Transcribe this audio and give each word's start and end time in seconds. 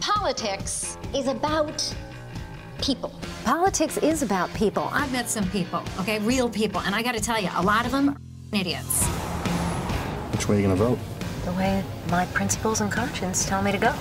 Politics 0.00 0.96
is 1.14 1.28
about 1.28 1.94
people. 2.80 3.12
Politics 3.44 3.98
is 3.98 4.22
about 4.22 4.48
people. 4.54 4.84
I've 4.92 5.12
met 5.12 5.28
some 5.28 5.44
people, 5.50 5.82
okay, 6.00 6.18
real 6.20 6.48
people, 6.48 6.80
and 6.80 6.94
I 6.94 7.02
got 7.02 7.14
to 7.14 7.20
tell 7.20 7.38
you, 7.38 7.50
a 7.54 7.62
lot 7.62 7.84
of 7.84 7.92
them 7.92 8.08
are 8.08 8.16
idiots. 8.58 9.04
Which 10.32 10.48
way 10.48 10.56
are 10.56 10.60
you 10.60 10.66
going 10.66 10.78
to 10.78 10.84
vote? 10.84 10.98
The 11.44 11.52
way 11.52 11.84
my 12.10 12.24
principles 12.32 12.80
and 12.80 12.90
conscience 12.90 13.46
tell 13.46 13.62
me 13.62 13.72
to 13.72 13.78
go. 13.78 13.92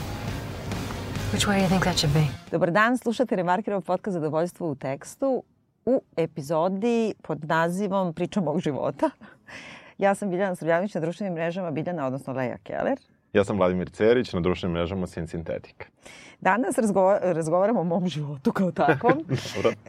Which 1.34 1.48
way 1.48 1.58
do 1.58 1.64
you 1.64 1.70
think 1.70 1.84
that 1.84 1.98
should 2.00 2.14
be? 2.14 2.28
Dobar 2.52 2.72
dan, 2.72 2.98
slušate 2.98 3.36
Remarkerov 3.36 3.82
podcast 3.82 4.14
Zadovoljstvo 4.14 4.72
u 4.72 4.76
tekstu 4.76 5.44
u 5.86 6.02
epizodi 6.18 7.14
pod 7.22 7.46
nazivom 7.46 8.14
Priča 8.14 8.42
mog 8.42 8.60
života. 8.60 9.10
Ja 9.98 10.16
sam 10.16 10.30
Biljana 10.30 10.56
Srbljanović 10.56 10.94
na 10.94 11.02
društvenim 11.02 11.34
mrežama 11.34 11.72
Biljana, 11.72 12.08
odnosno 12.08 12.34
Leja 12.34 12.58
Keller. 12.58 12.98
Ja 13.34 13.44
sam 13.44 13.58
Vladimir 13.58 13.90
Cerić 13.90 14.34
na 14.34 14.40
društvenim 14.40 14.74
mrežama 14.74 15.08
Sin 15.08 15.28
Sintetika. 15.28 15.86
Danas 16.42 16.78
razgova 16.78 17.20
razgovaramo 17.22 17.80
o 17.80 17.84
mom 17.84 18.08
životu 18.08 18.52
kao 18.52 18.72
takvom. 18.72 19.14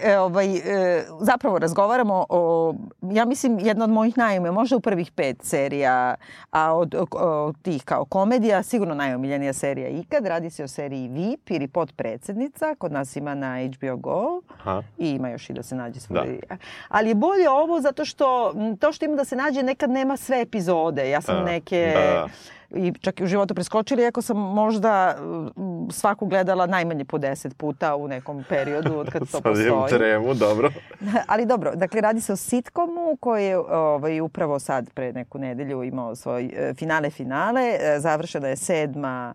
E, 0.04 0.18
ovaj, 0.18 0.56
e, 0.56 1.04
zapravo 1.20 1.58
razgovaramo 1.58 2.26
o, 2.28 2.74
ja 3.02 3.24
mislim, 3.24 3.58
jedna 3.58 3.84
od 3.84 3.90
mojih 3.90 4.18
najume, 4.18 4.50
možda 4.50 4.76
u 4.76 4.80
prvih 4.80 5.12
pet 5.12 5.36
serija, 5.42 6.14
a 6.50 6.74
od, 6.74 6.94
od 7.12 7.56
tih 7.62 7.84
kao 7.84 8.04
komedija, 8.04 8.62
sigurno 8.62 8.94
najomiljenija 8.94 9.52
serija 9.52 9.88
ikad. 9.88 10.26
Radi 10.26 10.50
se 10.50 10.64
o 10.64 10.68
seriji 10.68 11.08
VIP 11.08 11.50
ili 11.50 11.68
Podpredsednica, 11.68 12.74
kod 12.74 12.92
nas 12.92 13.16
ima 13.16 13.34
na 13.34 13.56
HBO 13.76 13.96
Go 13.96 14.42
Aha. 14.58 14.82
i 14.98 15.10
ima 15.10 15.28
još 15.28 15.50
i 15.50 15.52
da 15.52 15.62
se 15.62 15.74
nađe 15.74 16.00
svoj. 16.00 16.40
Da. 16.48 16.56
Ali 16.88 17.08
je 17.08 17.14
bolje 17.14 17.50
ovo 17.50 17.80
zato 17.80 18.04
što 18.04 18.54
to 18.80 18.92
što 18.92 19.04
ima 19.04 19.16
da 19.16 19.24
se 19.24 19.36
nađe 19.36 19.62
nekad 19.62 19.90
nema 19.90 20.16
sve 20.16 20.40
epizode. 20.40 21.10
Ja 21.10 21.20
sam 21.20 21.36
Da, 21.36 21.44
neke... 21.44 21.92
da. 21.94 22.28
I 22.74 22.92
čak 23.00 23.20
i 23.20 23.24
u 23.24 23.26
životu 23.26 23.54
preskočili, 23.54 24.02
iako 24.02 24.22
sam 24.22 24.36
možda 24.36 25.16
mm, 25.20 25.90
svaku 25.90 26.26
gledala 26.26 26.66
najmanje 26.66 27.04
po 27.04 27.18
10 27.18 27.54
puta 27.54 27.96
u 27.96 28.08
nekom 28.08 28.44
periodu 28.48 28.98
od 28.98 29.10
kad 29.10 29.22
to 29.22 29.26
Sad 29.30 29.42
postoji. 29.42 29.88
tremu, 29.88 30.34
dobro. 30.34 30.70
Ali 31.26 31.46
dobro, 31.46 31.72
dakle 31.74 32.00
radi 32.00 32.20
se 32.20 32.32
o 32.32 32.36
sitkomu 32.36 33.16
koji 33.20 33.44
je 33.44 33.58
ovaj, 33.58 34.20
upravo 34.20 34.58
sad 34.58 34.90
pre 34.94 35.12
neku 35.12 35.38
nedelju 35.38 35.82
imao 35.82 36.14
svoj 36.16 36.44
e, 36.56 36.74
finale 36.74 37.10
finale. 37.10 37.62
E, 37.80 38.00
Završena 38.00 38.48
je 38.48 38.56
sedma 38.56 39.34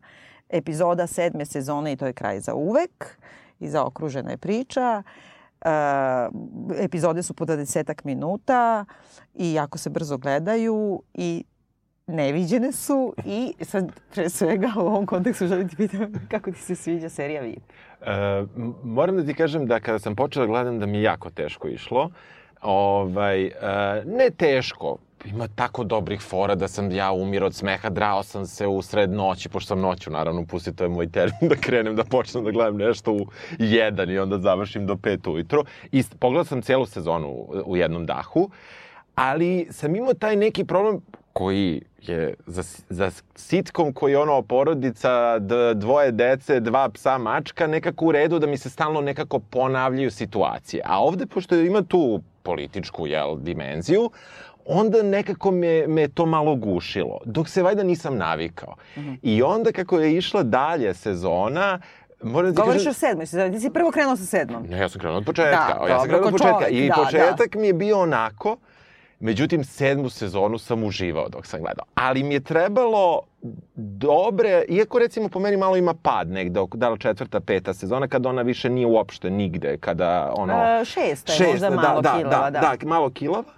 epizoda 0.49 1.07
sedme 1.07 1.45
sezone 1.45 1.91
i 1.91 1.95
to 1.95 2.05
je 2.05 2.13
kraj 2.13 2.39
za 2.39 2.53
uvek. 2.53 3.17
I 3.59 3.67
zaokružena 3.69 4.31
je 4.31 4.37
priča. 4.37 5.03
E, 5.61 5.69
epizode 6.79 7.23
su 7.23 7.33
po 7.33 7.45
20 7.45 7.93
minuta 8.03 8.85
i 9.35 9.53
jako 9.53 9.77
se 9.77 9.89
brzo 9.89 10.17
gledaju 10.17 11.01
i 11.13 11.43
neviđene 12.07 12.71
su 12.71 13.13
i 13.25 13.53
sad 13.61 13.91
pre 14.13 14.29
svega 14.29 14.71
u 14.77 14.79
ovom 14.79 15.05
kontekstu 15.05 15.47
želim 15.47 15.69
ti 15.69 15.75
pitam 15.75 16.27
kako 16.27 16.51
ti 16.51 16.59
se 16.59 16.75
sviđa 16.75 17.09
serija 17.09 17.41
VIP. 17.41 17.63
E, 18.01 18.45
moram 18.83 19.17
da 19.17 19.25
ti 19.25 19.33
kažem 19.33 19.65
da 19.65 19.79
kada 19.79 19.99
sam 19.99 20.15
počela 20.15 20.45
da 20.45 20.51
gledam 20.51 20.79
da 20.79 20.85
mi 20.85 20.97
je 20.97 21.03
jako 21.03 21.29
teško 21.29 21.67
išlo. 21.67 22.09
Ovaj, 22.61 23.45
e, 23.45 23.51
ne 24.05 24.29
teško, 24.37 24.97
ima 25.25 25.47
tako 25.47 25.83
dobrih 25.83 26.21
fora 26.21 26.55
da 26.55 26.67
sam 26.67 26.91
ja 26.91 27.11
umirao 27.11 27.47
od 27.47 27.55
smeha, 27.55 27.89
drao 27.89 28.23
sam 28.23 28.45
se 28.45 28.67
u 28.67 28.81
sred 28.81 29.11
noći, 29.11 29.49
pošto 29.49 29.67
sam 29.67 29.79
noću, 29.79 30.11
naravno, 30.11 30.45
pusti, 30.45 30.75
to 30.75 30.83
je 30.83 30.89
moj 30.89 31.11
termin 31.11 31.49
da 31.49 31.55
krenem 31.55 31.95
da 31.95 32.03
počnem 32.03 32.43
da 32.43 32.51
gledam 32.51 32.77
nešto 32.77 33.13
u 33.13 33.27
jedan 33.59 34.09
i 34.09 34.19
onda 34.19 34.39
završim 34.39 34.85
do 34.87 34.95
pet 34.97 35.27
ujutro. 35.27 35.63
I 35.91 36.03
pogledao 36.19 36.45
sam 36.45 36.61
celu 36.61 36.85
sezonu 36.85 37.47
u 37.65 37.77
jednom 37.77 38.05
dahu, 38.05 38.49
ali 39.15 39.67
sam 39.71 39.95
imao 39.95 40.13
taj 40.13 40.35
neki 40.35 40.65
problem 40.65 41.01
koji 41.35 41.81
je 42.01 42.33
za, 42.45 42.63
za 42.89 43.11
sitkom 43.35 43.93
koji 43.93 44.11
je 44.11 44.19
ono 44.19 44.41
porodica, 44.41 45.39
dvoje 45.75 46.11
dece, 46.11 46.59
dva 46.59 46.89
psa, 46.89 47.17
mačka, 47.17 47.67
nekako 47.67 48.05
u 48.05 48.11
redu 48.11 48.39
da 48.39 48.47
mi 48.47 48.57
se 48.57 48.69
stalno 48.69 49.01
nekako 49.01 49.39
ponavljaju 49.39 50.11
situacije. 50.11 50.81
A 50.85 50.99
ovde, 50.99 51.25
pošto 51.25 51.55
ima 51.55 51.81
tu 51.81 52.21
političku 52.43 53.07
jel, 53.07 53.35
dimenziju, 53.39 54.09
onda 54.65 55.03
nekako 55.03 55.51
me, 55.51 55.87
me 55.87 56.07
to 56.07 56.25
malo 56.25 56.55
gušilo, 56.55 57.19
dok 57.25 57.49
se 57.49 57.63
valjda 57.63 57.83
nisam 57.83 58.17
navikao. 58.17 58.75
Mm 58.97 59.01
-hmm. 59.01 59.17
I 59.21 59.43
onda 59.43 59.71
kako 59.71 59.99
je 59.99 60.15
išla 60.17 60.43
dalje 60.43 60.93
sezona, 60.93 61.79
moram 62.23 62.53
da 62.53 62.61
Govoriš 62.61 62.79
kažem- 62.83 62.91
o 62.91 62.93
sedmoj 62.93 63.25
sezoni, 63.25 63.51
ti 63.51 63.59
si 63.59 63.69
prvo 63.69 63.91
krenuo 63.91 64.15
sa 64.15 64.25
sedmom. 64.25 64.63
Ne, 64.69 64.77
ja 64.77 64.89
sam 64.89 64.99
krenuo 65.01 65.17
od 65.17 65.25
početka. 65.25 65.77
Da, 65.79 65.87
ja 65.89 65.99
sam 65.99 66.07
krenuo 66.09 66.27
od 66.27 66.31
početka. 66.31 66.59
čovek, 66.59 66.73
I 66.73 66.87
da, 66.87 66.95
početak 66.95 67.55
mi 67.55 67.67
je 67.67 67.73
bio 67.73 67.99
onako, 67.99 68.57
međutim, 69.25 69.63
sedmu 69.63 70.09
sezonu 70.09 70.57
sam 70.57 70.83
uživao 70.83 71.29
dok 71.29 71.45
sam 71.45 71.59
gledao. 71.59 71.85
Ali 71.95 72.23
mi 72.23 72.33
je 72.33 72.39
trebalo 72.39 73.21
dobre, 73.75 74.63
iako 74.69 74.99
recimo 74.99 75.29
po 75.29 75.39
meni 75.39 75.57
malo 75.57 75.77
ima 75.77 75.93
pad 75.93 76.29
negde, 76.29 76.59
da 76.73 76.89
li 76.89 76.99
četvrta, 76.99 77.39
peta 77.39 77.73
sezona, 77.73 78.07
kada 78.07 78.29
ona 78.29 78.41
više 78.41 78.69
nije 78.69 78.87
uopšte 78.87 79.29
nigde, 79.29 79.77
kada 79.77 80.33
ono... 80.37 80.53
E, 80.53 80.85
šesta 80.85 81.33
je 81.43 81.51
možda 81.51 81.69
malo 81.69 82.01
da, 82.01 82.17
kilava, 82.17 82.49
da, 82.49 82.59
da. 82.59 82.75
da, 82.81 82.87
malo 82.87 83.09
kilava, 83.09 83.53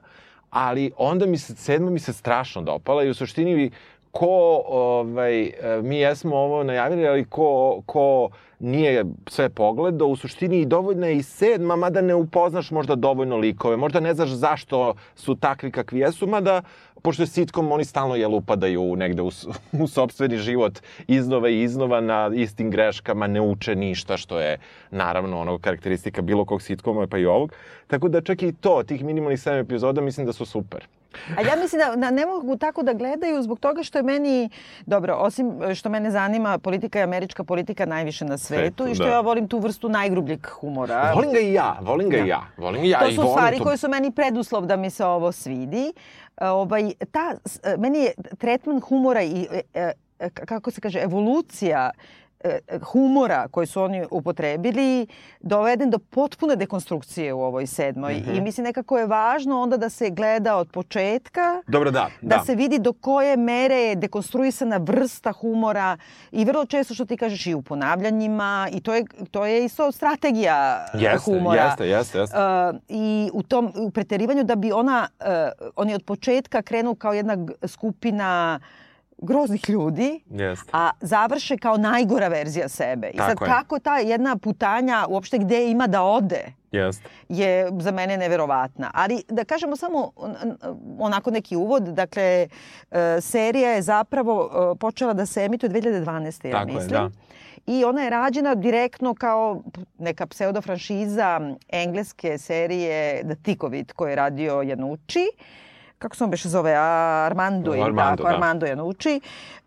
ali 0.49 0.91
onda 0.97 1.25
mi 1.25 1.37
se, 1.37 1.55
sedma 1.55 1.89
mi 1.89 1.99
se 1.99 2.13
strašno 2.13 2.61
dopala 2.61 3.03
i 3.03 3.09
u 3.09 3.13
suštini 3.13 3.71
ko, 4.11 4.63
ovaj, 4.67 5.43
e, 5.43 5.53
mi 5.83 5.97
jesmo 5.97 6.35
ovo 6.35 6.63
najavili, 6.63 7.07
ali 7.07 7.25
ko, 7.25 7.81
ko 7.85 8.29
nije 8.59 9.05
sve 9.27 9.49
pogledao, 9.49 10.07
u 10.07 10.15
suštini 10.15 10.61
i 10.61 10.65
dovoljna 10.65 11.07
je 11.07 11.17
i 11.17 11.23
sedma, 11.23 11.75
mada 11.75 12.01
ne 12.01 12.15
upoznaš 12.15 12.71
možda 12.71 12.95
dovoljno 12.95 13.37
likove, 13.37 13.77
možda 13.77 13.99
ne 13.99 14.13
znaš 14.13 14.29
zašto 14.29 14.93
su 15.15 15.35
takvi 15.35 15.71
kakvi 15.71 15.99
jesu, 15.99 16.27
mada 16.27 16.61
pošto 17.01 17.23
je 17.23 17.27
sitkom, 17.27 17.71
oni 17.71 17.85
stalno 17.85 18.15
jel 18.15 18.35
upadaju 18.35 18.95
negde 18.95 19.21
u, 19.21 19.31
u 19.83 19.87
sobstveni 19.87 20.37
život 20.37 20.79
iznova 21.07 21.49
i 21.49 21.61
iznova 21.61 22.01
na 22.01 22.31
istim 22.33 22.71
greškama, 22.71 23.27
ne 23.27 23.41
uče 23.41 23.75
ništa, 23.75 24.17
što 24.17 24.39
je 24.39 24.57
naravno 24.91 25.39
ono 25.39 25.57
karakteristika 25.59 26.21
bilo 26.21 26.45
kog 26.45 26.61
sitkoma, 26.61 27.07
pa 27.07 27.17
i 27.17 27.25
ovog. 27.25 27.53
Tako 27.87 28.09
da 28.09 28.21
čak 28.21 28.43
i 28.43 28.53
to, 28.53 28.83
tih 28.83 29.03
minimalnih 29.03 29.39
7 29.39 29.59
epizoda, 29.59 30.01
mislim 30.01 30.25
da 30.25 30.33
su 30.33 30.45
super. 30.45 30.87
A 31.37 31.41
ja 31.41 31.55
mislim 31.61 31.81
da, 31.81 31.95
da 31.95 32.11
ne 32.11 32.25
mogu 32.25 32.57
tako 32.57 32.83
da 32.83 32.93
gledaju 32.93 33.41
zbog 33.41 33.59
toga 33.59 33.83
što 33.83 33.99
je 33.99 34.03
meni, 34.03 34.49
dobro, 34.85 35.15
osim 35.15 35.75
što 35.75 35.89
mene 35.89 36.11
zanima, 36.11 36.57
politika 36.57 36.99
je 36.99 37.03
američka 37.03 37.43
politika 37.43 37.85
najviše 37.85 38.25
na 38.25 38.37
svetu 38.37 38.57
Svetu, 38.57 38.87
i 38.91 38.95
što 38.95 39.03
da. 39.03 39.09
ja 39.09 39.19
volim 39.21 39.47
tu 39.47 39.59
vrstu 39.59 39.89
najgrubljeg 39.89 40.47
humora. 40.47 41.13
Volim 41.13 41.31
ga 41.31 41.39
i 41.39 41.53
ja, 41.53 41.77
volim 41.81 42.09
ga 42.09 42.17
i 42.17 42.27
ja. 42.27 42.41
Volim 42.57 42.83
i 42.83 42.89
ja 42.89 42.99
to 42.99 43.07
i 43.07 43.15
su 43.15 43.21
volim 43.21 43.33
stvari 43.33 43.57
to. 43.57 43.63
koje 43.63 43.77
su 43.77 43.89
meni 43.89 44.11
preduslov 44.11 44.65
da 44.65 44.75
mi 44.75 44.89
se 44.89 45.05
ovo 45.05 45.31
svidi. 45.31 45.93
E, 46.37 46.47
Ovaj, 46.47 46.91
ta, 47.11 47.35
e, 47.63 47.77
meni 47.77 47.99
je 47.99 48.13
tretman 48.37 48.79
humora 48.79 49.21
i, 49.21 49.47
e, 49.51 49.91
e, 50.19 50.29
kako 50.29 50.71
se 50.71 50.81
kaže, 50.81 50.99
evolucija 50.99 51.89
e, 51.93 52.26
humora 52.83 53.47
koji 53.51 53.67
su 53.67 53.81
oni 53.81 54.05
upotrebili 54.11 55.07
doveden 55.39 55.89
do 55.89 55.99
potpune 55.99 56.55
dekonstrukcije 56.55 57.33
u 57.33 57.41
ovoj 57.41 57.67
sedmoj. 57.67 58.13
Mhm. 58.13 58.35
I 58.35 58.41
mislim 58.41 58.63
nekako 58.63 58.97
je 58.97 59.05
važno 59.05 59.61
onda 59.61 59.77
da 59.77 59.89
se 59.89 60.09
gleda 60.09 60.57
od 60.57 60.71
početka 60.71 61.61
Dobro, 61.67 61.91
da, 61.91 62.09
da, 62.21 62.37
da. 62.37 62.43
se 62.45 62.55
vidi 62.55 62.79
do 62.79 62.93
koje 62.93 63.37
mere 63.37 63.75
je 63.75 63.95
dekonstruisana 63.95 64.77
vrsta 64.77 65.31
humora 65.31 65.97
i 66.31 66.45
vrlo 66.45 66.65
često 66.65 66.93
što 66.93 67.05
ti 67.05 67.17
kažeš 67.17 67.47
i 67.47 67.53
u 67.53 67.61
ponavljanjima 67.61 68.67
i 68.71 68.81
to 68.81 68.95
je, 68.95 69.05
to 69.31 69.45
je 69.45 69.65
isto 69.65 69.91
strategija 69.91 70.85
e, 70.93 70.97
Jeste, 70.97 71.17
humora. 71.31 71.63
jeste, 71.63 71.87
jeste, 71.87 72.19
jeste. 72.19 72.37
Uh, 72.37 72.75
I 72.87 73.29
u 73.33 73.43
tom 73.43 73.71
u 73.75 73.91
preterivanju 73.91 74.43
da 74.43 74.55
bi 74.55 74.71
ona, 74.71 75.07
uh, 75.19 75.25
oni 75.75 75.93
od 75.93 76.03
početka 76.03 76.61
krenu 76.61 76.95
kao 76.95 77.13
jedna 77.13 77.37
skupina 77.67 78.59
groznih 79.19 79.69
ljudi, 79.69 80.23
Jeste. 80.27 80.69
a 80.73 80.89
završe 81.01 81.57
kao 81.57 81.77
najgora 81.77 82.27
verzija 82.27 82.69
sebe. 82.69 83.07
I 83.07 83.17
sad 83.17 83.27
Tako 83.27 83.45
je. 83.45 83.49
kako 83.49 83.79
ta 83.79 83.97
jedna 83.97 84.37
putanja 84.37 85.05
uopšte 85.09 85.37
gde 85.37 85.65
ima 85.65 85.87
da 85.87 86.03
ode 86.03 86.45
Jeste. 86.71 87.09
je 87.29 87.69
za 87.73 87.91
mene 87.91 88.17
neverovatna. 88.17 88.91
Ali 88.93 89.23
da 89.27 89.43
kažemo 89.45 89.75
samo 89.75 90.11
on- 90.15 90.35
on- 90.43 90.57
onako 90.99 91.31
neki 91.31 91.55
uvod, 91.55 91.83
dakle 91.83 92.47
e, 92.91 93.21
serija 93.21 93.69
je 93.69 93.81
zapravo 93.81 94.49
e, 94.73 94.79
počela 94.79 95.13
da 95.13 95.25
se 95.25 95.41
emituje 95.41 95.69
2012. 95.71 96.45
ja 96.45 96.51
Tako 96.51 96.69
je, 96.69 96.75
mislim. 96.75 96.89
da. 96.91 97.09
I 97.67 97.85
ona 97.85 98.01
je 98.01 98.09
rađena 98.09 98.55
direktno 98.55 99.15
kao 99.15 99.61
neka 99.97 100.27
pseudo 100.27 100.61
franšiza 100.61 101.41
engleske 101.69 102.37
serije 102.37 103.23
The 103.23 103.35
Thick 103.35 103.63
of 103.63 103.73
It 103.73 103.91
koju 103.91 104.09
je 104.09 104.15
radio 104.15 104.61
Janucci. 104.61 105.19
Kako 105.97 106.15
se 106.15 106.23
on 106.23 106.29
beše 106.29 106.49
zove? 106.49 106.73
Armando 106.75 107.73
ili 107.75 107.83
Armando, 107.83 108.23
tako, 108.23 108.29
da. 108.29 108.35
Armando 108.35 108.65
Janucci. 108.65 109.21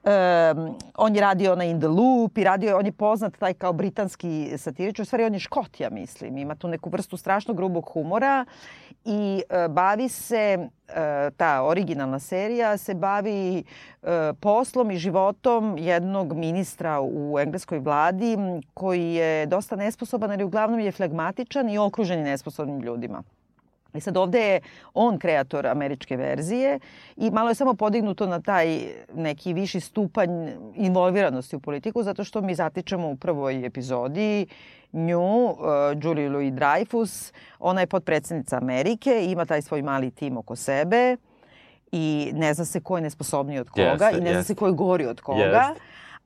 Um, 0.05 0.79
on 0.97 1.15
je 1.15 1.21
radio 1.21 1.57
na 1.57 1.65
In 1.65 1.81
the 1.81 1.89
Loop 1.89 2.39
i 2.39 2.45
radio, 2.45 2.79
on 2.79 2.87
je 2.87 2.93
poznat 2.93 3.37
taj 3.39 3.55
kao 3.55 3.73
britanski 3.73 4.53
satirič, 4.59 4.99
u 4.99 5.05
stvari 5.05 5.25
on 5.25 5.35
je 5.35 5.41
škot, 5.41 5.81
ja 5.81 5.91
mislim. 5.91 6.39
Ima 6.39 6.55
tu 6.55 6.69
neku 6.69 6.91
vrstu 6.91 7.17
strašno 7.17 7.55
grubog 7.55 7.91
humora 7.93 8.45
i 9.05 9.43
e, 9.49 9.69
bavi 9.69 10.09
se, 10.09 10.69
e, 10.89 11.31
ta 11.37 11.63
originalna 11.63 12.19
serija 12.19 12.77
se 12.77 12.95
bavi 12.95 13.59
e, 13.59 13.63
poslom 14.41 14.91
i 14.91 14.97
životom 14.97 15.79
jednog 15.79 16.33
ministra 16.33 17.01
u 17.01 17.39
engleskoj 17.39 17.79
vladi 17.79 18.37
koji 18.75 19.15
je 19.15 19.47
dosta 19.47 19.77
nesposoban, 19.77 20.31
ali 20.31 20.45
uglavnom 20.45 20.81
je 20.81 20.93
flegmatičan 20.93 21.69
i 21.69 21.79
okružen 21.79 22.19
je 22.19 22.25
nesposobnim 22.25 22.81
ljudima. 22.81 23.23
I 23.95 24.01
sad 24.01 24.17
ovde 24.17 24.41
je 24.41 24.61
on 24.95 25.19
kreator 25.19 25.67
američke 25.67 26.17
verzije 26.17 26.79
i 27.17 27.31
malo 27.31 27.49
je 27.49 27.55
samo 27.55 27.75
podignuto 27.75 28.27
na 28.27 28.41
taj 28.41 28.81
neki 29.15 29.53
viši 29.53 29.81
stupanj 29.81 30.31
involviranosti 30.75 31.57
u 31.57 31.61
politiku 31.61 32.03
zato 32.03 32.25
što 32.25 32.41
mi 32.41 32.55
zatičemo 32.55 33.09
u 33.09 33.17
prvoj 33.17 33.67
epizodi 33.67 34.47
nju, 34.93 35.45
uh, 35.45 35.57
Julie 36.03 36.29
Louis 36.29 36.53
Dreyfus, 36.53 37.33
ona 37.59 37.81
je 37.81 37.87
podpredsednica 37.87 38.57
Amerike, 38.57 39.27
ima 39.27 39.45
taj 39.45 39.63
svoj 39.63 39.83
mali 39.83 40.11
tim 40.11 40.37
oko 40.37 40.57
sebe 40.57 41.17
i 41.93 42.31
ne 42.35 42.55
zna 42.55 42.65
se 42.65 42.81
ko 42.81 42.97
je 42.97 43.03
nesposobniji 43.03 43.59
od 43.59 43.71
koga 43.71 44.05
Jeste, 44.05 44.19
i 44.19 44.21
ne 44.21 44.31
zna 44.31 44.39
jeste. 44.39 44.45
se 44.45 44.55
ko 44.55 44.67
je 44.67 44.73
gori 44.73 45.07
od 45.07 45.21
koga. 45.21 45.41
Jeste. 45.41 45.81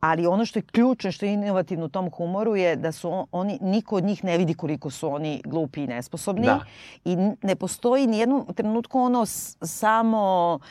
Ali 0.05 0.27
ono 0.27 0.45
što 0.45 0.59
je 0.59 0.63
ključno, 0.65 1.13
što 1.13 1.27
je 1.27 1.33
inovativno 1.33 1.85
u 1.85 1.89
tom 1.89 2.11
humoru 2.11 2.57
je 2.57 2.77
da 2.77 2.93
su 2.93 3.11
on- 3.11 3.27
oni, 3.33 3.59
niko 3.63 3.97
od 3.97 4.05
njih 4.05 4.25
ne 4.25 4.39
vidi 4.39 4.55
koliko 4.55 4.91
su 4.91 5.09
oni 5.11 5.43
glupi 5.45 5.83
i 5.83 5.87
nesposobni. 5.87 6.47
Da. 6.47 6.61
I 7.05 7.17
ne 7.43 7.57
postoji 7.57 8.07
ni 8.07 8.19
jednom 8.19 8.47
trenutku 8.55 9.01
ono 9.01 9.27
samo 9.63 10.19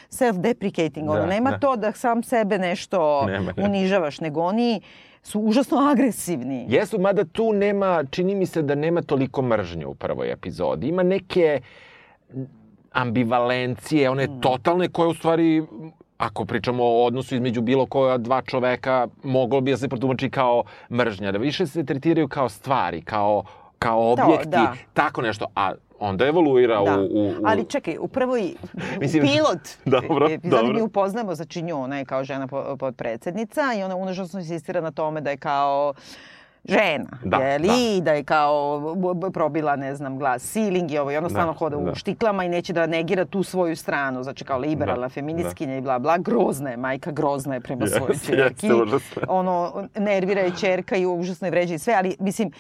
self-deprecating. 0.10 1.02
Ono, 1.04 1.14
Da, 1.16 1.26
nema 1.26 1.52
da. 1.52 1.60
to 1.60 1.76
da 1.78 1.92
sam 1.94 2.24
sebe 2.24 2.58
nešto 2.60 3.26
Nema, 3.26 3.52
nema. 3.52 3.70
unižavaš, 3.70 4.20
nego 4.20 4.42
oni 4.42 4.82
su 5.24 5.42
užasno 5.42 5.78
agresivni. 5.82 6.66
Jesu, 6.70 7.00
mada 7.00 7.24
tu 7.26 7.54
nema, 7.54 8.04
čini 8.06 8.36
mi 8.36 8.46
se 8.46 8.62
da 8.62 8.76
nema 8.76 9.02
toliko 9.02 9.42
mržnje 9.42 9.86
u 9.86 9.96
prvoj 9.96 10.32
epizodi. 10.32 10.88
Ima 10.88 11.04
neke 11.04 11.62
ambivalencije, 12.94 14.10
one 14.10 14.28
Mm. 14.28 14.42
totalne 14.42 14.90
koje 14.90 15.08
u 15.08 15.14
stvari 15.14 15.64
ako 16.18 16.45
pričamo 16.45 16.83
o 16.83 17.06
odnosu 17.06 17.36
između 17.36 17.62
bilo 17.62 17.86
koja 17.86 18.18
dva 18.18 18.42
čoveka, 18.42 19.07
moglo 19.24 19.62
bi 19.62 19.71
da 19.71 19.77
se 19.77 19.88
protumači 19.88 20.30
kao 20.30 20.63
mržnja, 20.92 21.31
da 21.31 21.38
više 21.38 21.68
se 21.68 21.86
tretiraju 21.86 22.27
kao 22.27 22.50
stvari, 22.50 23.01
kao, 23.01 23.44
kao 23.80 24.15
To, 24.15 24.24
objekti, 24.24 24.48
da. 24.48 24.74
tako 24.94 25.21
nešto, 25.21 25.45
a 25.56 25.71
onda 26.00 26.25
evoluira 26.27 26.81
Da. 26.81 26.98
u, 26.98 27.04
u, 27.04 27.27
u... 27.30 27.33
Ali 27.45 27.65
čekaj, 27.65 27.98
u 28.00 28.07
prvoj 28.07 28.54
Mislim- 29.01 29.24
pilot 29.24 29.60
Dobro, 30.01 30.25
epizodi 30.25 30.50
dobro. 30.51 30.74
mi 30.74 30.81
upoznamo 30.81 31.36
znači 31.36 31.62
nju, 31.62 31.77
ona 31.77 31.98
je 31.98 32.06
kao 32.06 32.24
žena 32.24 32.48
po- 32.48 32.77
podpredsednica 32.77 33.62
i 33.74 33.83
ona 33.83 33.95
užasno 33.98 34.39
insistira 34.39 34.81
na 34.81 34.92
tome 34.92 35.21
da 35.21 35.30
je 35.30 35.38
kao 35.38 35.94
žena, 36.65 37.10
Da, 37.24 37.38
je 37.38 37.60
li? 37.60 37.68
da. 37.98 38.04
Da 38.04 38.12
je 38.12 38.24
kao 38.24 38.81
probila, 39.33 39.75
ne 39.75 39.95
znam, 39.95 40.19
glas 40.19 40.44
ceiling 40.44 40.92
i 40.92 40.98
ovo 40.98 41.12
i 41.12 41.18
ona 41.18 41.27
Da, 41.27 41.54
hoda 41.54 41.75
da. 41.75 41.92
u 41.92 41.95
štiklama 41.95 42.44
i 42.44 42.50
neće 42.50 42.74
da 42.74 42.88
negira 42.88 43.25
tu 43.25 43.44
svoju 43.44 43.75
stranu, 43.75 44.24
znači 44.24 44.45
kao 44.45 44.60
liberalna 44.60 45.01
Da, 45.01 45.10
feministkinja 45.10 45.77
i 45.77 45.81
bla 45.81 46.00
bla, 46.00 46.18
grozna 46.18 46.69
je, 46.69 46.77
majka 46.77 47.12
grozna 47.12 47.54
je 47.54 47.62
prema 47.62 47.83
Jeste, 47.83 47.98
svojoj 47.98 48.15
čerki. 48.18 48.68
je. 49.15 49.25
ono, 49.27 49.88
nervira 49.95 50.42
je 50.42 50.51
čerka 50.51 50.95
i 50.95 51.06
užasno 51.06 51.48
je 51.48 51.51
vređa 51.51 51.74
i 51.74 51.80
sve, 51.80 51.94
ali 51.94 52.15
mislim, 52.19 52.51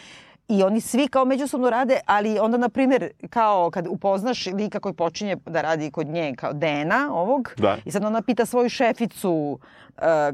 I 0.49 0.63
oni 0.63 0.81
svi 0.81 1.07
kao 1.07 1.25
međusobno 1.25 1.69
rade, 1.69 1.99
ali 2.05 2.39
onda, 2.39 2.57
na 2.57 2.69
primjer, 2.69 3.09
kao 3.29 3.71
kad 3.71 3.87
upoznaš 3.87 4.45
lika 4.47 4.79
koji 4.79 4.93
počinje 4.93 5.37
da 5.45 5.61
radi 5.61 5.91
kod 5.91 6.07
nje, 6.07 6.33
kao 6.35 6.53
Dena 6.53 7.09
ovog, 7.13 7.53
Da. 7.57 7.77
i 7.85 7.91
sad 7.91 8.03
ona 8.03 8.21
pita 8.21 8.45
svoju 8.45 8.69
šeficu, 8.69 9.31
uh, 9.31 9.59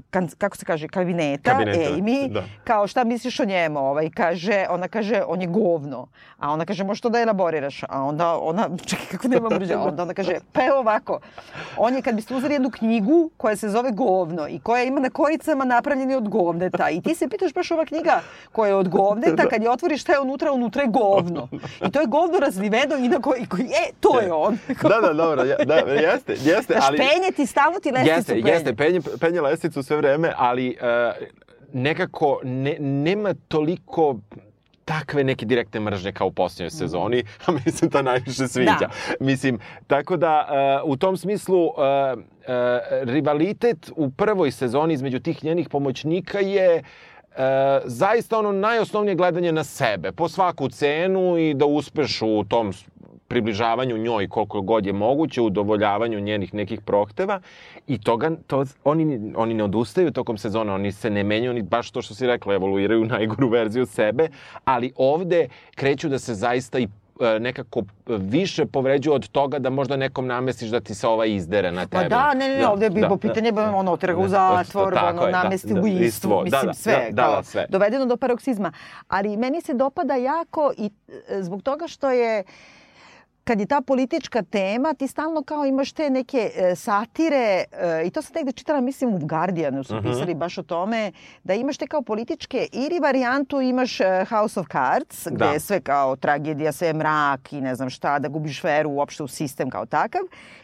kan, 0.09 0.29
kako 0.37 0.57
se 0.57 0.65
kaže, 0.65 0.87
kabineta, 0.87 1.51
Kabineta, 1.51 1.79
Amy, 1.91 2.29
da. 2.29 2.43
kao 2.63 2.87
šta 2.87 3.03
misliš 3.03 3.39
o 3.39 3.45
njemu? 3.45 3.79
Ovaj, 3.79 4.09
kaže, 4.09 4.65
ona 4.69 4.87
kaže, 4.87 5.21
on 5.27 5.41
je 5.41 5.47
govno. 5.47 6.07
A 6.37 6.51
ona 6.51 6.65
kaže, 6.65 6.83
možeš 6.83 7.01
to 7.01 7.09
da 7.09 7.19
elaboriraš? 7.19 7.83
A 7.89 8.03
onda 8.03 8.35
ona, 8.35 8.69
čekaj, 8.89 9.05
kako 9.07 9.27
nema 9.27 9.49
mrđa? 9.49 9.79
Onda 9.79 10.03
ona 10.03 10.13
kaže, 10.13 10.35
pa 10.53 10.65
evo 10.65 10.79
ovako, 10.79 11.19
on 11.77 11.95
je, 11.95 12.01
kad 12.01 12.15
biste 12.15 12.35
uzeli 12.35 12.53
jednu 12.53 12.69
knjigu 12.69 13.29
koja 13.37 13.55
se 13.55 13.69
zove 13.69 13.91
Govno 13.91 14.47
i 14.47 14.59
koja 14.59 14.83
ima 14.83 14.99
na 14.99 15.09
koricama 15.09 15.65
napravljeni 15.65 16.15
od 16.15 16.29
govneta 16.29 16.89
i 16.89 17.01
ti 17.01 17.15
se 17.15 17.27
pitaš 17.29 17.53
baš 17.53 17.71
ova 17.71 17.85
knjiga 17.85 18.21
koja 18.51 18.67
je 18.67 18.75
od 18.75 18.89
govneta, 18.89 19.47
kad 19.51 19.63
je 19.63 19.69
otvoriš 19.69 20.01
šta 20.01 20.13
je 20.13 20.19
unutra, 20.19 20.51
unutra 20.51 20.81
je 20.81 20.87
govno. 20.87 21.47
I 21.81 21.91
to 21.91 22.01
je 22.01 22.07
govno 22.07 22.39
razliveno 22.39 22.95
i 22.97 23.07
na 23.07 23.19
koji, 23.19 23.45
koji 23.45 23.63
e, 23.63 23.91
to 23.99 24.19
je 24.19 24.33
on. 24.33 24.57
Da, 24.81 24.99
da, 25.01 25.13
dobro, 25.13 25.43
ja- 25.43 25.57
da, 25.57 25.75
jeste, 25.75 26.31
jeste, 26.33 26.73
Znaš, 26.73 26.83
ali... 26.87 26.97
penje 26.97 27.31
ti, 27.31 27.45
stalno 27.45 27.79
ti 27.79 27.91
lesticu 27.91 28.15
Jeste, 28.15 28.33
penje. 28.33 28.51
jeste, 28.51 28.75
penje, 28.75 28.99
penje 29.19 29.41
lesticu 29.49 29.83
sve 29.83 29.97
vreme, 29.97 30.33
ali 30.37 30.77
uh, 30.81 31.27
nekako 31.73 32.39
ne, 32.43 32.75
nema 32.79 33.33
toliko 33.47 34.19
takve 34.85 35.23
neke 35.23 35.45
direktne 35.45 35.79
mržnje 35.79 36.11
kao 36.11 36.27
u 36.27 36.31
posljednjoj 36.31 36.69
sezoni, 36.69 37.23
a 37.45 37.51
mislim 37.65 37.91
ta 37.91 38.01
najviše 38.01 38.47
sviđa. 38.47 38.77
Da. 38.79 38.89
Mislim, 39.19 39.59
tako 39.87 40.17
da 40.17 40.47
uh, 40.83 40.89
u 40.91 40.97
tom 40.97 41.17
smislu 41.17 41.65
uh, 41.65 41.73
uh, 41.73 42.23
rivalitet 43.01 43.91
u 43.95 44.09
prvoj 44.09 44.51
sezoni 44.51 44.93
između 44.93 45.19
tih 45.19 45.43
njenih 45.43 45.69
pomoćnika 45.69 46.39
je 46.39 46.83
e, 47.39 47.81
zaista 47.85 48.39
ono 48.39 48.51
najosnovnije 48.51 49.15
gledanje 49.15 49.51
na 49.51 49.63
sebe, 49.63 50.11
po 50.11 50.29
svaku 50.29 50.69
cenu 50.69 51.37
i 51.37 51.53
da 51.53 51.65
uspeš 51.65 52.21
u 52.21 52.43
tom 52.49 52.73
približavanju 53.29 53.97
njoj 53.97 54.27
koliko 54.27 54.61
god 54.61 54.85
je 54.85 54.93
moguće, 54.93 55.41
udovoljavanju 55.41 56.19
njenih 56.19 56.53
nekih 56.53 56.81
prohteva 56.81 57.41
i 57.87 57.97
toga, 58.01 58.31
to, 58.47 58.65
oni, 58.83 59.33
oni 59.35 59.53
ne 59.53 59.63
odustaju 59.63 60.11
tokom 60.11 60.37
sezona, 60.37 60.73
oni 60.73 60.91
se 60.91 61.09
ne 61.09 61.23
menjaju, 61.23 61.51
oni 61.51 61.61
baš 61.61 61.91
to 61.91 62.01
što 62.01 62.15
si 62.15 62.27
rekla, 62.27 62.55
evoluiraju 62.55 63.05
najgoru 63.15 63.49
verziju 63.49 63.85
sebe, 63.85 64.27
ali 64.65 64.93
ovde 64.95 65.47
kreću 65.75 66.09
da 66.09 66.19
se 66.19 66.33
zaista 66.33 66.79
i 66.79 66.87
e, 67.21 67.39
nekako 67.39 67.83
više 68.07 68.65
povređuju 68.65 69.13
od 69.13 69.27
toga 69.27 69.59
da 69.59 69.69
možda 69.69 69.97
nekom 69.97 70.27
namestiš 70.27 70.69
da 70.69 70.79
ti 70.79 70.95
se 70.95 71.07
ova 71.07 71.25
izdere 71.25 71.71
na 71.71 71.85
tebe. 71.85 72.03
Pa 72.03 72.09
da, 72.09 72.33
ne, 72.33 72.49
ne, 72.49 72.57
ne, 72.57 72.67
ovde 72.67 72.85
je 72.85 72.89
bilo 72.89 73.17
pitanje, 73.17 73.51
da, 73.51 73.71
ono, 73.75 73.91
otera 73.91 74.13
ga 74.13 74.19
u 74.19 74.27
Da, 74.27 74.29
zatvor, 74.29 74.93
tako 74.93 75.23
ono, 75.23 75.31
da, 75.31 75.43
namesti 75.43 75.73
da, 75.73 75.79
ubojstvo, 75.79 76.05
istvo, 76.05 76.43
mislim, 76.43 76.61
da, 76.61 76.67
da, 76.67 76.73
sve, 76.73 76.93
da, 76.93 77.15
da, 77.15 77.23
kao, 77.23 77.35
da, 77.35 77.43
sve. 77.43 77.65
dovedeno 77.69 78.05
do 78.05 78.17
paroksizma. 78.17 78.71
Ali 79.07 79.37
meni 79.37 79.61
se 79.61 79.73
dopada 79.73 80.15
jako 80.15 80.71
i 80.77 80.89
e, 81.29 81.43
zbog 81.43 81.61
toga 81.61 81.87
što 81.87 82.11
je 82.11 82.43
kad 83.43 83.59
je 83.59 83.65
ta 83.65 83.81
politička 83.81 84.41
tema, 84.43 84.93
ti 84.93 85.07
stalno 85.07 85.43
kao 85.43 85.65
imaš 85.65 85.91
te 85.91 86.09
neke 86.09 86.51
e, 86.55 86.75
satire, 86.75 87.35
e, 87.71 88.03
i 88.05 88.11
to 88.11 88.21
sam 88.21 88.31
negde 88.35 88.51
čitala, 88.51 88.81
mislim, 88.81 89.09
u 89.11 89.19
Guardianu 89.19 89.83
su 89.83 89.95
Mhm. 89.95 90.03
pisali 90.03 90.35
baš 90.35 90.57
o 90.57 90.63
tome, 90.63 91.11
da 91.43 91.53
imaš 91.53 91.77
te 91.77 91.87
kao 91.87 92.01
političke, 92.01 92.67
ili 92.73 92.99
varijantu 92.99 93.61
imaš 93.61 93.99
e, 93.99 94.05
House 94.25 94.59
of 94.59 94.67
Cards, 94.67 95.27
gde 95.27 95.37
Da. 95.37 95.45
je 95.45 95.59
sve 95.59 95.81
kao 95.81 96.15
tragedija, 96.15 96.71
sve 96.71 96.93
mrak 96.93 97.53
i 97.53 97.61
ne 97.61 97.75
znam 97.75 97.89
šta, 97.89 98.19
da 98.19 98.27
gubiš 98.29 98.63
veru 98.63 98.89
uopšte 98.91 99.23
u 99.23 99.27
sistem 99.29 99.69
kao 99.69 99.85
takav, 99.87 100.21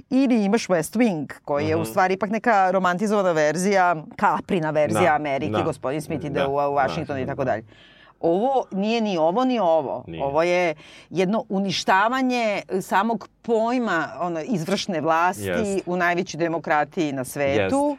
ili 0.10 0.36
imaš 0.38 0.68
West 0.68 0.98
Wing, 0.98 1.34
koji 1.42 1.68
je 1.68 1.76
u 1.76 1.86
stvari 1.86 2.14
ipak 2.14 2.30
neka 2.30 2.72
romantizovana 2.72 3.32
verzija, 3.32 3.96
kaprina 4.16 4.72
verzija 4.72 5.02
Mhm. 5.02 5.08
Da, 5.08 5.16
Amerike, 5.16 5.52
da. 5.52 5.62
gospodin 5.62 6.02
Smith 6.02 6.26
ide 6.26 6.40
Da, 6.40 6.48
u, 6.48 6.54
u 6.54 6.76
Washington 6.76 7.16
da, 7.16 7.22
i 7.22 7.26
tako 7.26 7.44
da. 7.44 7.58
Ovo 8.26 8.66
nije 8.72 9.02
ni 9.02 9.18
ovo 9.18 9.46
ni 9.46 9.60
ovo. 9.60 10.04
Nije. 10.08 10.24
Ovo 10.24 10.44
je 10.44 10.76
jedno 11.10 11.46
uništavanje 11.50 12.62
samog 12.82 13.30
pojma 13.42 14.10
ono, 14.20 14.42
izvršne 14.42 15.02
vlasti 15.02 15.44
Jest. 15.44 15.88
u 15.88 15.98
najvećoj 15.98 16.38
demokratiji 16.38 17.12
na 17.12 17.24
svetu. 17.24 17.98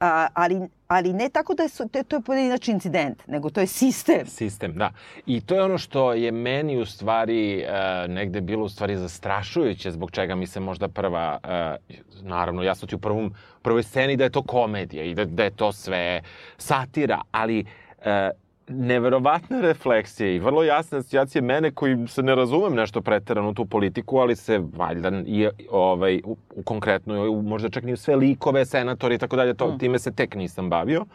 A, 0.00 0.26
ali, 0.34 0.60
ali 0.88 1.12
ne 1.12 1.28
tako 1.28 1.54
da 1.54 1.68
su- 1.68 1.88
to, 1.88 2.02
to 2.02 2.16
je 2.16 2.22
pojedinačni 2.22 2.74
incident, 2.74 3.26
nego 3.26 3.50
to 3.50 3.60
je 3.60 3.66
sistem. 3.66 4.26
Sistem, 4.26 4.74
da. 4.74 4.90
I 5.26 5.40
to 5.40 5.54
je 5.54 5.62
ono 5.62 5.78
što 5.78 6.12
je 6.12 6.32
meni 6.32 6.76
u 6.78 6.84
stvari 6.86 7.60
e, 7.60 7.68
negde 8.08 8.40
bilo 8.40 8.64
u 8.64 8.68
stvari 8.68 8.96
zastrašujuće 8.96 9.90
zbog 9.90 10.10
čega 10.10 10.34
mi 10.34 10.46
se 10.46 10.60
možda 10.60 10.88
prva, 10.88 11.38
e, 11.44 11.76
naravno 12.22 12.62
jasno 12.62 12.88
ti 12.88 12.94
u 12.94 12.98
prvom, 12.98 13.34
prvoj 13.62 13.82
sceni 13.82 14.16
da 14.16 14.24
je 14.24 14.30
to 14.30 14.42
komedija 14.42 15.04
i 15.04 15.14
da, 15.14 15.24
da 15.24 15.44
je 15.44 15.50
to 15.50 15.72
sve 15.72 16.22
satira, 16.58 17.20
ali 17.30 17.64
e, 18.04 18.30
neverovatna 18.68 19.60
refleksija 19.60 20.30
i 20.30 20.38
vrlo 20.38 20.62
jasna 20.62 20.98
asocijacija 20.98 21.42
mene 21.42 21.70
koji 21.70 22.06
se 22.08 22.22
ne 22.22 22.34
razumem 22.34 22.74
nešto 22.74 23.00
preterano 23.00 23.50
u 23.50 23.54
tu 23.54 23.64
politiku, 23.64 24.18
ali 24.18 24.36
se 24.36 24.62
valjda 24.76 25.22
i 25.26 25.48
ovaj, 25.70 26.20
u, 26.24 26.36
u 26.56 26.62
konkretno, 26.62 27.30
u, 27.30 27.42
možda 27.42 27.68
čak 27.68 27.84
ni 27.84 27.96
sve 27.96 28.16
likove, 28.16 28.64
senatori 28.64 29.14
i 29.14 29.18
tako 29.18 29.36
dalje, 29.36 29.54
to, 29.54 29.76
time 29.78 29.98
se 29.98 30.12
tek 30.12 30.34
nisam 30.34 30.70
bavio 30.70 31.06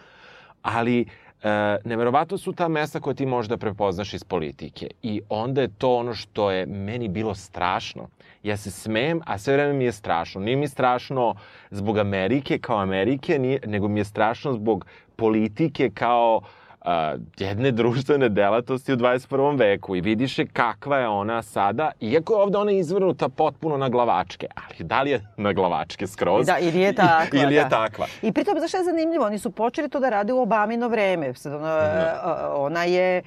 ali 0.61 1.05
e, 1.43 1.77
neverovatno 1.85 2.37
su 2.37 2.53
ta 2.53 2.67
mesta 2.67 2.99
koje 2.99 3.15
ti 3.15 3.25
možda 3.25 3.57
prepoznaš 3.57 4.13
iz 4.13 4.23
politike. 4.23 4.87
I 5.03 5.21
onda 5.29 5.61
je 5.61 5.69
to 5.77 5.95
ono 5.95 6.13
što 6.13 6.51
je 6.51 6.65
meni 6.65 7.07
bilo 7.07 7.35
strašno. 7.35 8.07
Ja 8.43 8.57
se 8.57 8.71
smejem, 8.71 9.21
a 9.25 9.37
sve 9.37 9.53
vreme 9.53 9.73
mi 9.73 9.83
je 9.83 9.91
strašno. 9.91 10.41
Nije 10.41 10.57
mi 10.57 10.67
strašno 10.67 11.35
zbog 11.71 11.97
Amerike 11.97 12.59
kao 12.59 12.77
Amerike, 12.77 13.39
nije, 13.39 13.59
nego 13.65 13.87
mi 13.87 13.99
je 13.99 14.05
strašno 14.05 14.53
zbog 14.53 14.85
politike 15.15 15.89
kao 15.93 16.41
a, 16.81 17.15
jedne 17.37 17.71
društvene 17.71 18.29
delatnosti 18.29 18.93
u 18.93 18.95
21. 18.95 19.59
veku 19.59 19.95
i 19.95 20.01
vidiš 20.01 20.39
je 20.39 20.47
kakva 20.47 20.97
je 20.97 21.07
ona 21.07 21.41
sada, 21.41 21.91
iako 21.99 22.33
je 22.33 22.39
ovde 22.41 22.57
ona 22.57 22.71
izvrnuta 22.71 23.29
potpuno 23.29 23.77
na 23.77 23.89
glavačke, 23.89 24.47
ali 24.55 24.87
da 24.87 25.01
li 25.01 25.09
je 25.09 25.27
na 25.37 25.53
glavačke 25.53 26.07
skroz? 26.07 26.45
Da, 26.45 26.59
ili 26.59 26.79
je 26.79 26.93
takva. 27.07 27.39
ili 27.43 27.55
je 27.55 27.63
da. 27.63 27.69
takva. 27.69 28.07
I 28.21 28.31
pritom, 28.31 28.57
znaš 28.57 28.69
šta 28.69 28.77
je 28.77 28.83
zanimljivo? 28.83 29.25
Oni 29.25 29.39
su 29.39 29.51
počeli 29.51 29.89
to 29.89 29.99
da 29.99 30.09
rade 30.09 30.33
u 30.33 30.41
Obamino 30.41 30.87
vreme. 30.87 31.33
Sad 31.33 31.53
ona, 31.53 32.13
ona 32.55 32.83
je 32.83 33.21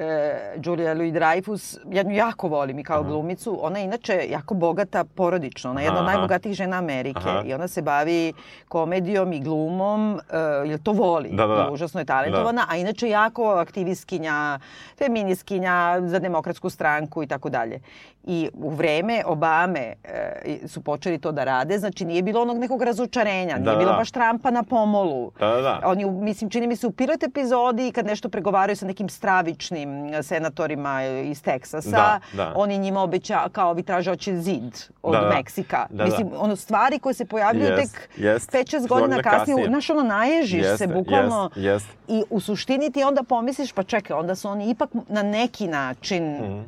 e, 0.00 0.60
Julia 0.64 0.94
Louis-Dreyfus, 0.94 1.78
ja 1.90 2.02
nju 2.02 2.14
jako 2.14 2.48
volim 2.48 2.78
i 2.78 2.84
kao 2.84 3.02
glumicu. 3.02 3.58
Ona 3.62 3.78
je 3.78 3.84
inače 3.84 4.26
jako 4.30 4.54
bogata 4.54 5.04
porodično. 5.04 5.70
Ona 5.70 5.80
je 5.80 5.84
jedna 5.84 6.00
od 6.00 6.06
Aha. 6.06 6.12
najbogatijih 6.12 6.56
žena 6.56 6.78
Amerike 6.78 7.20
Aha. 7.24 7.42
i 7.46 7.54
ona 7.54 7.68
se 7.68 7.82
bavi 7.82 8.32
komedijom 8.68 9.32
i 9.32 9.40
glumom, 9.40 10.20
e, 10.30 10.68
jer 10.68 10.82
to 10.82 10.92
voli. 10.92 11.28
Da, 11.32 11.46
da, 11.46 11.54
da. 11.54 11.70
Užasno 11.70 12.00
je 12.00 12.04
talentovana, 12.04 12.66
a 12.68 12.76
inače 12.76 13.08
jako 13.08 13.44
aktivistkinja, 13.44 14.58
feminiskinja 14.98 16.00
za 16.04 16.18
demokratsku 16.18 16.70
stranku 16.70 17.22
i 17.22 17.26
tako 17.26 17.50
dalje. 17.50 17.80
I 18.24 18.48
u 18.54 18.70
vreme 18.70 19.22
Obame 19.26 19.92
e, 20.04 20.58
su 20.66 20.80
počeli 20.80 21.18
to 21.18 21.32
da 21.32 21.44
rade, 21.44 21.78
znači 21.78 22.04
nije 22.04 22.22
bilo 22.22 22.42
onog 22.42 22.58
nekog 22.58 22.82
razočarenja, 22.82 23.54
nije 23.54 23.64
Da, 23.64 23.70
da, 23.70 23.76
bilo 23.76 23.90
da. 23.90 23.96
baš 23.96 24.10
Trumpa 24.10 24.50
na 24.50 24.62
pomolu. 24.62 25.32
Da, 25.32 25.48
da, 25.48 25.60
da. 25.60 25.80
Oni, 25.84 26.04
mislim, 26.06 26.50
čini 26.50 26.66
mi 26.66 26.76
se 26.76 26.86
u 26.86 26.92
pilot 26.92 27.22
epizodi 27.22 27.92
kad 27.92 28.06
nešto 28.06 28.28
pregovaraju 28.28 28.76
sa 28.76 28.86
nekim 28.86 29.08
stravičnim 29.08 29.88
senatorima 30.22 31.02
iz 31.04 31.42
Teksasa, 31.42 31.90
Da, 31.90 32.20
da. 32.34 32.52
oni 32.56 32.78
njima 32.78 33.02
obeća, 33.02 33.48
kao 33.48 33.72
vi 33.72 33.82
traže 33.82 34.10
hoće 34.10 34.36
zid 34.36 34.72
od 35.02 35.12
Da, 35.12 35.20
da. 35.20 35.28
Meksika. 35.30 35.86
Da, 35.90 35.96
da. 35.96 36.04
mislim, 36.04 36.28
ono 36.34 36.56
stvari 36.56 36.98
koje 36.98 37.14
se 37.14 37.24
pojavljuju 37.24 37.66
Jest, 37.66 37.92
tek 37.94 38.08
jest. 38.16 38.52
5-6 38.52 38.88
godina 38.88 39.16
kasnije, 39.18 39.38
kasnije. 39.38 39.66
znaš, 39.66 39.90
ono, 39.90 40.02
naježiš 40.02 40.62
se 40.62 40.68
Jeste, 40.68 40.86
bukvalno. 40.88 41.50
jest, 41.56 41.86
jest. 41.86 41.88
I 42.08 42.22
u 42.30 42.40
suštini 42.40 42.92
ti 42.92 43.04
onda 43.04 43.22
pomisliš, 43.22 43.72
pa 43.72 43.82
čekaj, 43.82 44.16
onda 44.16 44.34
su 44.34 44.48
oni 44.48 44.70
ipak 44.70 44.90
na 45.08 45.22
neki 45.22 45.66
način 45.68 46.32
Mhm. 46.34 46.60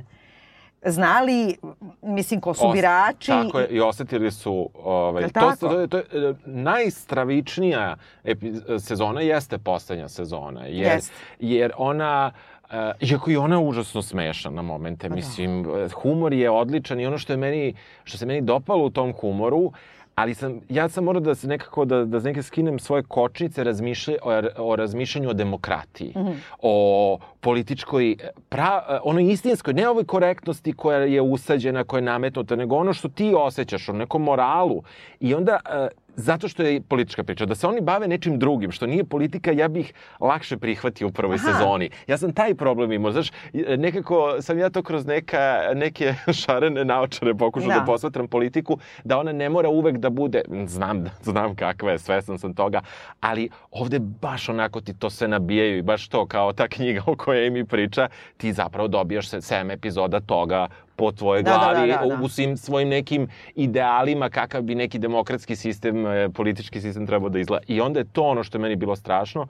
Znali, 0.84 1.56
mislim, 2.02 2.40
ko 2.40 2.54
su 2.54 2.70
birači. 2.72 3.26
Tako 3.26 3.58
je, 3.58 3.66
i 3.68 3.80
osetili 3.80 4.30
su... 4.30 4.70
Ovaj, 4.74 5.28
to, 5.28 5.52
to, 5.60 5.86
to 5.86 5.96
je 5.96 6.04
e, 6.12 6.34
najstravičnija 6.46 7.96
epi, 8.24 8.52
sezona 8.78 9.20
jeste 9.20 9.58
poslednja 9.58 10.08
sezona. 10.08 10.66
Jer, 10.66 10.92
Jest. 10.92 11.12
jer 11.40 11.72
ona... 11.76 12.32
Uh, 12.62 13.10
iako 13.10 13.30
i 13.30 13.36
ona 13.36 13.56
je 13.56 13.62
užasno 13.62 14.02
smešna 14.02 14.50
na 14.50 14.62
momente, 14.62 15.08
Pa 15.08 15.14
mislim, 15.14 15.66
humor 15.94 16.32
je 16.32 16.50
odličan 16.50 17.00
i 17.00 17.06
ono 17.06 17.18
što 17.18 17.32
je 17.32 17.36
meni, 17.36 17.74
što 18.04 18.18
se 18.18 18.26
meni 18.26 18.40
dopalo 18.40 18.84
u 18.84 18.90
tom 18.90 19.12
humoru, 19.12 19.72
ali 20.14 20.34
sam, 20.34 20.60
ja 20.68 20.88
sam 20.88 21.04
morao 21.04 21.20
da 21.20 21.34
se 21.34 21.48
nekako, 21.48 21.84
da, 21.84 22.04
da 22.04 22.20
neke 22.20 22.42
skinem 22.42 22.78
svoje 22.78 23.02
kočnice 23.02 23.64
razmišlja, 23.64 24.14
o, 24.22 24.42
o 24.58 24.76
razmišljanju 24.76 25.30
o 25.30 25.32
demokratiji, 25.32 26.12
Mhm. 26.16 26.32
o 26.58 27.18
političkoj, 27.40 28.16
pra, 28.48 29.00
onoj 29.02 29.24
istinskoj, 29.24 29.74
ne 29.74 29.88
ovoj 29.88 30.04
korektnosti 30.04 30.72
koja 30.72 30.98
je 30.98 31.20
usađena, 31.20 31.84
koja 31.84 31.98
je 31.98 32.02
nametnuta, 32.02 32.56
nego 32.56 32.76
ono 32.76 32.92
što 32.92 33.08
ti 33.08 33.34
osjećaš, 33.36 33.88
o 33.88 33.92
nekom 33.92 34.22
moralu. 34.22 34.82
I 35.20 35.34
onda, 35.34 35.58
e, 35.64 35.88
zato 36.16 36.48
što 36.48 36.62
je 36.62 36.80
politička 36.80 37.24
priča, 37.24 37.46
da 37.46 37.54
se 37.54 37.66
oni 37.66 37.80
bave 37.80 38.08
nečim 38.08 38.38
drugim, 38.38 38.70
što 38.70 38.86
nije 38.86 39.04
politika, 39.04 39.50
ja 39.50 39.68
bih 39.68 39.92
lakše 40.20 40.56
prihvatio 40.56 41.08
u 41.08 41.12
prvoj 41.12 41.36
Aha. 41.36 41.52
sezoni. 41.52 41.90
Ja 42.06 42.18
sam 42.18 42.32
taj 42.32 42.54
problem 42.54 42.92
imao, 42.92 43.12
znaš, 43.12 43.30
nekako 43.78 44.36
sam 44.40 44.58
ja 44.58 44.70
to 44.70 44.82
kroz 44.82 45.06
neka, 45.06 45.60
neke 45.74 46.14
šarene 46.44 46.84
naočare 46.84 47.34
pokušao 47.34 47.68
da. 47.68 47.74
Da. 47.74 47.84
posmatram 47.84 48.28
politiku, 48.28 48.78
da 49.04 49.18
ona 49.18 49.32
ne 49.32 49.48
mora 49.48 49.68
uvek 49.68 49.96
da 49.96 50.10
bude, 50.10 50.42
znam, 50.66 51.04
znam 51.30 51.56
kakva 51.56 51.90
je, 51.90 51.98
svestan 51.98 52.38
sam 52.38 52.54
toga, 52.54 52.80
ali 53.20 53.48
ovde 53.70 53.98
baš 53.98 54.48
onako 54.48 54.80
ti 54.80 54.94
to 54.98 55.10
sve 55.10 55.28
nabijaju 55.28 55.78
i 55.78 55.82
baš 55.82 56.08
to, 56.08 56.26
kao 56.26 56.52
ta 56.52 56.68
knjiga 56.68 57.02
o 57.06 57.16
kojoj 57.16 57.50
mi 57.50 57.64
priča, 57.64 58.08
ti 58.36 58.52
zapravo 58.52 58.88
dobijaš 58.88 59.28
se 59.28 59.40
sedam 59.40 59.70
epizoda 59.70 60.20
toga 60.20 60.68
po 60.96 61.12
tvojoj 61.12 61.42
Da, 61.42 61.50
da, 61.50 61.58
glavi, 61.58 61.90
da, 61.90 61.96
da, 61.96 62.16
da. 62.16 62.22
u 62.22 62.28
svim 62.28 62.56
svojim 62.56 62.88
nekim 62.88 63.28
idealima 63.54 64.28
kakav 64.30 64.62
bi 64.62 64.74
neki 64.74 64.98
demokratski 64.98 65.56
sistem, 65.56 66.06
e, 66.06 66.28
politički 66.28 66.80
sistem 66.80 67.06
trebao 67.06 67.28
da 67.28 67.38
izgleda. 67.38 67.64
I 67.68 67.80
onda 67.80 68.00
je 68.00 68.04
to 68.12 68.22
ono 68.22 68.44
što 68.44 68.58
je 68.58 68.62
meni 68.62 68.76
bilo 68.76 68.96
strašno. 68.96 69.46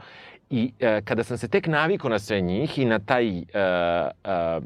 I 0.50 0.72
e, 0.80 1.00
kada 1.04 1.24
sam 1.24 1.38
se 1.38 1.48
tek 1.48 1.66
navikao 1.66 2.10
na 2.10 2.18
sve 2.18 2.40
njih 2.40 2.78
i 2.78 2.84
na 2.84 2.98
taj 2.98 3.38
e, 3.38 3.42
e, 3.44 4.60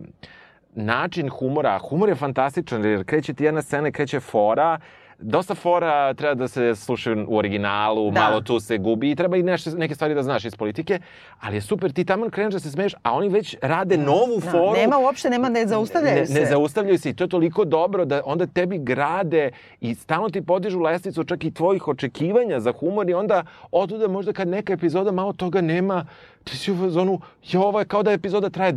način 0.74 1.28
humora, 1.28 1.78
humor 1.78 2.08
je 2.08 2.14
fantastičan 2.14 2.84
jer 2.84 3.04
kreće 3.04 3.34
ti 3.34 3.44
jedna 3.44 3.62
scena, 3.62 3.90
kreće 3.90 4.20
fora, 4.20 4.78
dosta 5.20 5.54
fora 5.54 6.14
treba 6.14 6.34
da 6.34 6.48
se 6.48 6.74
slušaju 6.74 7.26
u 7.28 7.36
originalu, 7.36 8.10
Da. 8.10 8.14
da. 8.14 8.20
malo 8.20 8.40
tu 8.40 8.60
se 8.60 8.78
gubi 8.78 9.10
i 9.10 9.14
treba 9.14 9.36
i 9.36 9.42
nešto, 9.42 9.70
neke 9.70 9.94
stvari 9.94 10.14
da 10.14 10.22
znaš 10.22 10.44
iz 10.44 10.56
politike, 10.56 10.98
ali 11.40 11.56
je 11.56 11.60
super, 11.60 11.92
ti 11.92 12.04
tamo 12.04 12.30
kreneš 12.30 12.54
da 12.54 12.60
se 12.60 12.70
smeješ, 12.70 12.94
a 13.02 13.12
oni 13.12 13.28
već 13.28 13.56
rade 13.62 13.96
novu 13.96 14.40
Da, 14.40 14.50
foru. 14.50 14.72
nema 14.72 14.98
uopšte, 14.98 15.30
nema, 15.30 15.48
ne 15.48 15.66
zaustavljaju 15.66 16.16
ne, 16.16 16.26
se. 16.26 16.34
Ne 16.34 16.46
zaustavljaju 16.46 16.98
se 16.98 17.10
i 17.10 17.14
to 17.14 17.24
je 17.24 17.28
toliko 17.28 17.64
dobro 17.64 18.04
da 18.04 18.22
onda 18.24 18.46
tebi 18.46 18.78
grade 18.78 19.50
i 19.80 19.94
stalno 19.94 20.28
ti 20.28 20.42
podižu 20.42 20.80
lestvicu 20.80 21.24
čak 21.24 21.44
i 21.44 21.50
tvojih 21.50 21.88
očekivanja 21.88 22.60
za 22.60 22.72
humor 22.72 23.10
i 23.10 23.14
onda 23.14 23.42
otuda 23.72 24.08
možda 24.08 24.32
kad 24.32 24.48
neka 24.48 24.72
epizoda 24.72 25.12
malo 25.12 25.32
toga 25.32 25.60
nema, 25.60 26.06
ti 26.44 26.56
si 26.56 26.72
u 26.72 26.76
fazonu, 26.76 27.20
jo, 27.44 27.62
ovo 27.62 27.78
je 27.78 27.84
kao 27.84 28.02
da 28.02 28.12
epizoda 28.12 28.50
traje 28.50 28.74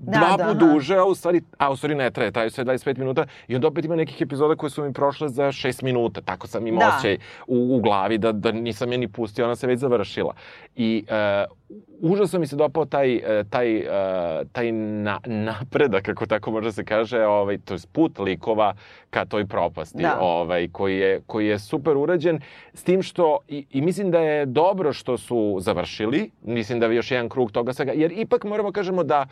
Da, 0.00 0.18
dva 0.18 0.36
da, 0.36 0.44
put 0.44 0.62
aha. 0.62 0.72
duže, 0.72 0.96
a 0.96 1.04
u 1.04 1.14
stvari, 1.14 1.40
a 1.58 1.70
u 1.70 1.76
stvari 1.76 1.94
ne 1.94 2.10
traje, 2.10 2.30
traju 2.30 2.50
sve 2.50 2.64
25 2.64 2.98
minuta 2.98 3.26
i 3.48 3.54
onda 3.54 3.68
opet 3.68 3.84
ima 3.84 3.96
nekih 3.96 4.20
epizoda 4.20 4.56
koje 4.56 4.70
su 4.70 4.84
mi 4.84 4.92
prošle 4.92 5.28
za 5.28 5.44
6 5.44 5.82
minuta, 5.82 6.20
tako 6.20 6.46
sam 6.46 6.66
imao 6.66 6.80
Da. 6.80 6.88
osjećaj 6.88 7.18
u, 7.46 7.76
u 7.76 7.80
glavi 7.80 8.18
da, 8.18 8.32
da 8.32 8.52
nisam 8.52 8.92
je 8.92 8.98
ni 8.98 9.08
pustio, 9.08 9.44
ona 9.44 9.56
se 9.56 9.66
već 9.66 9.78
završila. 9.80 10.34
I 10.76 11.04
uh, 11.08 12.10
užasno 12.10 12.38
mi 12.38 12.46
se 12.46 12.56
dopao 12.56 12.84
taj, 12.84 13.16
e, 13.16 13.44
taj, 13.50 13.76
uh, 13.76 13.84
taj 14.52 14.72
na, 14.72 15.20
napredak, 15.24 16.04
kako 16.04 16.26
tako 16.26 16.50
može 16.50 16.72
se 16.72 16.84
kaže, 16.84 17.24
ovaj, 17.26 17.58
to 17.58 17.74
je 17.74 17.80
put 17.92 18.18
likova 18.18 18.74
ka 19.10 19.24
toj 19.24 19.46
propasti, 19.46 20.02
Da. 20.02 20.18
ovaj, 20.20 20.68
koji, 20.72 20.98
je, 20.98 21.20
koji 21.26 21.46
je 21.46 21.58
super 21.58 21.96
urađen, 21.96 22.40
s 22.74 22.82
tim 22.84 23.02
što, 23.02 23.38
i, 23.48 23.66
i 23.70 23.80
mislim 23.80 24.10
da 24.10 24.18
je 24.18 24.46
dobro 24.46 24.92
što 24.92 25.18
su 25.18 25.56
završili, 25.60 26.30
mislim 26.42 26.80
da 26.80 26.86
je 26.86 26.96
još 26.96 27.10
jedan 27.10 27.28
krug 27.28 27.52
toga 27.52 27.72
svega, 27.72 27.92
jer 27.92 28.12
ipak 28.16 28.44
moramo 28.44 28.72
kažemo 28.72 29.04
da 29.04 29.26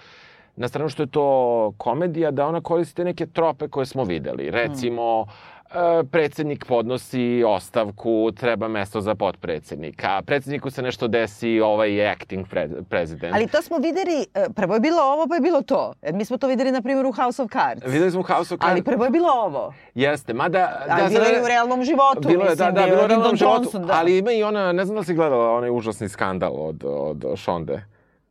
na 0.56 0.68
stranu 0.68 0.88
što 0.88 1.02
je 1.02 1.06
to 1.06 1.72
komedija, 1.78 2.30
da 2.30 2.46
ona 2.46 2.60
koristi 2.60 3.04
neke 3.04 3.26
trope 3.26 3.68
koje 3.68 3.86
smo 3.86 4.04
videli. 4.04 4.50
Recimo, 4.50 5.26
e, 5.70 6.04
predsednik 6.10 6.64
podnosi 6.64 7.44
ostavku, 7.46 8.32
treba 8.36 8.68
mesto 8.68 9.00
za 9.00 9.14
potpredsednika. 9.14 10.22
Predsedniku 10.26 10.70
se 10.70 10.82
nešto 10.82 11.08
desi, 11.08 11.60
ovaj 11.60 11.92
je 11.92 12.10
acting 12.10 12.48
pre, 12.48 12.68
prezident. 12.88 13.34
Ali 13.34 13.46
to 13.46 13.62
smo 13.62 13.76
videli, 13.76 14.26
e, 14.34 14.46
prvo 14.54 14.75
je 14.75 14.80
bilo 14.80 15.02
ovo, 15.02 15.26
pa 15.28 15.34
je 15.34 15.40
bilo 15.40 15.62
to. 15.62 15.92
Jer 16.02 16.14
mi 16.14 16.25
smo 16.25 16.36
to 16.36 16.46
videli, 16.46 16.72
na 16.72 16.82
primjer, 16.82 17.06
u 17.06 17.12
House 17.12 17.42
of 17.42 17.50
Cards. 17.52 17.86
Videli 17.86 18.10
smo 18.10 18.22
House 18.22 18.54
of 18.54 18.60
Cards. 18.60 18.70
Ali 18.70 18.82
prvo 18.82 19.04
je 19.04 19.10
bilo 19.10 19.28
ovo. 19.28 19.75
Jeste, 19.94 20.34
mada... 20.34 20.86
Ali 20.88 21.14
bilo 21.14 21.25
je 21.25 21.42
u 21.42 21.46
realnom 21.46 21.84
životu, 21.84 22.28
bilo 22.28 22.44
je, 22.44 22.50
mislim, 22.50 22.75
da, 22.75 22.80
da, 22.80 22.86
bilo 22.86 22.98
je 22.98 23.04
u 23.04 23.08
realnom 23.08 23.36
životu, 23.36 23.62
Johnson, 23.62 23.86
da. 23.86 23.94
ali 23.94 24.18
ima 24.18 24.32
i 24.32 24.42
ona, 24.42 24.72
ne 24.72 24.84
znam 24.84 24.96
da 24.96 25.04
si 25.04 25.14
gledala 25.14 25.52
onaj 25.52 25.70
užasni 25.70 26.08
skandal 26.08 26.52
od, 26.56 26.84
od 26.84 27.25
Shonde 27.36 27.82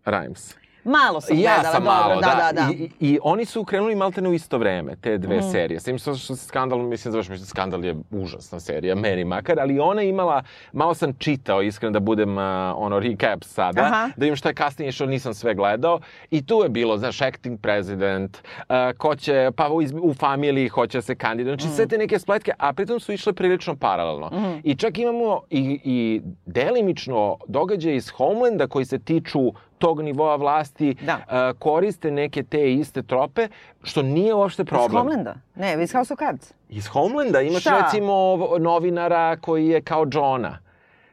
Rhimes. 0.05 0.64
Malo 0.85 1.21
sam 1.21 1.37
ja 1.37 1.53
gledala, 1.53 1.73
sam 1.73 1.83
dobro, 1.83 1.99
malo, 2.09 2.21
da, 2.21 2.51
da, 2.51 2.61
da. 2.61 2.73
I, 2.73 2.75
i, 2.75 2.89
I 2.99 3.19
oni 3.23 3.45
su 3.45 3.63
krenuli 3.63 3.95
maltene 3.95 4.29
u 4.29 4.33
isto 4.33 4.57
vreme, 4.57 4.95
te 4.95 5.17
dve 5.17 5.37
Mm. 5.37 5.51
serije. 5.51 5.79
S 5.79 5.83
tim 5.83 5.97
što, 5.97 6.15
što 6.15 6.35
se 6.35 6.45
skandal, 6.45 6.79
mislim, 6.79 7.11
završi, 7.11 7.31
mislim, 7.31 7.45
skandal 7.45 7.85
je 7.85 7.95
užasna 8.11 8.59
serija, 8.59 8.95
meni 8.95 9.25
makar, 9.25 9.59
ali 9.59 9.79
ona 9.79 10.01
je 10.01 10.09
imala, 10.09 10.43
malo 10.73 10.93
sam 10.93 11.13
čitao, 11.13 11.61
iskreno 11.61 11.93
da 11.93 11.99
budem, 11.99 12.37
uh, 12.37 12.43
ono, 12.75 12.99
recap 12.99 13.43
sada, 13.43 13.81
Aha. 13.81 14.09
da 14.17 14.23
vidim 14.23 14.35
šta 14.35 14.49
je 14.49 14.55
kasnije 14.55 14.91
što 14.91 15.05
nisam 15.05 15.33
sve 15.33 15.53
gledao. 15.55 15.99
I 16.31 16.45
tu 16.45 16.59
je 16.63 16.69
bilo, 16.69 16.97
znaš, 16.97 17.21
acting 17.21 17.59
president, 17.61 18.37
uh, 18.59 18.75
ko 18.97 19.15
će, 19.15 19.51
pa 19.55 19.69
u, 19.69 19.81
u 20.01 20.13
familiji 20.13 20.67
hoće 20.67 21.01
se 21.01 21.15
kandidati, 21.15 21.61
znači 21.61 21.75
sve 21.75 21.87
te 21.87 21.97
neke 21.97 22.19
spletke, 22.19 22.51
a 22.57 22.73
pritom 22.73 22.99
su 22.99 23.13
išle 23.13 23.33
prilično 23.33 23.75
paralelno. 23.75 24.31
I 24.63 24.75
čak 24.75 24.97
imamo 24.97 25.41
i, 25.49 25.79
i 25.83 26.21
delimično 26.45 27.37
događaje 27.47 27.95
iz 27.95 28.09
Homelanda 28.09 28.67
koji 28.67 28.85
se 28.85 28.99
tiču 28.99 29.39
tog 29.85 30.01
nivoa 30.01 30.35
vlasti 30.35 30.95
Da. 31.01 31.15
uh, 31.15 31.59
koriste 31.59 32.11
neke 32.11 32.43
te 32.43 32.73
iste 32.73 33.03
trope, 33.03 33.47
što 33.83 34.01
nije 34.03 34.33
uopšte 34.33 34.61
Iz 34.61 34.67
problem. 34.67 34.97
Homelanda? 34.97 35.35
Ne, 35.55 35.83
iz 35.83 35.93
House 35.93 36.13
of 36.13 36.19
Cards. 36.19 36.53
Iz 36.69 36.87
Homelanda 36.87 37.41
imaš 37.41 37.61
Šta? 37.61 37.81
recimo 37.83 38.11
ov- 38.13 38.59
novinara 38.59 39.37
koji 39.37 39.67
je 39.67 39.81
kao 39.83 40.05
Johna. 40.11 40.57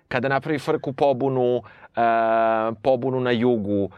Kada 0.09 0.29
napravi 0.29 0.59
frku 0.59 0.93
pobunu, 0.95 1.57
uh, 1.57 1.63
pobunu 2.83 3.21
na 3.21 3.31
jugu, 3.33 3.91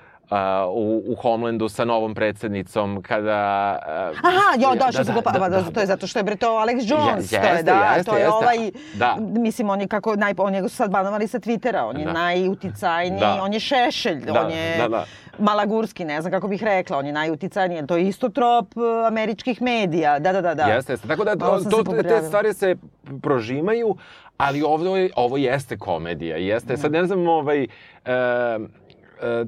u, 0.68 1.02
u 1.06 1.14
Homelandu 1.14 1.68
sa 1.68 1.84
novom 1.84 2.14
predsednicom, 2.14 3.02
kada... 3.02 3.78
Uh, 4.12 4.18
Aha, 4.20 4.54
jo, 4.58 4.74
da, 4.76 4.92
što 4.92 5.04
su 5.04 5.12
ga, 5.12 5.20
pa, 5.22 5.48
da, 5.48 5.62
to 5.64 5.80
je 5.80 5.86
zato 5.86 6.06
što 6.06 6.18
je 6.18 6.22
bre 6.22 6.36
to 6.36 6.46
Alex 6.48 6.90
Jones, 6.90 7.32
Je- 7.32 7.40
to 7.40 7.46
je, 7.46 7.50
jeste, 7.50 7.62
da, 7.64 7.94
jeste, 7.96 8.10
to 8.10 8.16
je 8.16 8.20
jeste. 8.20 8.34
ovaj, 8.34 8.56
Da. 8.94 9.16
mislim, 9.20 9.70
on 9.70 9.80
je 9.80 9.88
kako, 9.88 10.16
naj, 10.16 10.34
on 10.38 10.54
je 10.54 10.68
sad 10.68 10.90
banovali 10.90 11.28
sa 11.28 11.38
Twittera, 11.38 11.82
on 11.82 11.96
je 11.96 12.04
Da. 12.04 12.12
najuticajniji, 12.12 13.20
Da. 13.20 13.38
on 13.42 13.52
je 13.52 13.60
Šešelj, 13.60 14.20
Da, 14.20 14.42
on 14.42 14.50
je 14.50 14.76
da, 14.78 14.88
da. 14.88 15.04
Malagurski, 15.38 16.04
ne 16.04 16.20
znam 16.20 16.32
kako 16.32 16.48
bih 16.48 16.62
rekla, 16.62 16.98
on 16.98 17.06
je 17.06 17.12
najuticajniji, 17.12 17.86
to 17.86 17.96
je 17.96 18.08
isto 18.08 18.28
trop 18.28 18.76
uh, 18.76 18.82
američkih 19.06 19.62
medija, 19.62 20.18
da, 20.18 20.32
da, 20.32 20.40
da. 20.40 20.54
da. 20.54 20.62
Jeste, 20.64 20.92
jeste. 20.92 21.08
Tako 21.08 21.24
da 21.24 21.36
to, 21.36 21.60
to, 21.70 22.02
te 22.02 22.22
stvari 22.22 22.54
se 22.54 22.76
prožimaju, 23.22 23.96
ali 24.36 24.62
ovo, 24.62 24.84
ovo 25.16 25.36
jeste 25.36 25.78
komedija. 25.78 26.36
Jeste, 26.36 26.76
sad 26.76 26.92
ne 26.92 27.04
znam, 27.04 27.28
ovaj, 27.28 27.62
e, 27.62 27.66
e, 28.04 28.58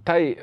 taj 0.05 0.35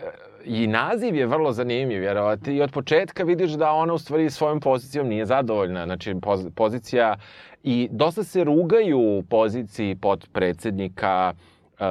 i 0.45 0.67
naziv 0.67 1.15
je 1.15 1.25
vrlo 1.25 1.51
zanimljiv, 1.51 2.03
jer 2.03 2.17
ovaj, 2.17 2.37
ti 2.37 2.61
od 2.61 2.71
početka 2.71 3.23
vidiš 3.23 3.51
da 3.51 3.71
ona 3.71 3.93
u 3.93 3.97
stvari 3.97 4.29
svojom 4.29 4.59
pozicijom 4.59 5.07
nije 5.07 5.25
zadovoljna. 5.25 5.85
Znači, 5.85 6.15
poz, 6.21 6.47
pozicija 6.55 7.15
i 7.63 7.87
dosta 7.91 8.23
se 8.23 8.43
rugaju 8.43 8.99
u 8.99 9.23
poziciji 9.29 9.95
podpredsednika 9.95 11.33
e, 11.79 11.85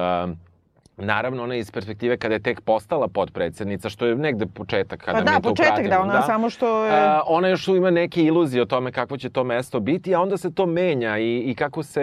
Naravno, 0.97 1.43
ona 1.43 1.55
iz 1.55 1.71
perspektive 1.71 2.17
kada 2.17 2.33
je 2.33 2.39
tek 2.41 2.61
postala 2.61 3.07
potpredsednica, 3.07 3.89
što 3.89 4.05
je 4.05 4.15
negde 4.15 4.45
početak 4.47 4.99
kada 4.99 5.17
Pa 5.17 5.23
da, 5.23 5.31
mi 5.31 5.41
to 5.41 5.49
početak, 5.49 5.73
pratimo. 5.75 5.89
da, 5.89 6.01
ona 6.01 6.21
samo 6.21 6.49
što 6.49 6.85
je- 6.85 6.91
A, 6.93 7.21
ona 7.27 7.47
još 7.47 7.67
ima 7.67 7.91
neke 7.91 8.23
iluzije 8.23 8.61
o 8.61 8.65
tome 8.65 8.91
kako 8.91 9.17
će 9.17 9.29
to 9.29 9.43
mesto 9.43 9.79
biti, 9.79 10.15
a 10.15 10.21
onda 10.21 10.37
se 10.37 10.53
to 10.53 10.65
menja 10.65 11.17
i, 11.17 11.37
i 11.39 11.55
kako 11.55 11.83
se, 11.83 12.01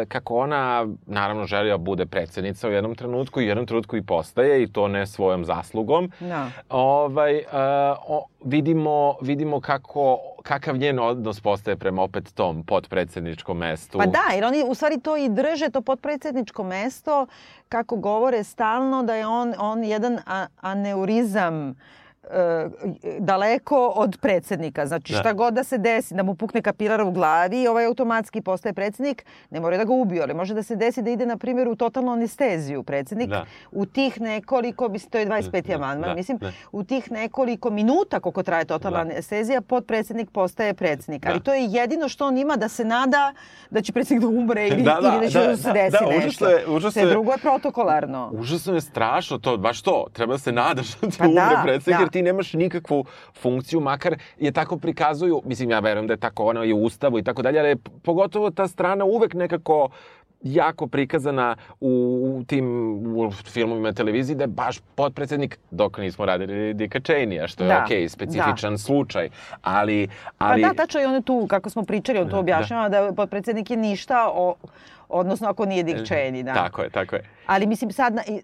e, 0.00 0.06
kako 0.06 0.36
ona, 0.36 0.86
naravno, 1.06 1.46
želi 1.46 1.70
da 1.70 1.76
bude 1.76 2.06
predsednica 2.06 2.68
u 2.68 2.72
jednom 2.72 2.94
trenutku 2.94 3.40
i 3.40 3.44
u 3.44 3.48
jednom 3.48 3.66
trenutku 3.66 3.96
i 3.96 4.02
postaje 4.02 4.62
i 4.62 4.66
to 4.66 4.88
ne 4.88 5.06
svojom 5.06 5.44
zaslugom. 5.44 6.10
Da. 6.20 6.46
Ovaj, 6.70 7.36
e, 7.36 7.44
o, 8.00 8.26
vidimo, 8.42 9.14
vidimo 9.22 9.60
kako, 9.60 10.18
kakav 10.48 10.76
njen 10.76 10.98
odnos 10.98 11.40
postaje 11.40 11.76
prema 11.76 12.02
opet 12.02 12.34
tom 12.34 12.64
potpredsedničkom 12.64 13.58
mestu. 13.58 13.98
Pa 13.98 14.06
da, 14.06 14.34
jer 14.34 14.44
oni 14.44 14.64
u 14.66 14.74
stvari 14.74 15.00
to 15.00 15.16
i 15.16 15.28
drže, 15.28 15.70
to 15.70 15.82
potpredsjedničko 15.82 16.64
mesto, 16.64 17.26
kako 17.68 17.96
govore 17.96 18.44
stalno 18.44 19.02
da 19.02 19.14
je 19.14 19.26
on, 19.26 19.54
on 19.58 19.84
jedan 19.84 20.18
aneurizam 20.60 21.70
e, 21.70 21.74
daleko 23.18 23.86
od 23.88 24.18
predsednika. 24.18 24.86
Znači 24.86 25.12
Da. 25.12 25.18
šta 25.18 25.32
god 25.32 25.54
da 25.54 25.64
se 25.64 25.78
desi, 25.78 26.14
da 26.14 26.22
mu 26.22 26.34
pukne 26.34 26.62
kapilar 26.62 27.00
u 27.00 27.10
glavi, 27.10 27.68
ovaj 27.68 27.86
automatski 27.86 28.40
postaje 28.40 28.72
predsednik, 28.72 29.18
ne 29.50 29.60
mora 29.60 29.76
da 29.76 29.84
ga 29.84 29.92
ubiju, 29.92 30.22
ali 30.22 30.34
može 30.34 30.54
da 30.54 30.62
se 30.62 30.76
desi 30.76 31.02
da 31.02 31.10
ide, 31.10 31.26
na 31.26 31.36
primjer, 31.36 31.68
u 31.68 31.76
totalnu 31.76 32.12
anesteziju 32.12 32.82
predsednik. 32.82 33.28
Da. 33.28 33.44
U 33.72 33.86
tih 33.86 34.20
nekoliko, 34.20 34.88
mislim, 34.88 35.10
to 35.10 35.18
je 35.18 35.26
25. 35.26 35.62
Da, 35.62 35.74
amandman, 35.74 36.10
da, 36.10 36.14
mislim, 36.14 36.38
da. 36.38 36.52
u 36.72 36.84
tih 36.84 37.10
nekoliko 37.12 37.70
minuta 37.70 38.20
koliko 38.20 38.42
traje 38.42 38.64
totalna 38.64 38.96
Da. 38.96 39.10
anestezija, 39.10 39.60
potpredsednik 39.60 40.30
postaje 40.30 40.74
predsednik. 40.74 41.26
Ali 41.26 41.34
Da. 41.34 41.40
to 41.40 41.54
je 41.54 41.64
jedino 41.64 42.08
što 42.08 42.26
on 42.26 42.38
ima 42.38 42.56
da 42.56 42.68
se 42.68 42.84
nada 42.84 43.32
da 43.70 43.82
će 43.82 43.92
predsednik 43.92 44.22
da 44.22 44.28
umre 44.30 44.68
ili, 44.68 44.82
Da, 44.88 44.98
da, 45.02 45.08
ili 45.10 45.20
da 45.20 45.30
će 45.30 45.38
da, 45.38 45.46
da, 45.46 45.56
se 45.56 45.62
da, 45.64 45.72
desi 45.72 45.90
da, 45.94 46.06
nešto. 46.06 46.18
užasno 46.18 46.46
je- 46.48 46.66
užasno 46.68 47.02
je- 47.02 47.08
drugo 47.08 47.32
je 47.32 47.38
protokolarno. 47.38 48.30
Užasno 48.32 48.74
je 48.74 48.80
strašno 48.80 49.38
to, 49.38 49.56
baš 49.58 49.82
to. 49.82 50.06
Treba 50.12 50.32
da 50.32 50.38
se 50.38 50.52
nadaš 50.52 50.88
da 50.92 51.08
Pa 51.18 51.24
umre 51.24 51.34
da, 51.34 51.60
predsednik, 51.64 51.96
da. 51.96 52.02
jer 52.02 52.10
ti 52.10 52.17
nemaš 52.22 52.52
nikakvu 52.52 53.04
funkciju, 53.40 53.80
makar 53.80 54.16
je 54.38 54.52
tako 54.52 54.76
prikazuju, 54.76 55.42
mislim, 55.44 55.70
ja 55.70 55.80
verujem 55.80 56.06
da 56.06 56.12
je 56.12 56.20
tako 56.20 56.46
ono 56.46 56.64
i 56.64 56.72
u 56.72 56.82
ustavu 56.82 57.18
i 57.18 57.22
tako 57.22 57.42
dalje, 57.42 57.58
ali 57.58 57.68
je 57.68 57.76
pogotovo 58.02 58.50
ta 58.50 58.68
strana 58.68 59.04
uvek 59.04 59.34
nekako 59.34 59.88
jako 60.42 60.86
prikazana 60.86 61.56
u, 61.80 61.88
u 62.40 62.44
tim 62.44 62.66
u 63.16 63.30
filmovima 63.30 63.88
i 63.88 63.94
televiziji 63.94 64.36
da 64.36 64.44
je 64.44 64.48
baš 64.48 64.78
potpredsednik 64.94 65.58
dok 65.70 65.98
nismo 65.98 66.26
radili 66.26 66.74
Dika 66.74 67.00
Cheney-a, 67.00 67.48
što 67.48 67.64
je 67.64 67.68
Da, 67.68 67.82
okej, 67.84 68.08
specifičan 68.08 68.78
slučaj, 68.78 69.28
ali... 69.62 70.08
Pa 70.38 70.44
ali 70.44 70.62
da, 70.62 70.74
tačno 70.74 71.00
je 71.00 71.08
on 71.08 71.14
je 71.14 71.22
tu, 71.22 71.46
kako 71.46 71.70
smo 71.70 71.84
pričali, 71.84 72.18
on 72.18 72.30
to 72.30 72.38
objašnjava 72.38 72.88
da, 72.88 73.12
potpredsednik 73.16 73.70
je 73.70 73.76
ništa, 73.76 74.30
o, 74.34 74.54
odnosno 75.08 75.48
ako 75.48 75.66
nije 75.66 75.82
Dick 75.82 75.98
Cheney, 75.98 76.42
da. 76.42 76.54
Tako 76.54 76.82
je, 76.82 76.90
tako 76.90 77.16
je. 77.16 77.22
Ali 77.46 77.66
mislim 77.66 77.92
sad, 77.92 78.14
na, 78.14 78.22
e, 78.26 78.40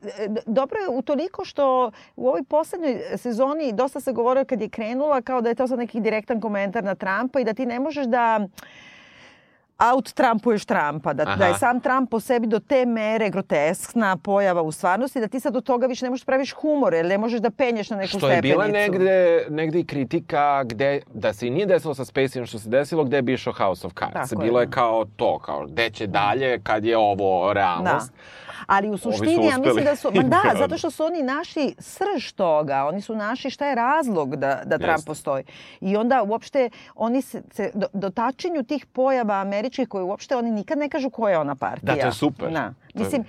dobro 0.46 0.78
je 0.78 0.88
utoliko 0.88 1.44
što 1.44 1.90
u 2.16 2.28
ovoj 2.28 2.42
poslednjoj 2.42 3.00
sezoni 3.16 3.72
dosta 3.72 4.00
se 4.00 4.12
govorilo 4.12 4.44
kad 4.44 4.60
je 4.60 4.68
krenula 4.68 5.22
kao 5.22 5.40
da 5.40 5.48
je 5.48 5.54
to 5.54 5.68
sad 5.68 5.78
neki 5.78 6.00
direktan 6.00 6.40
komentar 6.40 6.84
na 6.84 6.94
Trumpa 6.94 7.40
i 7.40 7.44
da 7.44 7.54
ti 7.54 7.66
ne 7.66 7.80
možeš 7.80 8.06
da 8.06 8.40
out-Trumpuješ 9.78 10.64
Trumpa, 10.64 11.12
da, 11.12 11.22
Aha. 11.22 11.36
da 11.36 11.46
je 11.46 11.54
sam 11.54 11.80
Trump 11.80 12.10
po 12.10 12.20
sebi 12.20 12.46
do 12.46 12.58
te 12.58 12.86
mere 12.86 13.30
groteskna 13.30 14.16
pojava 14.16 14.62
u 14.62 14.72
stvarnosti, 14.72 15.20
da 15.20 15.28
ti 15.28 15.40
sad 15.40 15.56
od 15.56 15.64
toga 15.64 15.86
više 15.86 16.04
ne 16.04 16.10
možeš 16.10 16.22
da 16.22 16.26
praviš 16.26 16.52
humor, 16.52 16.94
jer 16.94 17.06
ne 17.06 17.18
možeš 17.18 17.40
da 17.40 17.50
penješ 17.50 17.90
na 17.90 17.96
neku 17.96 18.08
Što 18.08 18.18
stepenicu. 18.18 18.46
je 18.46 18.52
bila 18.52 18.66
negde, 18.66 19.46
negde 19.50 19.80
i 19.80 19.84
kritika 19.84 20.64
gde, 20.64 21.00
da 21.14 21.32
se 21.32 21.46
i 21.46 21.50
nije 21.50 21.66
desilo 21.66 21.94
sa 21.94 22.04
Spaceyom 22.04 22.46
što 22.46 22.58
se 22.58 22.68
desilo, 22.68 23.04
gde 23.04 23.16
je 23.16 23.22
bi 23.22 23.32
išao 23.32 23.52
House 23.52 23.86
of 23.86 23.92
Cards. 23.94 24.30
Tako 24.30 24.42
je, 24.42 24.46
Bilo 24.46 24.60
je 24.60 24.66
da. 24.66 24.72
kao 24.72 25.04
to, 25.16 25.38
kao 25.38 25.66
gde 25.66 25.90
će 25.90 26.06
dalje 26.06 26.60
kad 26.62 26.84
je 26.84 26.96
ovo 26.96 27.54
Da. 27.54 28.00
Ali 28.66 28.90
u 28.90 28.98
su 28.98 29.12
suštini 29.12 29.46
ja 29.46 29.58
mislim 29.58 29.84
da 29.84 29.96
su, 29.96 30.10
ma 30.14 30.22
da, 30.42 30.42
zato 30.58 30.78
što 30.78 30.90
su 30.90 31.04
oni 31.04 31.22
našli 31.22 31.74
srž 31.78 32.32
toga, 32.32 32.84
oni 32.84 33.00
su 33.00 33.16
našli 33.16 33.50
šta 33.50 33.66
je 33.66 33.74
razlog 33.74 34.36
da, 34.36 34.62
da 34.64 34.78
Trump 34.78 34.96
Jeste. 34.96 35.06
postoji. 35.06 35.44
I 35.80 35.96
onda 35.96 36.22
uopšte 36.22 36.70
oni 36.94 37.22
se, 37.22 37.42
se 37.52 37.70
do, 37.74 37.86
dotačenju 37.92 38.62
tih 38.62 38.86
pojava 38.86 39.34
američkih 39.34 39.88
koje 39.88 40.04
uopšte 40.04 40.36
oni 40.36 40.50
nikad 40.50 40.78
ne 40.78 40.88
kažu 40.88 41.10
koja 41.10 41.32
je 41.32 41.38
ona 41.38 41.54
partija. 41.54 41.94
Da, 41.94 42.00
to 42.00 42.06
je 42.06 42.12
super. 42.12 42.52
Da. 42.52 42.72
Mislim, 42.94 43.24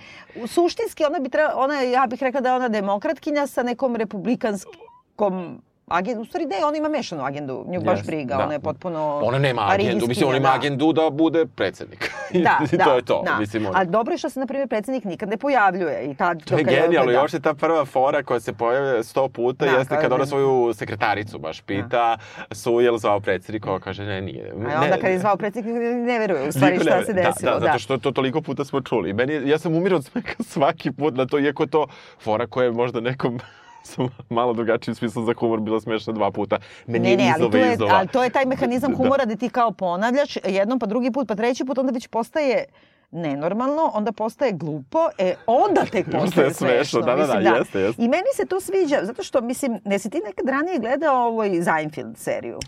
suštinski 0.46 1.04
ona 1.04 1.18
bi 1.18 1.28
treba, 1.28 1.52
ona, 1.56 1.80
ja 1.80 2.06
bih 2.06 2.22
rekla 2.22 2.40
da 2.40 2.48
je 2.48 2.54
ona 2.54 2.68
demokratkinja 2.68 3.46
sa 3.46 3.62
nekom 3.62 3.96
republikanskom 3.96 5.62
agendu. 5.88 6.22
U 6.22 6.26
stvari 6.26 6.46
ne, 6.46 6.64
ona 6.64 6.76
ima 6.76 6.88
mešanu 6.88 7.24
agendu, 7.24 7.64
nju 7.68 7.80
baš 7.80 7.98
Jeste, 7.98 8.06
briga, 8.06 8.36
da. 8.36 8.44
ona 8.44 8.52
je 8.52 8.60
potpuno 8.60 9.20
Ona 9.22 9.38
nema 9.38 9.62
agendu, 9.64 10.06
mislim, 10.06 10.28
ona 10.28 10.36
ima 10.36 10.48
da. 10.48 10.54
agendu 10.54 10.92
da 10.92 11.10
bude 11.12 11.46
predsednik. 11.46 12.10
Da, 12.32 12.58
I 12.72 12.76
da, 12.76 12.84
to 12.84 12.94
je 12.94 13.02
to. 13.02 13.22
Da. 13.24 13.36
Mislim, 13.36 13.66
ona- 13.66 13.78
A 13.78 13.84
dobro 13.86 14.12
je 14.12 14.18
što 14.18 14.30
se, 14.30 14.40
na 14.40 14.46
primjer, 14.46 14.68
predsednik 14.68 15.04
nikad 15.04 15.28
ne 15.28 15.36
pojavljuje. 15.36 16.02
I 16.02 16.14
tad, 16.14 16.44
To 16.44 16.58
je 16.58 16.64
genijalno, 16.64 17.12
da. 17.12 17.18
još 17.18 17.34
je 17.34 17.40
ta 17.40 17.54
prva 17.54 17.84
fora 17.84 18.22
koja 18.22 18.40
se 18.40 18.52
pojavlja 18.52 19.02
sto 19.02 19.28
puta, 19.28 19.64
Da, 19.64 19.70
jeste 19.70 19.94
kad 19.94 20.06
ona 20.06 20.18
da- 20.18 20.26
svoju 20.26 20.72
sekretaricu 20.74 21.38
baš 21.38 21.60
pita, 21.60 22.18
su 22.52 22.80
je 22.80 22.90
li 22.90 22.98
zvao 22.98 23.20
predsednik, 23.20 23.66
ova 23.66 23.80
kaže 23.80 24.04
ne, 24.04 24.20
nije. 24.20 24.50
A 24.50 24.82
onda 24.82 24.96
kad 24.96 25.10
je 25.10 25.18
zvao 25.18 25.36
predsednik, 25.36 25.74
ne 25.96 26.18
veruje 26.18 26.48
u 26.48 26.52
stvari 26.52 26.78
šta 26.78 27.04
se 27.04 27.12
desilo. 27.12 27.52
Da, 27.52 27.58
da, 27.58 27.66
zato 27.66 27.78
što 27.78 27.98
to 27.98 28.10
toliko 28.10 28.40
puta 28.40 28.64
smo 28.64 28.80
čuli. 28.80 29.12
Meni, 29.12 29.42
ja 29.44 29.58
sam 29.58 29.74
umirao 29.74 30.00
svaki 30.44 30.92
put 30.92 31.14
na 31.14 31.26
to, 31.26 31.38
iako 31.38 31.62
je 31.62 31.66
to 31.68 31.86
fora 32.20 32.46
koja 32.46 32.64
je 32.64 32.72
možda 32.72 33.00
nekom 33.00 33.40
sa 33.86 34.02
malo 34.28 34.52
drugačijim 34.52 34.94
smislom 34.94 35.26
za 35.26 35.34
humor 35.38 35.60
bila 35.60 35.80
smešna 35.80 36.12
dva 36.12 36.30
puta. 36.30 36.58
Meni 36.86 37.08
Ne, 37.08 37.16
ne, 37.16 37.34
ali 37.34 37.50
to, 37.50 37.56
je, 37.56 37.76
ali 37.90 38.08
to 38.08 38.24
je 38.24 38.30
taj 38.30 38.44
mehanizam 38.44 38.90
Da. 38.92 38.96
humora 38.96 39.24
da 39.24 39.36
ti 39.36 39.48
kao 39.48 39.70
ponavljaš 39.70 40.36
jednom, 40.44 40.78
pa 40.78 40.86
drugi 40.86 41.10
put, 41.10 41.28
pa 41.28 41.34
treći 41.34 41.64
put, 41.64 41.78
onda 41.78 41.92
već 41.92 42.06
postaje 42.06 42.64
nenormalno, 43.10 43.90
onda 43.94 44.12
postaje 44.12 44.52
glupo, 44.52 44.98
e, 45.18 45.34
onda 45.46 45.80
tek 45.92 46.04
postaje 46.04 46.20
Postaje 46.24 46.50
smešno, 46.50 46.76
smešno. 46.76 47.00
da, 47.00 47.16
da, 47.16 47.26
da, 47.26 47.38
Mislim, 47.38 47.54
jeste, 47.56 47.80
jeste. 47.80 48.02
I 48.02 48.08
meni 48.08 48.26
se 48.34 48.46
to 48.46 48.60
sviđa, 48.60 48.98
zato 49.02 49.22
što, 49.22 49.40
mislim, 49.40 49.80
ne 49.84 49.98
si 49.98 50.10
ti 50.10 50.20
nekad 50.24 50.48
ranije 50.48 50.78
gledao 50.78 51.26
ovoj 51.26 51.62
Seinfeld 51.64 52.16
seriju? 52.16 52.58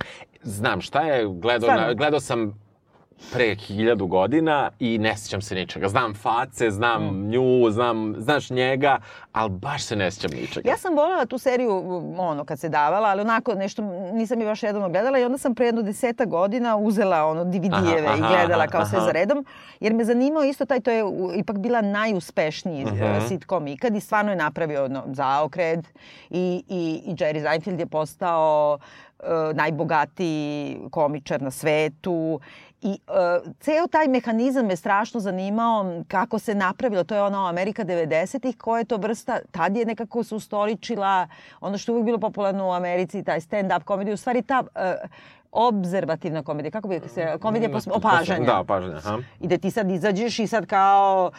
Znam 0.42 0.80
šta 0.80 1.00
je, 1.00 1.26
gledao, 1.28 1.70
na, 1.70 1.94
gledao 1.94 2.20
sam 2.20 2.67
pre 3.32 3.54
hiljadu 3.56 4.06
godina 4.06 4.70
i 4.78 4.98
ne 4.98 5.16
sjećam 5.16 5.40
se 5.42 5.54
ničega. 5.54 5.88
Znam 5.88 6.14
face, 6.14 6.70
znam 6.70 7.04
Mm. 7.04 7.28
nju, 7.28 7.70
znam, 7.70 8.14
znaš 8.18 8.50
njega, 8.50 8.98
ali 9.32 9.50
baš 9.50 9.82
se 9.82 9.96
ne 9.96 10.10
sjećam 10.10 10.30
ničega. 10.32 10.70
Ja 10.70 10.76
sam 10.76 10.94
voljela 10.94 11.26
tu 11.26 11.38
seriju, 11.38 11.70
ono, 12.18 12.44
kad 12.44 12.60
se 12.60 12.68
davala, 12.68 13.08
ali 13.08 13.20
onako 13.20 13.54
nešto, 13.54 13.82
nisam 14.12 14.40
je 14.40 14.46
baš 14.46 14.62
jednom 14.62 14.92
gledala 14.92 15.18
i 15.18 15.24
onda 15.24 15.38
sam 15.38 15.54
pre 15.54 15.66
jedno 15.66 15.82
deseta 15.82 16.24
godina 16.26 16.76
uzela 16.76 17.24
ono 17.24 17.44
DVD-eve 17.46 18.08
i 18.08 18.20
gledala 18.20 18.54
aha, 18.58 18.66
kao 18.68 18.86
sve 18.86 18.98
aha. 18.98 19.06
za 19.06 19.12
redom, 19.12 19.44
jer 19.80 19.94
me 19.94 20.04
zanimao 20.04 20.44
isto 20.44 20.64
taj, 20.64 20.80
to 20.80 20.90
je 20.90 21.02
ipak 21.36 21.58
bila 21.58 21.80
najuspešniji 21.82 22.84
Mhm. 22.84 22.94
uh 22.94 23.28
sitcom 23.28 23.66
ikad 23.68 23.96
i 23.96 24.00
stvarno 24.00 24.32
je 24.32 24.36
napravio 24.36 24.84
ono, 24.84 25.02
zaokret 25.06 25.86
i, 26.30 26.64
i, 26.68 27.02
i 27.04 27.14
Jerry 27.14 27.42
Seinfeld 27.42 27.80
je 27.80 27.86
postao 27.86 28.78
uh, 29.18 29.26
najbogatiji 29.54 30.48
komičar 30.90 31.42
na 31.42 31.50
svetu 31.50 32.40
i 32.82 32.98
uh, 33.08 33.52
ceo 33.60 33.86
taj 33.86 34.08
mehanizam 34.08 34.66
me 34.66 34.76
strašno 34.76 35.20
zanimao 35.20 36.02
kako 36.08 36.38
se 36.38 36.54
napravilo, 36.54 37.04
to 37.04 37.14
je 37.14 37.22
ono 37.22 37.46
Amerika 37.46 37.84
90-ih, 37.84 38.56
koja 38.56 38.78
je 38.78 38.84
to 38.84 38.96
vrsta, 38.96 39.38
tad 39.50 39.76
je 39.76 39.84
nekako 39.84 40.24
se 40.24 40.34
ustoličila 40.34 41.28
ono 41.60 41.78
što 41.78 41.92
je 41.92 41.94
uvijek 41.94 42.04
bilo 42.04 42.18
popularno 42.18 42.68
u 42.68 42.72
Americi, 42.72 43.24
taj 43.24 43.40
stand-up 43.40 43.84
komedija, 43.84 44.14
u 44.14 44.16
stvari 44.16 44.42
ta 44.42 44.60
uh, 44.60 45.10
obzervativna 45.52 46.42
komedija, 46.42 46.70
kako 46.70 46.88
bi 46.88 47.00
se, 47.08 47.38
komedija 47.40 47.70
pos, 47.70 47.86
opažanja. 47.86 48.46
Da, 48.46 48.60
opažanja, 48.60 48.96
aha. 48.96 49.18
I 49.40 49.46
da 49.46 49.58
ti 49.58 49.70
sad 49.70 49.90
izađeš 49.90 50.38
i 50.38 50.46
sad 50.46 50.66
kao, 50.66 51.30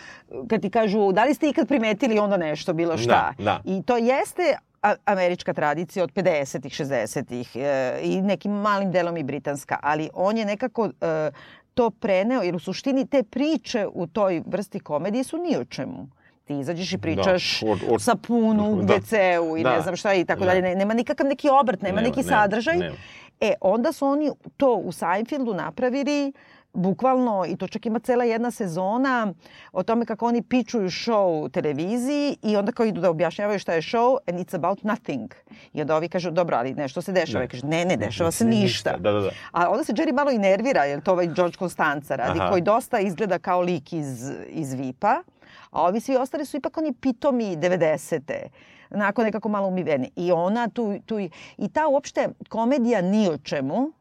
kad 0.49 0.61
ti 0.61 0.69
kažu, 0.69 1.11
da 1.11 1.23
li 1.23 1.33
ste 1.33 1.49
ikad 1.49 1.67
primetili 1.67 2.19
onda 2.19 2.37
nešto, 2.37 2.73
bilo 2.73 2.97
šta? 2.97 3.33
Da, 3.37 3.43
da. 3.43 3.61
I 3.65 3.83
to 3.83 3.97
jeste 3.97 4.57
američka 5.05 5.53
tradicija 5.53 6.03
od 6.03 6.11
50-ih, 6.11 6.71
60-ih 6.73 7.55
e, 7.55 7.99
i 8.01 8.21
nekim 8.21 8.51
malim 8.53 8.91
delom 8.91 9.17
i 9.17 9.23
britanska, 9.23 9.79
ali 9.81 10.09
on 10.13 10.37
je 10.37 10.45
nekako 10.45 10.85
e, 10.85 11.31
to 11.73 11.89
preneo, 11.91 12.41
jer 12.41 12.55
u 12.55 12.59
suštini 12.59 13.07
te 13.07 13.23
priče 13.23 13.87
u 13.87 14.07
toj 14.07 14.43
vrsti 14.45 14.79
komedije 14.79 15.23
su 15.23 15.37
ni 15.39 15.57
o 15.57 15.65
čemu. 15.65 16.07
Ti 16.45 16.55
izađeš 16.55 16.93
i 16.93 16.97
pričaš 16.97 17.63
od- 17.63 17.79
od- 17.89 18.01
sapunu 18.01 18.71
u 18.73 18.81
da. 18.81 18.93
WC-u 18.93 19.57
i 19.57 19.63
Da. 19.63 19.71
ne 19.71 19.81
znam 19.81 19.95
šta 19.95 20.13
i 20.13 20.25
tako 20.25 20.39
Da. 20.39 20.45
dalje. 20.45 20.61
Ne- 20.61 20.75
Nema 20.75 20.93
nikakav 20.93 21.27
neki 21.27 21.49
obrt, 21.51 21.81
nema, 21.81 21.95
Nema, 21.95 22.07
neki 22.07 22.19
nema, 22.21 22.29
sadržaj. 22.31 22.77
nema. 22.77 22.95
E, 23.41 23.53
onda 23.61 23.91
su 23.91 24.07
oni 24.07 24.29
to 24.57 24.73
u 24.75 24.91
Seinfeldu 24.91 25.53
napravili 25.53 26.33
bukvalno, 26.79 27.45
i 27.47 27.57
to 27.57 27.67
čak 27.67 27.85
ima 27.85 27.99
cela 27.99 28.23
jedna 28.23 28.51
sezona 28.51 29.33
o 29.71 29.83
tome 29.83 30.05
kako 30.05 30.27
oni 30.27 30.41
pičuju 30.41 30.89
show 30.89 31.45
u 31.45 31.49
televiziji 31.49 32.37
i 32.43 32.57
onda 32.57 32.71
kao 32.71 32.85
idu 32.85 33.01
da 33.01 33.09
objašnjavaju 33.09 33.59
šta 33.59 33.73
je 33.73 33.81
show 33.81 34.17
and 34.27 34.39
it's 34.39 34.55
about 34.55 34.83
nothing. 34.83 35.33
I 35.73 35.81
onda 35.81 35.95
ovi 35.95 36.09
kažu, 36.09 36.31
dobro, 36.31 36.57
ali 36.57 36.73
nešto 36.73 37.01
se 37.01 37.11
dešava. 37.11 37.39
Ne. 37.39 37.45
I 37.45 37.47
kaže, 37.47 37.65
ne, 37.65 37.85
ne, 37.85 37.97
dešava 37.97 38.31
se 38.31 38.45
ništa. 38.45 38.97
Da, 38.97 39.11
da, 39.11 39.19
da. 39.19 39.29
A 39.51 39.69
onda 39.69 39.83
se 39.83 39.93
Jerry 39.93 40.13
malo 40.13 40.31
i 40.31 40.37
nervira, 40.37 40.85
jer 40.85 41.01
to 41.01 41.11
ovaj 41.11 41.27
George 41.27 41.57
Constanza 41.57 42.15
radi, 42.15 42.39
Aha. 42.39 42.49
koji 42.49 42.61
dosta 42.61 42.99
izgleda 42.99 43.39
kao 43.39 43.61
lik 43.61 43.93
iz, 43.93 44.31
iz 44.47 44.73
VIP-a, 44.73 45.23
a 45.71 45.83
ovi 45.83 45.99
svi 45.99 46.17
ostali 46.17 46.45
su 46.45 46.57
ipak 46.57 46.77
oni 46.77 46.93
pitomi 46.93 47.57
90-te 47.57 48.49
onako 48.89 49.23
nekako 49.23 49.49
malo 49.49 49.67
umiveni. 49.67 50.11
I 50.15 50.31
ona 50.31 50.69
tu, 50.69 50.99
tu 51.05 51.19
i, 51.19 51.29
i 51.57 51.69
ta 51.69 51.87
uopšte 51.87 52.29
komedija 52.49 53.01
ni 53.01 53.29
o 53.29 53.37
čemu, 53.37 53.91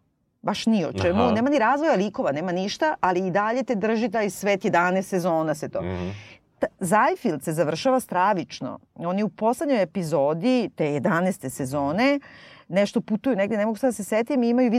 baš 0.42 0.66
ni 0.66 0.84
o 0.84 0.92
čemu, 0.92 1.22
Aha. 1.22 1.32
nema 1.32 1.50
ni 1.50 1.58
razvoja 1.58 1.94
likova, 1.94 2.32
nema 2.32 2.52
ništa, 2.52 2.94
ali 3.00 3.26
i 3.26 3.30
dalje 3.30 3.62
te 3.62 3.74
drži 3.74 4.08
taj 4.08 4.30
svet 4.30 4.64
11 4.64 5.02
sezona 5.02 5.54
se 5.54 5.68
to. 5.68 5.82
Mhm. 5.82 6.08
T- 6.58 6.66
Zajfield 6.80 7.42
se 7.42 7.52
završava 7.52 8.00
stravično. 8.00 8.78
Oni 8.94 9.22
u 9.22 9.28
poslednjoj 9.28 9.82
epizodi 9.82 10.70
te 10.76 10.84
11. 10.84 11.48
sezone 11.48 12.20
nešto 12.68 13.00
putuju 13.00 13.36
negde, 13.36 13.56
ne 13.56 13.66
mogu 13.66 13.76
sad 13.78 13.88
da 13.88 13.92
se 13.92 14.04
setim, 14.04 14.42
i 14.42 14.48
imaju 14.48 14.70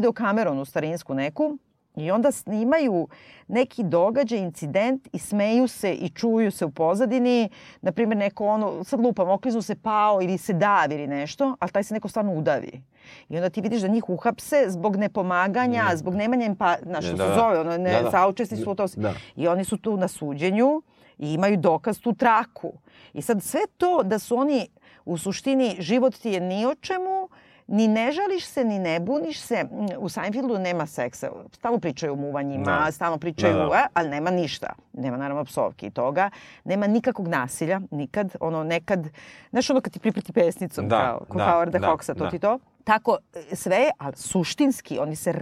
onu 0.48 0.66
starinsku 0.66 1.14
neku, 1.14 1.58
I 1.96 2.12
onda 2.12 2.32
snimaju 2.32 3.08
neki 3.48 3.84
događaj, 3.84 4.40
incident 4.40 5.08
i 5.14 5.20
smeju 5.20 5.68
se 5.68 5.94
i 5.94 6.10
čuju 6.10 6.52
se 6.52 6.66
u 6.66 6.72
pozadini. 6.72 7.50
Naprimjer, 7.82 8.18
neko 8.18 8.46
ono, 8.46 8.84
sad 8.84 9.00
lupam, 9.00 9.30
okliznu 9.30 9.62
se 9.62 9.76
pao 9.76 10.22
ili 10.22 10.38
se 10.38 10.54
davi 10.54 10.96
ili 10.96 11.08
nešto, 11.08 11.56
ali 11.60 11.72
taj 11.72 11.84
se 11.84 11.94
neko 11.94 12.08
stvarno 12.08 12.34
udavi. 12.34 12.82
I 13.30 13.36
onda 13.36 13.50
ti 13.50 13.62
vidiš 13.62 13.82
da 13.82 13.88
njih 13.88 14.10
uhapse 14.10 14.66
zbog 14.68 14.96
nepomaganja, 14.96 15.84
Ne. 15.84 15.98
zbog 15.98 16.16
nemanja 16.16 16.46
empa, 16.46 16.76
znaš, 16.84 17.06
što 17.06 17.14
Da, 17.14 17.24
se 17.24 17.30
da. 17.30 17.36
zove, 17.36 17.60
ono, 17.60 17.78
ne, 17.78 17.92
Da, 17.92 18.02
da. 18.02 18.12
saučesni 18.12 18.58
su 18.58 18.72
u 18.72 18.76
to. 18.76 18.86
Da. 18.96 19.14
I 19.36 19.48
oni 19.48 19.64
su 19.64 19.78
tu 19.78 19.98
na 19.98 20.08
suđenju 20.08 20.82
i 21.18 21.34
imaju 21.34 21.58
dokaz 21.58 22.00
tu 22.00 22.14
traku. 22.14 22.74
I 23.14 23.22
sad 23.22 23.44
sve 23.44 23.60
to 23.78 24.04
da 24.04 24.20
su 24.20 24.38
oni, 24.38 24.68
u 25.06 25.18
suštini, 25.18 25.76
život 25.80 26.16
ti 26.16 26.30
je 26.30 26.40
ni 26.42 26.66
o 26.66 26.76
čemu, 26.76 27.30
ni 27.68 27.88
ne 27.88 28.12
žališ 28.12 28.46
se, 28.46 28.64
ni 28.64 28.80
ne 28.80 29.00
buniš 29.00 29.40
se. 29.40 29.66
U 29.98 30.10
Seinfeldu 30.10 30.60
nema 30.60 30.86
seksa. 30.86 31.32
Stalno 31.52 31.80
pričaju 31.80 32.14
o 32.14 32.18
muvanjima, 32.18 32.66
Da. 32.78 32.92
stalno 32.92 33.18
pričaju, 33.18 33.54
Da, 33.54 33.60
da. 33.62 33.76
e, 33.76 33.84
ali 33.94 34.10
nema 34.10 34.32
ništa. 34.32 34.68
Nema 34.94 35.18
naravno 35.18 35.46
psovki 35.46 35.86
i 35.86 35.92
toga. 35.92 36.30
Nema 36.64 36.88
nikakvog 36.88 37.28
nasilja, 37.28 37.82
nikad. 37.92 38.36
Ono 38.40 38.64
nekad, 38.64 39.08
znaš 39.50 39.70
ono 39.70 39.82
kad 39.82 39.94
ti 39.94 40.00
pripreti 40.00 40.34
pesnicom, 40.34 40.88
Da, 40.88 40.98
kao 40.98 41.20
kod 41.20 41.38
da, 41.38 41.46
Howarda 41.46 41.70
da, 41.72 41.88
Hawksa, 41.88 42.08
to 42.08 42.24
da. 42.24 42.30
ti 42.30 42.40
to. 42.40 42.60
Tako, 42.84 43.18
e, 43.52 43.56
sve, 43.56 43.90
ali 43.98 44.14
suštinski, 44.16 45.00
oni 45.00 45.16
se 45.16 45.34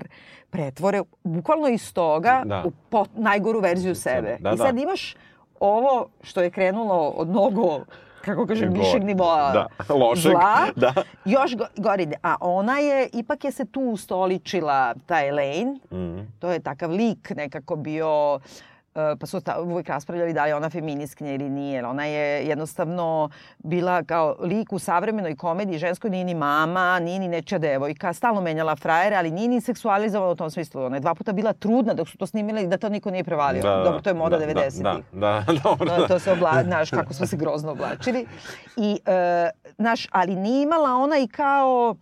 pretvore 0.49 1.01
bukvalno 1.23 1.67
iz 1.67 1.93
toga 1.93 2.43
Da. 2.45 2.63
u 2.65 2.71
pot, 2.89 3.09
najgoru 3.15 3.59
verziju 3.59 3.95
sebe. 3.95 4.37
Da, 4.39 4.51
I 4.51 4.57
sad 4.57 4.75
da. 4.75 4.81
imaš 4.81 5.15
ovo 5.59 6.09
što 6.21 6.41
je 6.41 6.49
krenulo 6.49 7.07
od 7.07 7.29
mnogo 7.29 7.79
kako 8.21 8.45
kažem, 8.45 8.73
višeg 8.73 9.03
nivoa 9.03 9.51
Da, 9.51 9.67
lošeg, 9.95 10.31
zla, 10.31 10.67
da. 10.75 10.93
još 11.25 11.55
go, 11.55 11.65
gore 11.77 12.03
ide. 12.03 12.15
A 12.23 12.35
ona 12.41 12.77
je, 12.77 13.09
ipak 13.13 13.43
je 13.43 13.51
se 13.51 13.65
tu 13.65 13.81
ustoličila 13.81 14.95
ta 15.05 15.25
Elaine, 15.25 15.79
Mm. 15.91 16.27
to 16.39 16.51
je 16.51 16.59
takav 16.59 16.91
lik 16.91 17.29
nekako 17.31 17.75
bio 17.75 18.39
e, 18.39 18.76
pa 19.19 19.25
su 19.25 19.41
uvijek 19.63 19.87
raspravljali 19.89 20.33
da 20.33 20.43
li 20.43 20.49
je 20.49 20.55
ona 20.55 20.69
feministkinja 20.69 21.33
ili 21.33 21.49
nije. 21.49 21.85
Ona 21.85 22.05
je 22.05 22.47
jednostavno 22.47 23.29
bila 23.57 24.03
kao 24.03 24.35
lik 24.41 24.73
u 24.73 24.79
savremenoj 24.79 25.35
komediji, 25.35 25.77
ženskoj 25.79 26.09
nije 26.09 26.23
ni 26.25 26.33
mama, 26.35 26.99
nije 26.99 27.19
ni 27.19 27.27
nečija 27.27 27.59
devojka, 27.59 28.13
stalno 28.13 28.41
menjala 28.41 28.75
frajere, 28.75 29.15
ali 29.15 29.31
nije 29.31 29.47
ni 29.47 29.61
seksualizovana 29.61 30.31
u 30.31 30.35
tom 30.35 30.51
smislu. 30.51 30.83
Ona 30.83 30.95
je 30.95 30.99
dva 30.99 31.15
puta 31.15 31.31
bila 31.31 31.53
trudna 31.53 31.93
dok 31.93 32.09
su 32.09 32.17
to 32.17 32.27
snimili 32.27 32.67
da 32.67 32.77
to 32.77 32.89
niko 32.89 33.11
nije 33.11 33.23
prevalio. 33.23 33.61
Dobro, 33.61 34.01
to 34.01 34.09
je 34.09 34.13
moda 34.13 34.37
da, 34.37 34.45
90-ih. 34.45 34.83
Da, 34.83 34.95
da, 35.11 35.43
da, 35.47 35.53
dobro. 35.63 35.95
To, 35.97 36.07
to 36.07 36.19
se 36.19 36.31
obla, 36.31 36.63
znaš, 36.63 36.89
kako 36.89 37.13
smo 37.13 37.25
se 37.25 37.37
grozno 37.37 37.71
oblačili. 37.71 38.25
I, 38.77 38.99
e, 39.05 39.49
znaš, 39.77 40.07
ali 40.11 40.35
nije 40.35 40.63
imala 40.63 40.93
ona 40.93 41.17
i 41.17 41.27
kao 41.27 41.95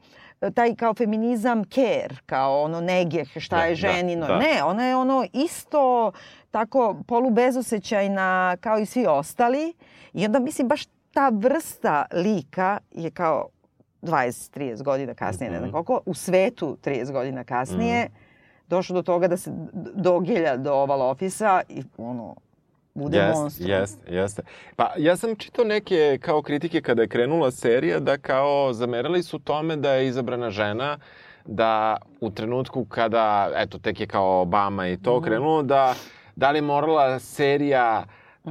taj 0.56 0.76
kao 0.76 0.94
feminizam 0.94 1.64
care, 1.64 2.16
kao 2.26 2.62
ono 2.64 2.82
nege, 2.82 3.26
šta 3.40 3.56
Da, 3.56 3.64
je 3.64 3.70
da, 3.70 3.76
ženino. 3.76 4.28
da. 4.28 4.38
Ne, 4.38 4.64
ona 4.64 4.86
je 4.86 4.96
ono 4.96 5.26
isto 5.34 6.12
tako 6.56 6.96
polubezosećajna 7.08 8.58
kao 8.62 8.80
i 8.80 8.86
svi 8.86 9.06
ostali. 9.08 9.74
I 10.14 10.26
onda 10.26 10.40
mislim 10.40 10.68
baš 10.68 10.86
ta 11.14 11.30
vrsta 11.34 12.06
lika 12.14 12.80
je 12.92 13.12
kao 13.12 13.48
20-30 14.02 14.84
godina 14.84 15.14
kasnije, 15.14 15.52
ne 15.52 15.58
znam 15.60 15.72
koliko, 15.72 16.02
u 16.06 16.14
svetu 16.14 16.78
30 16.84 17.12
godina 17.12 17.44
kasnije, 17.44 18.10
došlo 18.68 18.94
do 18.94 19.02
toga 19.02 19.28
da 19.28 19.38
se 19.38 19.52
dogelja 19.96 20.58
do 20.58 20.74
Oval 20.74 21.02
Office-a 21.02 21.62
i 21.70 21.84
ono, 21.98 22.36
bude 22.94 23.18
Jest, 23.18 23.40
monstrum. 23.40 23.70
Jeste, 23.70 24.14
jeste. 24.14 24.42
Pa 24.76 24.92
ja 24.98 25.18
sam 25.18 25.36
čitao 25.36 25.66
neke 25.66 26.18
kao 26.22 26.42
kritike 26.42 26.82
kada 26.82 27.02
je 27.02 27.08
krenula 27.08 27.52
serija 27.52 28.00
da 28.00 28.18
kao 28.18 28.74
zamerali 28.74 29.24
su 29.24 29.40
tome 29.40 29.76
da 29.76 29.92
je 29.92 30.08
izabrana 30.08 30.50
žena 30.50 30.98
da 31.46 31.98
u 32.22 32.32
trenutku 32.32 32.86
kada, 32.86 33.52
eto, 33.56 33.78
tek 33.80 34.00
je 34.00 34.08
kao 34.08 34.42
Obama 34.42 34.88
i 34.88 34.98
to 34.98 35.16
Mhm. 35.18 35.26
krenulo, 35.26 35.64
da 35.64 35.94
da 36.36 36.52
li 36.52 36.58
je 36.58 36.62
morala 36.62 37.20
serija 37.20 38.04
e, 38.46 38.50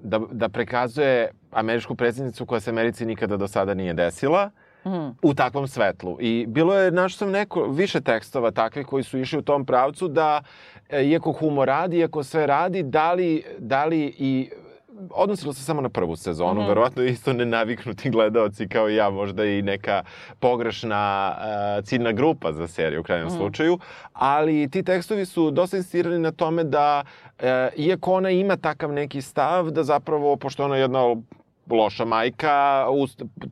da, 0.00 0.20
da 0.30 0.48
prikazuje 0.48 1.30
američku 1.52 1.94
predsjednicu 1.94 2.46
koja 2.46 2.60
se 2.60 2.70
Americi 2.70 3.06
nikada 3.06 3.36
do 3.36 3.48
sada 3.48 3.74
nije 3.74 3.94
desila, 3.94 4.50
Mhm. 4.86 5.08
u 5.22 5.34
takvom 5.34 5.68
svetlu. 5.68 6.16
I 6.20 6.46
bilo 6.48 6.74
je, 6.74 6.90
našao 6.90 7.18
sam 7.18 7.30
neko, 7.30 7.62
više 7.64 8.00
tekstova 8.00 8.50
takvih 8.50 8.86
koji 8.86 9.04
su 9.04 9.18
išli 9.18 9.38
u 9.38 9.42
tom 9.42 9.66
pravcu 9.66 10.08
da, 10.08 10.42
e, 10.88 11.04
iako 11.04 11.32
humor 11.32 11.68
radi, 11.68 11.98
iako 11.98 12.22
sve 12.22 12.46
radi, 12.46 12.82
da 12.82 13.12
li, 13.12 13.44
da 13.58 13.84
li 13.84 14.14
i 14.18 14.50
odnosilo 15.10 15.52
se 15.52 15.62
samo 15.62 15.80
na 15.80 15.88
prvu 15.88 16.16
sezonu, 16.16 16.60
Mhm. 16.60 16.68
verovatno 16.68 17.02
isto 17.04 17.32
nenaviknuti 17.32 18.10
gledaoci 18.10 18.68
kao 18.68 18.90
i 18.90 18.96
ja, 18.96 19.10
možda 19.10 19.44
i 19.44 19.62
neka 19.62 20.02
pogrešna 20.38 21.34
uh, 21.78 21.84
ciljna 21.84 22.12
grupa 22.12 22.52
za 22.52 22.66
seriju 22.68 23.00
u 23.00 23.04
krajnjem 23.04 23.26
Mhm. 23.28 23.36
slučaju, 23.36 23.78
ali 24.12 24.70
ti 24.70 24.82
tekstovi 24.82 25.26
su 25.26 25.50
dosta 25.50 25.76
insistirani 25.76 26.18
na 26.18 26.32
tome 26.32 26.64
da, 26.64 27.02
e, 27.38 27.68
iako 27.76 28.12
ona 28.12 28.30
ima 28.30 28.56
takav 28.56 28.92
neki 28.92 29.22
stav, 29.22 29.70
da 29.70 29.82
zapravo, 29.84 30.36
pošto 30.36 30.64
ona 30.64 30.76
je 30.76 30.82
jedna 30.82 31.16
loša 31.70 32.04
majka, 32.04 32.86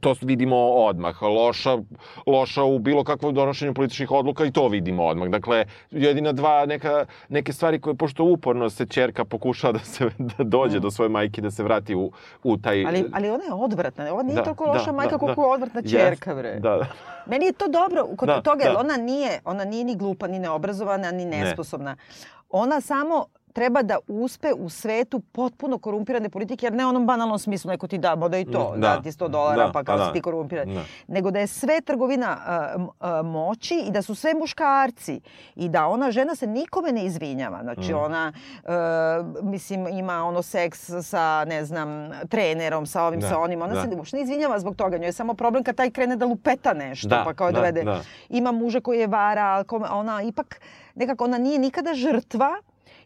to 0.01 0.15
vidimo 0.21 0.57
odmah. 0.57 1.23
Loša, 1.23 1.79
loša 2.27 2.63
u 2.65 2.79
bilo 2.79 3.05
kakvom 3.05 3.35
donošenju 3.35 3.75
političkih 3.75 4.11
odluka 4.11 4.45
i 4.45 4.53
to 4.53 4.69
vidimo 4.69 5.05
odmah. 5.05 5.29
Dakle, 5.29 5.65
jedina 5.91 6.33
dva 6.33 6.67
neka, 6.67 7.07
neke 7.29 7.53
stvari 7.53 7.81
koje, 7.81 7.95
pošto 7.95 8.25
uporno 8.25 8.71
se 8.71 8.87
čerka 8.87 9.25
pokušava 9.25 9.73
da 9.73 9.79
se 9.79 10.11
da 10.19 10.45
dođe 10.45 10.81
do 10.81 10.91
svoje 10.91 11.09
majke, 11.09 11.41
da 11.41 11.51
se 11.51 11.63
vrati 11.63 11.95
u, 11.95 12.13
u 12.43 12.57
taj... 12.57 12.85
Ali, 12.87 13.05
ali 13.13 13.31
ona 13.31 13.45
je 13.45 13.53
odvratna. 13.53 14.15
Ona 14.15 14.23
nije 14.23 14.37
Da, 14.37 14.45
toliko 14.45 14.65
loša 14.65 14.87
da, 14.87 14.93
majka 14.93 15.11
da, 15.13 15.19
koliko 15.19 15.41
da. 15.41 15.47
je 15.47 15.53
odvratna 15.55 15.83
čerka, 15.83 16.35
bre. 16.35 16.55
Da, 16.61 16.77
da. 16.77 16.87
Meni 17.27 17.47
je 17.47 17.53
to 17.53 17.69
dobro 17.69 18.07
kod 18.17 18.29
Da, 18.29 18.43
toga, 18.43 18.65
jer 18.65 18.73
da. 18.73 18.79
ona 18.81 18.97
nije, 18.97 19.41
ona 19.45 19.65
nije 19.65 19.85
ni 19.85 19.97
glupa, 19.97 20.27
ni 20.27 20.39
neobrazovana, 20.39 21.11
ni 21.11 21.25
nesposobna. 21.25 21.97
Ona 22.51 22.81
samo 22.81 23.27
treba 23.53 23.83
da 23.83 23.99
uspe 24.09 24.53
u 24.55 24.69
svetu 24.69 25.21
potpuno 25.23 25.79
korumpirane 25.79 26.29
politike, 26.29 26.67
jer 26.67 26.73
ne 26.73 26.87
onom 26.87 27.07
banalnom 27.07 27.39
smislu, 27.39 27.69
neko 27.69 27.87
ti 27.87 27.99
da, 27.99 28.17
da 28.19 28.39
i 28.39 28.45
to, 28.45 28.73
da, 28.73 28.89
Da, 28.89 29.03
ti 29.03 29.09
100 29.11 29.29
dolara, 29.29 29.67
da, 29.67 29.73
pa 29.73 29.85
kao 29.85 29.97
pa 29.97 30.03
si 30.03 30.09
da. 30.09 30.13
ti 30.13 30.21
korumpiran. 30.21 30.69
Da. 30.69 30.81
Nego 31.09 31.31
da 31.31 31.39
je 31.39 31.47
sve 31.47 31.81
trgovina 31.81 32.39
m- 32.73 32.89
a, 33.01 33.23
moći 33.23 33.75
i 33.79 33.91
da 33.91 34.03
su 34.03 34.15
sve 34.15 34.35
muškarci 34.35 35.21
i 35.57 35.69
da 35.69 35.87
ona 35.87 36.11
žena 36.11 36.35
se 36.35 36.47
nikome 36.49 36.93
ne 36.93 37.05
izvinjava. 37.05 37.61
Znači 37.63 37.93
Mm. 37.93 37.97
ona, 37.97 38.33
e, 38.59 38.71
mislim, 39.43 39.87
ima 39.89 40.25
ono 40.25 40.43
seks 40.43 40.73
sa, 41.03 41.45
ne 41.45 41.65
znam, 41.65 41.89
trenerom, 42.25 42.87
sa 42.87 43.03
ovim, 43.03 43.21
Da, 43.21 43.29
sa 43.29 43.39
onim. 43.39 43.63
Ona 43.63 43.75
da. 43.75 43.83
se 43.83 43.89
uopšte 43.89 44.17
ne 44.17 44.23
izvinjava 44.23 44.59
zbog 44.59 44.77
toga. 44.77 44.99
Njoj 44.99 45.07
je 45.07 45.13
samo 45.13 45.35
problem 45.35 45.65
kad 45.65 45.75
taj 45.75 45.91
krene 45.91 46.17
da 46.17 46.27
lupeta 46.27 46.73
nešto, 46.75 47.09
Da, 47.09 47.23
pa 47.25 47.35
kao 47.35 47.47
da, 47.49 47.53
dovede. 47.53 47.83
da. 47.83 48.01
Ima 48.29 48.53
muža 48.53 48.81
koji 48.81 48.99
je 48.99 49.07
vara, 49.07 49.43
ali 49.43 49.65
ona 49.91 50.23
ipak, 50.23 50.61
nekako, 50.95 51.25
ona 51.25 51.39
nije 51.39 51.59
nikada 51.59 51.95
žrtva, 51.95 52.57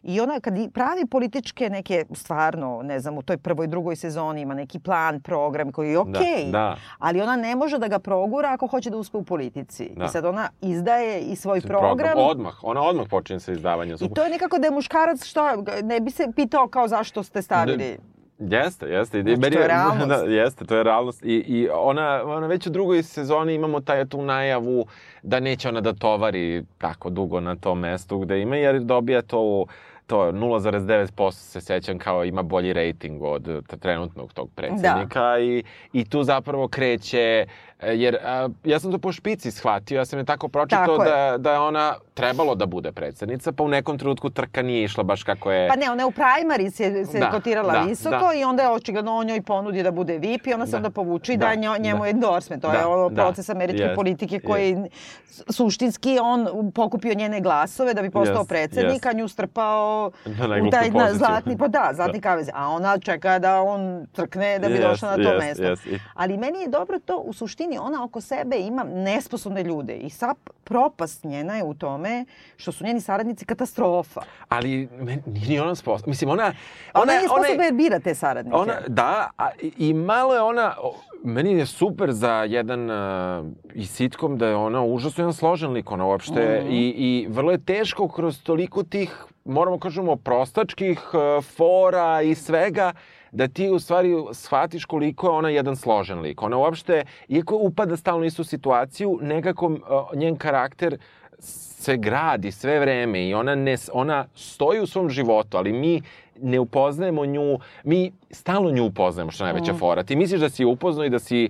I 0.03 0.19
ona 0.21 0.39
kad 0.39 0.53
pravi 0.73 1.05
političke 1.05 1.69
neke, 1.69 2.05
stvarno, 2.13 2.81
ne 2.83 2.99
znam, 2.99 3.17
u 3.17 3.21
toj 3.21 3.37
prvoj, 3.37 3.67
drugoj 3.67 3.95
sezoni 3.95 4.41
ima 4.41 4.53
neki 4.53 4.79
plan, 4.79 5.21
program 5.21 5.71
koji 5.71 5.91
je 5.91 5.99
okej, 5.99 6.45
Da, 6.45 6.51
da. 6.51 6.75
ali 6.99 7.21
ona 7.21 7.35
ne 7.35 7.55
može 7.55 7.77
da 7.77 7.87
ga 7.87 7.99
progura 7.99 8.49
ako 8.53 8.67
hoće 8.67 8.89
da 8.89 8.97
uspe 8.97 9.17
u 9.17 9.23
politici. 9.23 9.91
Da. 9.95 10.05
I 10.05 10.07
sad 10.07 10.25
ona 10.25 10.49
izdaje 10.61 11.19
i 11.21 11.35
svoj 11.35 11.61
program. 11.61 12.17
Odmah, 12.17 12.63
ona 12.63 12.81
odmah 12.81 13.07
počinje 13.09 13.39
sa 13.39 13.51
izdavanjem. 13.51 13.97
I 14.01 14.13
to 14.13 14.23
je 14.23 14.29
nekako 14.29 14.57
da 14.57 14.67
je 14.67 14.71
muškarac 14.71 15.25
šta, 15.25 15.57
ne 15.83 15.99
bi 15.99 16.11
se 16.11 16.27
pitao 16.35 16.67
kao 16.67 16.87
zašto 16.87 17.23
ste 17.23 17.41
stavili. 17.41 17.97
Jeste, 18.39 18.85
jeste. 18.85 19.21
Znači, 19.21 19.41
meni 19.41 19.55
to 19.55 19.61
je 19.61 19.67
realnost. 19.77 20.07
Da, 20.07 20.15
jeste, 20.15 20.65
to 20.65 20.75
je 20.75 20.83
realnost. 20.83 21.23
I, 21.23 21.43
i 21.47 21.69
ona, 21.73 22.21
ona 22.25 22.47
već 22.47 22.67
u 22.67 22.69
drugoj 22.69 23.03
sezoni 23.03 23.53
imamo 23.53 23.79
taj, 23.81 24.05
tu 24.05 24.21
najavu 24.21 24.85
da 25.23 25.39
neće 25.39 25.69
ona 25.69 25.81
da 25.81 25.93
tovari 25.93 26.63
tako 26.77 27.09
dugo 27.09 27.39
na 27.39 27.55
tom 27.55 27.79
mestu 27.79 28.19
gde 28.19 28.41
ima, 28.41 28.55
jer 28.55 28.79
dobija 28.79 29.21
to 29.21 29.65
to 30.07 30.31
0,9% 30.31 31.31
se 31.31 31.61
sećam 31.61 31.97
kao 31.97 32.25
ima 32.25 32.43
bolji 32.43 32.73
rating 32.73 33.23
od 33.23 33.65
trenutnog 33.79 34.33
tog 34.33 34.49
predsjednika 34.55 35.39
i, 35.39 35.63
i 35.93 36.05
tu 36.05 36.23
zapravo 36.23 36.67
kreće 36.67 37.19
e, 37.19 37.45
jer 37.83 38.17
a, 38.17 38.49
ja 38.63 38.79
sam 38.79 38.91
to 38.91 38.97
po 38.97 39.11
špici 39.11 39.51
shvatio, 39.51 39.95
ja 39.95 40.05
sam 40.05 40.19
je 40.19 40.25
tako 40.25 40.47
pročitao 40.47 40.95
je. 40.95 41.09
da, 41.31 41.37
da 41.37 41.51
je 41.51 41.59
ona 41.59 41.93
trebalo 42.13 42.55
da 42.55 42.65
bude 42.65 42.91
predsjednica, 42.91 43.51
pa 43.51 43.63
u 43.63 43.67
nekom 43.67 43.97
trenutku 43.97 44.29
trka 44.29 44.61
nije 44.61 44.83
išla 44.83 45.03
baš 45.03 45.23
kako 45.23 45.51
je... 45.51 45.67
Pa 45.69 45.75
ne, 45.75 45.91
ona 45.91 46.01
je 46.01 46.05
u 46.05 46.11
primary 46.11 46.69
se, 46.69 47.05
se 47.05 47.19
Da, 47.19 47.31
kotirala 47.31 47.73
da, 47.73 47.79
visoko 47.79 48.09
da. 48.19 48.33
i 48.33 48.43
onda 48.43 48.63
je 48.63 48.69
očigledno 48.69 49.15
on 49.15 49.27
njoj 49.27 49.41
ponudi 49.41 49.83
da 49.83 49.91
bude 49.91 50.17
VIP 50.17 50.47
i 50.47 50.53
ona 50.53 50.65
se 50.65 50.71
Da, 50.71 50.77
onda 50.77 50.89
povuče 50.91 51.33
i 51.33 51.37
da, 51.37 51.45
da, 51.45 51.55
njo, 51.55 51.75
njemu 51.77 51.99
da. 51.99 52.09
endorsement. 52.09 52.61
To 52.61 52.71
je 52.71 52.77
Da, 52.77 52.87
ono 52.87 53.09
da, 53.09 53.15
proces 53.17 53.49
američke 53.49 53.83
jest, 53.83 53.95
politike 53.95 54.39
koji 54.39 54.77
s- 55.25 55.43
suštinski 55.49 56.17
on 56.19 56.47
pokupio 56.71 57.13
njene 57.13 57.41
glasove 57.41 57.93
da 57.93 58.01
bi 58.01 58.09
postao 58.11 58.35
Jest, 58.35 58.49
predsednik, 58.49 58.93
jest. 58.93 59.05
a 59.05 59.13
nju 59.13 59.27
strpao 59.27 60.11
Na 60.25 60.45
u 60.59 60.69
taj 60.69 60.89
na, 60.91 61.13
zlatni, 61.13 61.57
pa 61.57 61.67
da, 61.67 61.91
zlatni 61.93 62.21
kavez. 62.21 62.49
A 62.53 62.67
ona 62.67 62.97
čeka 62.97 63.39
da 63.39 63.61
on 63.61 64.07
trkne 64.07 64.59
da 64.59 64.67
bi 64.67 64.73
Jest, 64.73 64.83
došla 64.83 65.09
na 65.09 65.15
to 65.15 65.33
jest, 65.33 65.59
mesto. 65.61 65.89
I- 65.89 65.99
Ali 66.13 66.37
meni 66.37 66.59
je 66.59 66.67
dobro 66.69 66.99
to 66.99 67.17
u 67.17 67.33
suštini 67.33 67.66
suštini 67.67 67.77
ona 67.79 68.03
oko 68.03 68.21
sebe 68.21 68.57
ima 68.57 68.83
nesposobne 68.85 69.63
ljude 69.63 69.93
i 69.95 70.09
sva 70.09 70.33
propast 70.63 71.23
njena 71.23 71.55
je 71.55 71.63
u 71.63 71.73
tome 71.73 72.25
što 72.57 72.71
su 72.71 72.83
njeni 72.85 73.01
saradnici 73.01 73.45
katastrofa. 73.45 74.21
Ali 74.49 74.89
men, 74.93 75.21
nije 75.25 75.49
ni 75.49 75.59
ona 75.59 75.75
sposobna. 75.75 76.09
Mislim, 76.09 76.29
ona... 76.29 76.43
Ona, 76.43 76.53
ona 76.93 77.13
je 77.13 77.19
sposobna 77.19 77.47
ona 77.49 77.63
jer 77.63 77.73
bira 77.73 77.99
te 77.99 78.15
saradnike. 78.15 78.57
Ona, 78.57 78.73
da, 78.87 79.29
a, 79.37 79.49
i- 79.77 79.93
malo 79.93 80.33
je 80.33 80.41
ona, 80.41 80.75
meni 81.23 81.51
je 81.51 81.65
super 81.65 82.11
za 82.11 82.43
jedan 82.43 82.89
uh, 82.89 83.45
i 83.73 83.85
sitkom 83.85 84.37
da 84.37 84.47
je 84.47 84.55
ona 84.55 84.83
užasno 84.83 85.21
jedan 85.21 85.33
složen 85.33 85.71
lik, 85.71 85.91
ona 85.91 86.05
uopšte, 86.05 86.59
Mhm. 86.59 86.71
i, 86.71 86.87
i 86.87 87.27
vrlo 87.29 87.51
je 87.51 87.57
teško 87.59 88.07
kroz 88.07 88.41
toliko 88.41 88.83
tih, 88.83 89.15
moramo 89.45 89.79
kažemo, 89.79 90.15
prostačkih 90.15 91.01
uh, 91.13 91.43
fora 91.45 92.21
i 92.21 92.35
svega, 92.35 92.93
da 93.37 93.47
ti 93.47 93.69
u 93.69 93.79
stvari 93.79 94.15
shvatiš 94.31 94.85
koliko 94.85 95.27
je 95.27 95.31
ona 95.31 95.49
jedan 95.49 95.75
složen 95.75 96.19
lik. 96.19 96.41
Ona 96.41 96.57
uopšte, 96.57 97.03
iako 97.27 97.55
upada 97.55 97.97
stalno 97.97 98.25
istu 98.25 98.43
situaciju, 98.43 99.19
nekako 99.21 99.65
uh, 99.67 99.79
njen 100.15 100.35
karakter 100.35 100.97
se 101.39 101.97
gradi 101.97 102.51
sve 102.51 102.79
vreme 102.79 103.27
i 103.27 103.33
ona, 103.33 103.55
ne, 103.55 103.75
ona 103.93 104.25
stoji 104.35 104.81
u 104.81 104.87
svom 104.87 105.09
životu, 105.09 105.57
ali 105.57 105.73
mi 105.73 106.01
ne 106.41 106.59
upoznajemo 106.59 107.25
nju, 107.25 107.59
mi 107.83 108.11
stalno 108.31 108.71
nju 108.71 108.85
upoznajemo, 108.85 109.31
što 109.31 109.43
je 109.43 109.53
najveća 109.53 109.73
fora. 109.73 110.03
Ti 110.03 110.15
misliš 110.15 110.41
da 110.41 110.49
si 110.49 110.63
je 110.63 110.67
upoznao 110.67 111.05
i 111.05 111.09
da 111.09 111.19
si... 111.19 111.49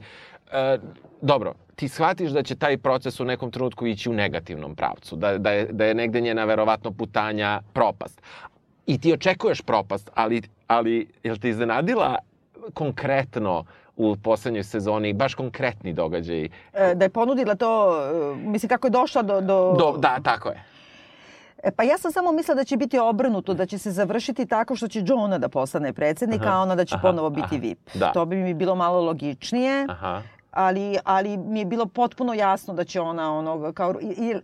E, 0.52 0.78
dobro, 1.22 1.54
ti 1.76 1.88
shvatiš 1.88 2.32
da 2.32 2.44
će 2.44 2.56
taj 2.56 2.78
proces 2.78 3.20
u 3.20 3.26
nekom 3.26 3.52
trenutku 3.52 3.88
ići 3.88 4.10
u 4.10 4.14
negativnom 4.14 4.76
pravcu, 4.76 5.16
da, 5.16 5.38
da, 5.38 5.52
je, 5.52 5.68
da 5.72 5.86
je 5.86 5.96
negde 5.96 6.22
njena 6.22 6.46
verovatno 6.46 6.92
putanja 6.92 7.62
propast. 7.74 8.22
I 8.86 9.00
ti 9.00 9.14
očekuješ 9.14 9.62
propast, 9.62 10.10
ali, 10.14 10.42
ali 10.68 11.08
jel 11.24 11.38
te 11.38 11.50
iznenadila 11.50 12.16
konkretno 12.74 13.66
u 13.96 14.16
poslednjoj 14.16 14.64
sezoni, 14.64 15.14
baš 15.14 15.36
konkretni 15.36 15.94
događaj? 15.94 16.44
E, 16.44 16.50
da 16.96 17.06
je 17.06 17.10
ponudila 17.10 17.56
to, 17.56 18.02
e, 18.34 18.36
mislim 18.36 18.70
kako 18.70 18.88
je 18.88 18.92
došla 18.92 19.22
do... 19.22 19.42
do... 19.42 19.76
Do, 19.80 19.98
da, 19.98 20.20
tako 20.24 20.50
je. 20.50 20.64
E, 21.64 21.72
pa 21.72 21.84
ja 21.84 21.98
sam 21.98 22.12
samo 22.12 22.32
mislila 22.32 22.56
da 22.56 22.64
će 22.64 22.78
biti 22.78 23.00
obrnuto, 23.00 23.54
da 23.54 23.66
će 23.66 23.78
se 23.78 23.92
završiti 23.92 24.46
tako 24.46 24.76
što 24.76 24.88
će 24.88 25.04
Johna 25.06 25.38
da 25.38 25.50
postane 25.50 25.94
predsednik, 25.94 26.42
a 26.46 26.60
ona 26.60 26.76
da 26.76 26.86
će 26.86 26.96
aha, 26.96 27.02
ponovo 27.02 27.30
biti 27.30 27.56
aha, 27.56 27.58
VIP. 27.62 27.80
da. 27.94 28.12
To 28.12 28.26
bi 28.26 28.36
mi 28.36 28.54
bilo 28.54 28.76
malo 28.76 29.02
logičnije, 29.02 29.86
Aha. 29.90 30.22
ali, 30.52 30.98
ali 31.04 31.38
mi 31.38 31.60
je 31.60 31.66
bilo 31.66 31.86
potpuno 31.86 32.34
jasno 32.34 32.74
da 32.74 32.84
će 32.84 33.02
ona 33.02 33.38
ono, 33.38 33.74
kao, 33.74 33.94
jer 34.02 34.42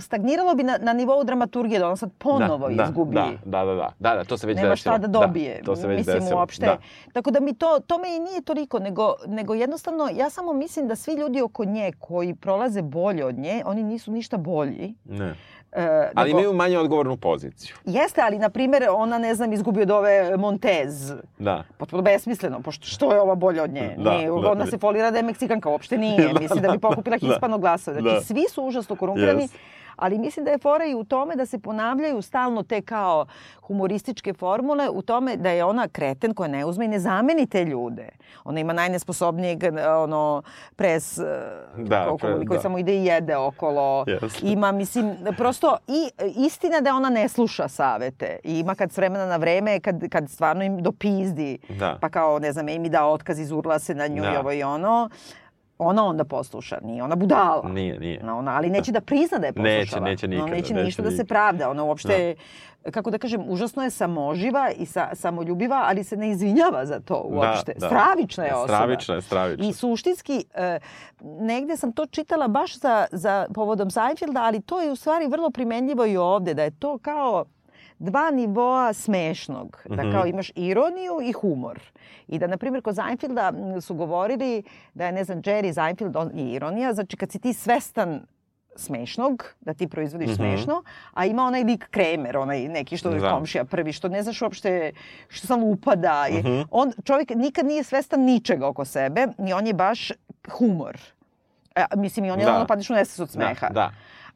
stagniralo 0.00 0.54
bi 0.54 0.62
na, 0.62 0.78
na 0.82 0.92
nivou 0.92 1.24
dramaturgije 1.24 1.78
da 1.78 1.86
ona 1.86 1.96
sad 1.96 2.10
ponovo 2.18 2.68
da, 2.68 2.84
izgubi. 2.84 3.14
Da, 3.14 3.30
da, 3.44 3.64
da, 3.64 3.74
da, 3.74 3.92
da, 3.98 4.14
da, 4.14 4.24
to 4.24 4.38
se 4.38 4.46
već 4.46 4.56
Nema 4.56 4.68
desilo. 4.68 4.94
šta 4.94 4.98
da 4.98 5.06
dobije. 5.06 5.62
to 5.64 5.76
se 5.76 5.88
već 5.88 5.98
mislim, 5.98 6.18
desilo. 6.18 6.38
uopšte. 6.40 6.66
Da. 6.66 6.78
Tako 7.12 7.30
da 7.30 7.40
mi 7.40 7.54
to, 7.54 7.80
to 7.86 7.98
me 7.98 8.16
i 8.16 8.18
nije 8.18 8.42
toliko, 8.42 8.78
nego, 8.78 9.14
nego 9.26 9.54
jednostavno 9.54 10.08
ja 10.14 10.30
samo 10.30 10.52
mislim 10.52 10.88
da 10.88 10.96
svi 10.96 11.14
ljudi 11.14 11.42
oko 11.42 11.64
nje 11.64 11.92
koji 11.98 12.34
prolaze 12.34 12.82
bolje 12.82 13.24
od 13.24 13.38
nje, 13.38 13.62
oni 13.66 13.82
nisu 13.82 14.12
ništa 14.12 14.36
bolji. 14.36 14.94
Ne. 15.04 15.34
E, 15.72 16.10
Ali 16.14 16.28
nego- 16.28 16.38
imaju 16.38 16.52
manje 16.52 16.78
odgovornu 16.78 17.16
poziciju. 17.16 17.74
Jeste, 17.86 18.20
ali 18.20 18.38
na 18.38 18.48
primjer 18.48 18.84
ona 18.90 19.18
ne 19.18 19.34
znam 19.34 19.52
izgubi 19.52 19.82
od 19.82 19.90
ove 19.90 20.36
Montez. 20.36 21.12
Da. 21.38 21.64
Potpuno 21.76 22.02
besmisleno, 22.02 22.60
pošto 22.60 22.86
što 22.86 23.12
je 23.12 23.20
ova 23.20 23.34
bolja 23.34 23.62
od 23.62 23.70
nje? 23.70 23.94
Da, 23.98 24.10
nije, 24.12 24.26
da, 24.26 24.34
ona 24.34 24.54
da. 24.54 24.66
se 24.66 24.78
folira 24.78 25.10
da 25.10 25.16
je 25.16 25.22
Meksikanka, 25.22 25.68
uopšte 25.68 25.98
nije. 25.98 26.28
Da, 26.30 26.40
Mislim 26.40 26.62
da 26.62 26.68
bi 26.68 26.74
da, 26.74 26.80
pokupila 26.80 27.16
da. 27.16 27.26
hispano 27.26 27.58
glasove. 27.58 28.00
Znači 28.00 28.14
Da. 28.14 28.20
svi 28.20 28.44
su 28.50 28.62
užasno 28.64 28.96
korumpirani. 28.96 29.42
Yes. 29.42 29.52
Ali 30.00 30.18
mislim 30.18 30.44
da 30.44 30.50
je 30.50 30.58
fora 30.58 30.84
i 30.84 30.94
u 30.94 31.04
tome 31.04 31.36
da 31.36 31.46
se 31.46 31.58
ponavljaju 31.58 32.22
stalno 32.22 32.62
te 32.62 32.82
kao 32.82 33.26
humorističke 33.62 34.32
formule 34.32 34.88
u 34.88 35.02
tome 35.02 35.36
da 35.36 35.50
je 35.50 35.64
ona 35.64 35.88
kreten 35.88 36.34
koja 36.34 36.48
ne 36.48 36.64
uzme 36.64 36.84
i 36.84 36.88
ne 36.88 36.98
zameni 36.98 37.46
te 37.46 37.64
ljude. 37.64 38.08
Ona 38.44 38.60
ima 38.60 38.72
najnesposobnijeg 38.72 39.62
ono, 39.96 40.42
pres 40.76 41.18
Da, 41.18 41.24
da, 41.78 42.16
pre- 42.18 42.32
koji 42.38 42.56
da. 42.56 42.60
samo 42.60 42.78
ide 42.78 42.94
i 42.94 43.04
jede 43.04 43.36
okolo. 43.36 44.04
Yes. 44.04 44.52
Ima, 44.52 44.72
mislim, 44.72 45.06
prosto 45.30 45.76
i 45.88 46.10
istina 46.36 46.80
da 46.80 46.94
ona 46.94 47.08
ne 47.10 47.28
sluša 47.28 47.68
savete. 47.68 48.38
I 48.44 48.58
ima 48.58 48.74
kad 48.74 48.92
s 48.92 48.96
vremena 48.96 49.26
na 49.26 49.36
vreme, 49.36 49.80
kad, 49.80 50.08
kad 50.08 50.30
stvarno 50.30 50.64
im 50.64 50.82
dopizdi, 50.82 51.58
Da. 51.70 51.98
pa 52.00 52.08
kao, 52.08 52.38
ne 52.38 52.52
znam, 52.52 52.66
Amy 52.66 52.88
da 52.88 53.06
otkaz, 53.06 53.38
izurla 53.38 53.78
se 53.78 53.94
na 53.94 54.06
nju 54.06 54.22
Da. 54.22 54.32
i 54.32 54.36
ovo 54.36 54.52
i 54.52 54.62
ono, 54.62 55.10
ona 55.80 56.04
onda 56.06 56.24
posluša, 56.24 56.78
nije 56.82 57.02
ona 57.02 57.16
budala. 57.16 57.68
Nije, 57.68 57.98
nije. 58.00 58.22
No, 58.22 58.38
ona, 58.38 58.50
ali 58.52 58.70
neće 58.70 58.92
da 58.92 59.00
prizna 59.00 59.38
da 59.38 59.46
je 59.46 59.52
Neće, 59.52 59.80
poslušala. 59.80 60.04
neće 60.04 60.28
No, 60.28 60.30
nikada, 60.30 60.50
neće 60.50 60.74
neće 60.74 60.84
ništa 60.84 61.02
da 61.02 61.10
se 61.10 61.14
nikada. 61.14 61.28
pravda. 61.28 61.70
Ona 61.70 61.84
uopšte, 61.84 62.34
kako 62.90 63.10
da 63.10 63.18
kažem, 63.18 63.44
užasno 63.46 63.82
je 63.82 63.90
samoživa 63.90 64.70
i 64.70 64.86
sa, 64.86 65.08
samoljubiva, 65.14 65.84
ali 65.86 66.04
se 66.04 66.16
ne 66.16 66.30
izvinjava 66.30 66.86
za 66.86 67.00
to 67.00 67.22
uopšte. 67.24 67.74
da. 67.74 67.86
Stravična 67.86 68.44
je 68.44 68.54
osoba. 68.54 68.66
Stravična 68.68 69.14
je, 69.14 69.22
stravična. 69.22 69.66
I 69.66 69.72
suštinski, 69.72 70.44
e, 70.54 70.78
negde 71.20 71.76
sam 71.76 71.92
to 71.92 72.06
čitala 72.06 72.48
baš 72.48 72.78
za, 72.78 73.06
za 73.12 73.46
povodom 73.54 73.90
Seinfelda, 73.90 74.42
ali 74.42 74.60
to 74.60 74.80
je 74.80 74.92
u 74.92 74.96
stvari 74.96 75.26
vrlo 75.26 75.50
primenljivo 75.50 76.06
i 76.06 76.16
ovde, 76.16 76.54
da 76.54 76.62
je 76.62 76.70
to 76.70 76.98
kao 76.98 77.44
dva 78.00 78.30
nivoa 78.30 78.92
smešnog. 78.94 79.82
Da 79.86 80.02
Mhm. 80.02 80.12
kao 80.12 80.26
imaš 80.26 80.50
ironiju 80.54 81.20
i 81.22 81.32
humor. 81.32 81.80
I 82.28 82.38
da, 82.38 82.46
na 82.46 82.56
primjer, 82.56 82.82
kod 82.82 82.94
Seinfelda 82.96 83.52
su 83.80 83.94
govorili 83.94 84.62
da 84.94 85.06
je, 85.06 85.12
ne 85.12 85.24
znam, 85.24 85.38
Jerry 85.38 85.72
Seinfeld 85.74 86.16
on, 86.16 86.30
je 86.34 86.52
ironija. 86.52 86.92
Znači, 86.92 87.16
kad 87.16 87.32
si 87.32 87.38
ti 87.38 87.52
svestan 87.52 88.20
smešnog, 88.76 89.54
da 89.60 89.74
ti 89.74 89.88
proizvodiš 89.88 90.26
Mhm. 90.26 90.34
smešno, 90.36 90.82
a 91.12 91.24
ima 91.24 91.42
onaj 91.44 91.62
lik 91.62 91.86
Kramer, 91.86 92.36
onaj 92.36 92.60
neki 92.60 92.96
što 92.96 93.10
je 93.10 93.20
Da. 93.20 93.30
komšija 93.30 93.64
prvi, 93.64 93.92
što 93.92 94.08
ne 94.08 94.22
znaš 94.22 94.42
uopšte, 94.42 94.92
što 95.28 95.46
samo 95.46 95.66
upada. 95.66 96.26
I 96.30 96.38
Mhm. 96.38 96.60
On, 96.70 96.92
čovjek 97.04 97.30
nikad 97.30 97.66
nije 97.66 97.84
svestan 97.84 98.20
ničega 98.22 98.68
oko 98.68 98.84
sebe 98.84 99.26
i 99.40 99.52
on 99.52 99.66
je 99.66 99.74
baš 99.74 100.12
humor. 100.50 100.98
E, 101.76 101.84
mislim, 101.96 102.24
i 102.24 102.30
on 102.30 102.40
je 102.40 102.46
Da. 102.46 102.56
ono 102.56 102.66
padneš 102.66 102.90
u 102.90 102.94
nesvest 102.94 103.20
od 103.20 103.30
smeha. 103.30 103.68
Da, 103.68 103.74
da. 103.74 103.90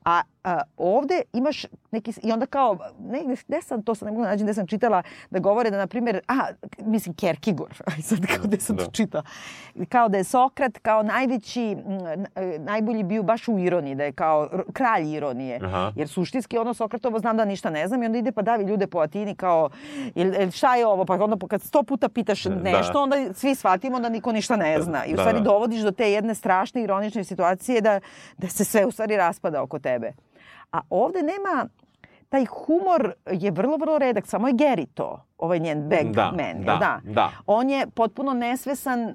A, 0.04 0.20
a 0.44 0.60
ovde 0.76 1.22
imaš 1.32 1.64
neki, 1.90 2.12
i 2.22 2.32
onda 2.32 2.46
kao, 2.46 2.78
negde, 3.00 3.36
gde 3.48 3.62
sam, 3.62 3.82
to 3.82 3.94
sam 3.94 4.06
ne 4.06 4.12
mogu 4.12 4.22
da 4.22 4.28
nađem, 4.28 4.46
gde 4.46 4.54
sam 4.54 4.66
čitala, 4.66 5.02
da 5.30 5.38
govore 5.38 5.70
da, 5.70 5.78
na 5.78 5.86
primjer, 5.86 6.20
a, 6.28 6.46
mislim, 6.78 7.14
aj 7.96 8.02
sad 8.02 8.26
kao 8.26 8.44
gde 8.44 8.60
sam 8.60 8.76
to 8.76 8.84
Da. 8.84 8.90
čitala, 8.90 9.24
kao 9.88 10.08
da 10.08 10.16
je 10.18 10.24
Sokrat 10.24 10.78
kao 10.78 11.02
najveći, 11.02 11.76
najbolji 12.58 13.02
bio 13.02 13.22
baš 13.22 13.48
u 13.48 13.58
ironiji, 13.58 13.94
da 13.94 14.04
je 14.04 14.12
kao 14.12 14.48
kralj 14.72 15.14
ironije. 15.14 15.60
Aha. 15.64 15.92
Jer 15.96 16.08
suštinski 16.08 16.58
ono 16.58 16.74
Sokratovo 16.74 17.18
znam 17.18 17.36
da 17.36 17.44
ništa 17.44 17.70
ne 17.70 17.88
znam 17.88 18.02
i 18.02 18.06
onda 18.06 18.18
ide 18.18 18.32
pa 18.32 18.42
davi 18.42 18.64
ljude 18.64 18.86
po 18.86 18.98
Atini 18.98 19.34
kao, 19.34 19.70
jel, 20.14 20.34
jel, 20.34 20.50
šta 20.50 20.76
je 20.76 20.86
ovo, 20.86 21.04
pa 21.04 21.14
onda 21.14 21.46
kad 21.48 21.62
sto 21.62 21.82
puta 21.82 22.08
pitaš 22.08 22.44
nešto, 22.44 23.02
onda 23.02 23.34
svi 23.34 23.54
shvatimo 23.54 24.00
da 24.00 24.08
niko 24.08 24.32
ništa 24.32 24.56
ne 24.56 24.82
zna. 24.82 25.04
I 25.04 25.12
u 25.12 25.16
Da, 25.16 25.22
stvari 25.22 25.38
da. 25.38 25.44
dovodiš 25.44 25.80
do 25.80 25.90
te 25.90 26.12
jedne 26.12 26.34
strašne 26.34 26.82
ironične 26.82 27.24
situacije 27.24 27.80
da, 27.80 28.00
da 28.38 28.48
se 28.48 28.64
sve 28.64 28.86
u 28.86 28.90
stvari 28.90 29.16
raspada 29.16 29.62
oko 29.62 29.78
tebe. 29.78 30.12
A 30.74 30.80
ovde 30.90 31.22
nema, 31.22 31.66
taj 32.28 32.44
humor 32.46 33.02
je 33.32 33.50
vrlo, 33.50 33.76
vrlo 33.76 33.98
redak, 33.98 34.26
samo 34.26 34.48
je 34.48 34.54
Gary 34.54 34.86
to, 34.86 35.08
ovaj 35.38 35.58
njen 35.58 35.82
bag 35.82 36.06
Da, 36.06 36.24
man, 36.26 36.64
da, 36.64 36.76
da? 36.76 37.00
da. 37.04 37.30
On 37.46 37.70
je 37.70 37.86
potpuno 37.88 38.32
nesvesan 38.34 39.14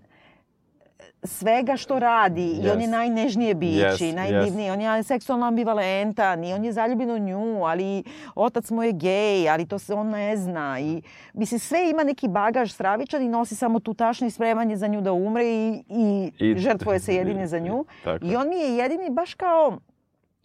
svega 1.23 1.75
što 1.75 1.99
radi 1.99 2.51
i 2.53 2.69
on 2.69 2.81
je 2.81 2.87
Yes. 2.87 2.91
najnežnije 2.91 3.53
biće, 3.55 3.85
Yes, 3.85 4.03
i 4.03 4.13
najdivniji, 4.13 4.69
on 4.69 4.81
je 4.81 5.03
seksualno 5.03 5.45
ambivalentan 5.45 6.43
i 6.43 6.53
on 6.53 6.65
je 6.65 6.71
zaljubljen 6.71 7.11
u 7.11 7.19
nju, 7.19 7.37
ali 7.61 8.03
otac 8.35 8.69
mu 8.69 8.83
je 8.83 8.91
gej, 8.93 9.49
ali 9.49 9.67
to 9.67 9.79
se 9.79 9.93
on 9.93 10.07
ne 10.07 10.37
zna 10.37 10.79
i 10.79 11.01
mislim 11.33 11.59
sve 11.59 11.89
ima 11.89 12.03
neki 12.03 12.27
bagaž 12.29 12.71
stravičan 12.71 13.21
i 13.21 13.29
nosi 13.29 13.55
samo 13.55 13.79
tu 13.79 13.93
tašnu 13.93 14.27
i 14.27 14.31
spreman 14.31 14.69
je 14.69 14.77
za 14.77 14.87
nju 14.87 15.01
da 15.01 15.11
umre 15.13 15.45
i, 15.45 15.83
i, 15.89 16.31
I- 16.41 16.55
žrtvuje 16.57 16.99
se 16.99 17.15
jedine 17.15 17.47
za 17.47 17.59
nju. 17.65 17.85
I 18.21 18.27
je. 18.27 18.37
on 18.37 18.49
mi 18.49 18.55
je 18.55 18.77
jedini 18.77 19.09
baš 19.09 19.33
kao 19.33 19.77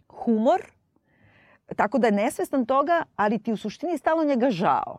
humor, 0.09 0.61
tako 1.77 1.99
da 1.99 2.07
je 2.07 2.13
nesvestan 2.13 2.67
toga, 2.67 3.03
ali 3.17 3.39
ti 3.39 3.53
u 3.53 3.57
suštini 3.57 3.99
stalno 3.99 4.25
njega 4.25 4.51
žao. 4.51 4.99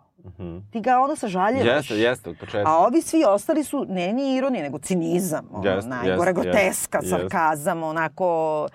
Ti 0.72 0.82
ga 0.82 1.00
ono 1.00 1.16
sažaljevaš. 1.16 1.66
Jeste, 1.66 1.98
jeste, 1.98 2.30
od 2.30 2.38
početka. 2.40 2.70
A 2.72 2.78
ovi 2.78 3.02
svi 3.02 3.24
ostali 3.28 3.64
su, 3.64 3.86
ne 3.90 4.14
ni 4.14 4.36
ironija, 4.36 4.64
nego 4.64 4.80
cinizam. 4.80 5.50
Ono, 5.52 5.70
Jeste, 5.70 5.90
najgore 5.90 6.30
jeste, 6.30 6.34
groteska, 6.34 7.00
jeste, 7.02 7.10
sarkazam, 7.10 7.84
onako... 7.84 8.68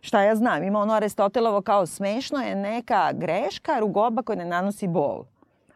Šta 0.00 0.22
ja 0.22 0.36
znam, 0.36 0.64
ima 0.64 0.78
ono 0.80 0.92
Aristotelovo 0.92 1.62
kao 1.62 1.86
smešno 1.86 2.38
je 2.38 2.54
neka 2.54 3.12
greška, 3.12 3.78
rugoba 3.78 4.22
koja 4.22 4.36
ne 4.36 4.44
nanosi 4.44 4.88
bol. 4.88 5.24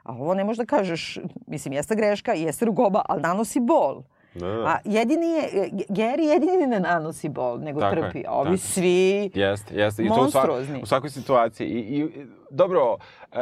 A 0.02 0.12
ovo 0.12 0.34
ne 0.34 0.44
možeš 0.44 0.58
da 0.58 0.64
kažeš, 0.64 1.18
mislim, 1.46 1.72
jeste 1.72 1.94
greška, 1.94 2.32
jeste 2.32 2.64
rugoba, 2.64 3.02
ali 3.08 3.22
nanosi 3.22 3.60
bol. 3.60 4.02
Da, 4.34 4.46
da. 4.46 4.64
A 4.64 4.78
jedini 4.84 5.26
je, 5.26 5.48
Gary 5.88 6.20
jedini 6.22 6.66
ne 6.66 6.80
nanosi 6.80 7.28
bol, 7.28 7.58
nego 7.58 7.80
Tako 7.80 7.96
je, 7.96 8.02
trpi. 8.02 8.24
A 8.26 8.32
ovi 8.32 8.44
tako 8.44 8.54
je. 8.54 8.58
svi... 8.58 9.30
Jeste, 9.34 9.74
jeste. 9.74 10.02
I 10.02 10.08
to 10.08 10.14
u, 10.14 10.16
svak, 10.16 10.22
Monstruozni. 10.22 10.82
u 10.82 10.86
svakoj 10.86 11.10
situaciji. 11.10 11.66
I, 11.66 11.98
i 11.98 12.08
dobro, 12.50 12.96
e, 13.32 13.38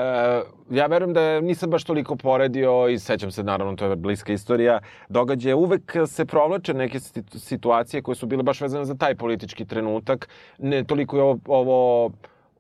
ja 0.71 0.87
verujem 0.87 1.13
da 1.13 1.41
nisam 1.41 1.71
baš 1.71 1.85
toliko 1.85 2.17
poredio 2.17 2.89
i 2.89 2.99
sećam 2.99 3.31
se, 3.31 3.43
naravno, 3.43 3.77
to 3.77 3.85
je 3.85 3.97
bliska 3.97 4.33
istorija, 4.33 4.81
događaje. 5.09 5.55
Uvek 5.55 5.97
se 6.07 6.25
provlače 6.25 6.75
neke 6.75 6.99
situ- 7.01 7.39
situacije 7.39 8.03
koje 8.03 8.15
su 8.15 8.27
bile 8.27 8.43
baš 8.43 8.61
vezane 8.61 8.85
za 8.85 8.95
taj 8.95 9.15
politički 9.15 9.65
trenutak. 9.65 10.29
Ne 10.59 10.85
toliko 10.85 11.17
je 11.17 11.23
ovo, 11.23 11.39
ovo 11.47 12.11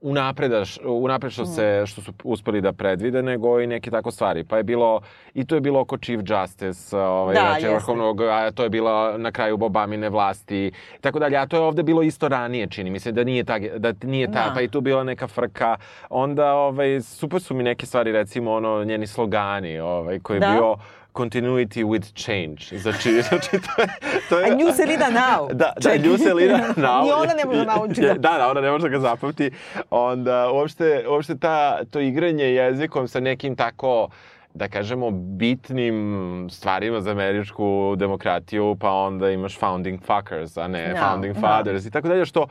unapredaš, 0.00 0.78
unapred 0.84 1.32
što, 1.32 1.46
se, 1.46 1.82
što 1.86 2.02
su 2.02 2.12
uspeli 2.24 2.60
da 2.60 2.72
predvide, 2.72 3.22
nego 3.22 3.60
i 3.60 3.66
neke 3.66 3.90
tako 3.90 4.10
stvari. 4.10 4.44
Pa 4.44 4.56
je 4.56 4.62
bilo, 4.62 5.00
i 5.34 5.44
to 5.44 5.54
je 5.54 5.60
bilo 5.60 5.80
oko 5.80 5.96
Chief 5.96 6.20
Justice, 6.26 6.98
ovaj, 6.98 7.34
Da, 7.34 7.40
znači, 7.40 7.66
vrhovnog, 7.68 8.20
a 8.22 8.50
to 8.50 8.62
je 8.62 8.68
bilo 8.68 9.18
na 9.18 9.32
kraju 9.32 9.58
Obamine 9.60 10.08
vlasti, 10.08 10.72
tako 11.00 11.18
dalje. 11.18 11.36
A 11.36 11.46
to 11.46 11.56
je 11.56 11.62
ovde 11.62 11.82
bilo 11.82 12.02
isto 12.02 12.28
ranije, 12.28 12.66
čini 12.66 12.90
mi 12.90 12.98
se, 12.98 13.12
da 13.12 13.24
nije 13.24 13.44
ta, 13.44 13.58
da 13.58 13.92
nije 14.02 14.26
ta, 14.26 14.32
Da. 14.48 14.52
pa 14.54 14.60
i 14.60 14.68
tu 14.68 14.80
bila 14.80 15.04
neka 15.04 15.26
frka. 15.28 15.76
Onda, 16.10 16.54
ovaj, 16.54 17.00
super 17.00 17.40
su 17.42 17.54
mi 17.54 17.62
neke 17.62 17.86
stvari, 17.86 18.12
recimo, 18.12 18.52
ono, 18.52 18.84
njeni 18.84 19.06
slogani, 19.06 19.78
ovaj, 19.80 20.18
koji 20.20 20.36
je 20.36 20.40
Da. 20.40 20.52
bio 20.52 20.76
continuity 21.12 21.84
with 21.84 22.12
change. 22.14 22.80
Znači, 22.80 23.12
znači 23.28 23.50
to 23.50 23.82
je... 23.82 23.88
To 24.28 24.38
je 24.38 24.52
A 24.52 24.54
nju 24.54 24.66
Selina 24.76 25.06
now. 25.06 25.48
Da, 25.48 25.54
da, 25.54 25.80
Čekaj. 25.82 25.98
nju 25.98 26.18
Selina 26.18 26.58
now. 26.76 27.04
Ni 27.04 27.12
ona 27.12 27.34
ne 27.34 27.44
može 27.44 27.64
naučiti. 27.64 28.00
Da, 28.00 28.14
da, 28.38 28.50
ona 28.50 28.60
ne 28.60 28.70
može 28.70 28.82
da 28.82 28.88
ga 28.88 29.00
zapamti. 29.00 29.50
Onda, 29.90 30.50
uopšte, 30.50 31.04
uopšte 31.08 31.38
ta, 31.38 31.84
to 31.84 32.00
igranje 32.00 32.44
jezikom 32.44 33.08
sa 33.08 33.20
nekim 33.20 33.56
tako 33.56 34.08
da 34.54 34.68
kažemo, 34.68 35.10
bitnim 35.10 36.48
stvarima 36.50 37.00
za 37.00 37.10
američku 37.10 37.96
demokratiju, 37.96 38.76
pa 38.80 38.90
onda 38.92 39.30
imaš 39.30 39.58
founding 39.58 40.00
fuckers, 40.00 40.56
a 40.56 40.68
ne 40.68 40.88
Da, 40.88 41.00
founding 41.00 41.34
da. 41.34 41.40
fathers 41.40 41.86
i 41.86 41.90
tako 41.90 42.08
dalje, 42.08 42.24
što 42.26 42.46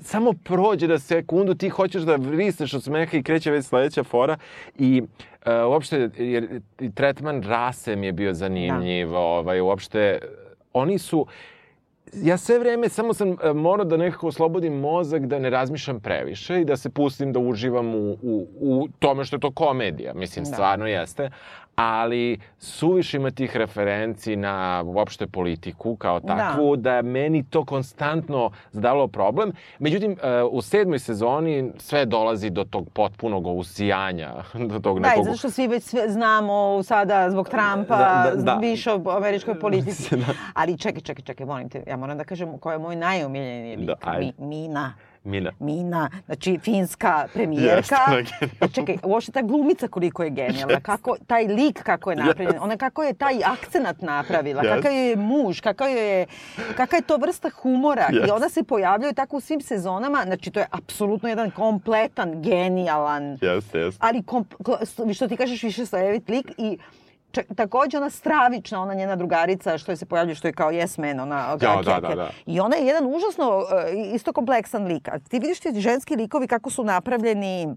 samo 0.00 0.32
prođe 0.44 0.86
da 0.86 0.98
sekundu, 0.98 1.54
ti 1.54 1.68
hoćeš 1.68 2.02
da 2.02 2.16
vrisneš 2.16 2.74
od 2.74 2.82
smeha 2.82 3.16
i 3.16 3.22
kreće 3.22 3.50
već 3.50 3.64
sledeća 3.64 4.04
fora 4.04 4.36
i 4.78 5.02
uh, 5.02 5.52
uopšte, 5.70 6.10
jer 6.16 6.60
tretman 6.94 7.42
rase 7.42 7.96
mi 7.96 8.06
je 8.06 8.12
bio 8.12 8.34
zanimljiv, 8.34 9.10
Da. 9.10 9.18
ovaj, 9.18 9.60
uopšte, 9.60 10.18
oni 10.72 10.98
su, 10.98 11.26
ja 12.14 12.36
sve 12.36 12.58
vreme 12.58 12.88
samo 12.88 13.14
sam 13.14 13.36
e, 13.42 13.52
morao 13.52 13.84
da 13.84 13.96
nekako 13.96 14.28
oslobodim 14.28 14.72
mozak, 14.72 15.26
da 15.26 15.38
ne 15.38 15.50
razmišljam 15.50 16.00
previše 16.00 16.60
i 16.60 16.64
da 16.64 16.76
se 16.76 16.90
pustim 16.90 17.32
da 17.32 17.38
uživam 17.38 17.94
u, 17.94 18.16
u, 18.22 18.46
u 18.60 18.88
tome 18.98 19.24
što 19.24 19.36
je 19.36 19.40
to 19.40 19.50
komedija. 19.50 20.14
Mislim, 20.14 20.44
Da. 20.44 20.50
stvarno 20.52 20.86
jeste. 20.86 21.30
Ali 21.76 22.38
suviše 22.58 23.16
ima 23.16 23.30
tih 23.30 23.56
referenci 23.56 24.36
na 24.36 24.82
uopšte 24.86 25.26
politiku 25.26 25.96
kao 25.96 26.20
Da. 26.20 26.26
takvu, 26.28 26.76
da, 26.76 26.90
da 26.92 27.02
meni 27.02 27.44
to 27.44 27.64
konstantno 27.64 28.50
zadavalo 28.70 29.08
problem. 29.08 29.52
Međutim, 29.78 30.16
e, 30.22 30.42
u 30.42 30.62
sedmoj 30.62 30.98
sezoni 30.98 31.72
sve 31.78 32.06
dolazi 32.06 32.50
do 32.50 32.64
tog 32.64 32.90
potpunog 32.90 33.46
usijanja, 33.46 34.32
do 34.70 34.78
tog 34.78 35.00
Da, 35.00 35.08
nekog... 35.08 35.24
zato 35.24 35.36
što 35.36 35.50
svi 35.50 35.66
već 35.68 35.82
sve 35.82 36.08
znamo 36.08 36.82
sada 36.82 37.30
zbog 37.30 37.48
Trumpa, 37.48 37.96
Da, 37.96 38.32
da, 38.34 38.42
da. 38.42 38.54
više 38.54 38.92
o 38.92 39.02
američkoj 39.06 39.58
politici. 39.60 40.16
Da. 40.16 40.24
Ali 40.54 40.78
čekaj, 40.78 41.00
čekaj, 41.00 41.22
čekaj, 41.22 41.46
molim 41.46 41.68
te, 41.68 41.82
ja 41.86 41.96
moram 41.96 42.18
da 42.18 42.24
kažem 42.24 42.58
ko 42.58 42.72
je 42.72 42.78
moj 42.78 42.96
najomiljeniji 42.96 43.76
lik. 43.76 43.86
Da, 43.86 43.94
ajde. 44.02 44.32
Mi, 44.38 44.46
Mina. 44.46 44.94
Mina. 45.26 45.52
Mina, 45.60 46.10
znači 46.26 46.58
finska 46.58 47.28
premijerka. 47.34 47.96
Jeste. 48.16 48.48
Pa 48.58 48.68
čekaj, 48.68 48.96
uopšte 49.02 49.32
ta 49.32 49.42
glumica 49.42 49.88
koliko 49.88 50.22
je 50.22 50.30
genijalna, 50.30 50.80
kako, 50.80 51.16
taj 51.26 51.44
lik 51.46 51.82
kako 51.82 52.10
je 52.10 52.16
napravljen, 52.16 52.62
ona 52.62 52.76
kako 52.76 53.02
je 53.02 53.14
taj 53.14 53.44
akcenat 53.44 54.02
napravila, 54.02 54.62
Jeste. 54.62 54.76
kakav 54.76 54.92
je 54.92 55.16
muž, 55.16 55.60
kakav 55.60 55.88
je, 55.90 56.26
kakva 56.76 56.98
je 56.98 57.02
to 57.02 57.16
vrsta 57.16 57.50
humora 57.62 58.08
i 58.12 58.16
Jeste. 58.16 58.32
onda 58.32 58.48
se 58.48 58.62
pojavljaju 58.62 59.14
tako 59.14 59.36
u 59.36 59.40
svim 59.40 59.60
sezonama, 59.60 60.22
znači 60.26 60.50
to 60.50 60.60
je 60.60 60.66
apsolutno 60.70 61.28
jedan 61.28 61.50
kompletan, 61.50 62.42
genijalan, 62.42 63.38
Jeste, 63.40 63.78
jeste. 63.78 63.98
ali 64.02 64.22
komp, 64.22 64.54
što 65.14 65.28
ti 65.28 65.36
kažeš 65.36 65.62
više 65.62 65.86
slojevit 65.86 66.28
lik 66.28 66.52
i 66.58 66.78
čak, 67.36 67.46
takođe 67.56 67.96
ona 67.96 68.10
stravična, 68.10 68.82
ona 68.82 68.94
njena 68.94 69.16
drugarica 69.16 69.78
što 69.78 69.92
je 69.92 69.96
se 69.96 70.06
pojavljuje, 70.06 70.34
što 70.34 70.48
je 70.48 70.52
kao 70.52 70.70
yes 70.72 70.98
man, 70.98 71.20
ona 71.20 71.36
Ja, 71.36 71.56
da, 71.56 71.76
Keker. 71.94 72.00
da, 72.00 72.14
da. 72.14 72.30
I 72.46 72.60
ona 72.60 72.76
je 72.76 72.86
jedan 72.86 73.06
užasno 73.06 73.62
e, 73.86 74.14
isto 74.14 74.32
kompleksan 74.32 74.84
lik. 74.86 75.08
A 75.08 75.18
ti 75.18 75.38
vidiš 75.38 75.60
ti 75.60 75.80
ženski 75.80 76.16
likovi 76.16 76.46
kako 76.46 76.70
su 76.70 76.84
napravljeni 76.84 77.68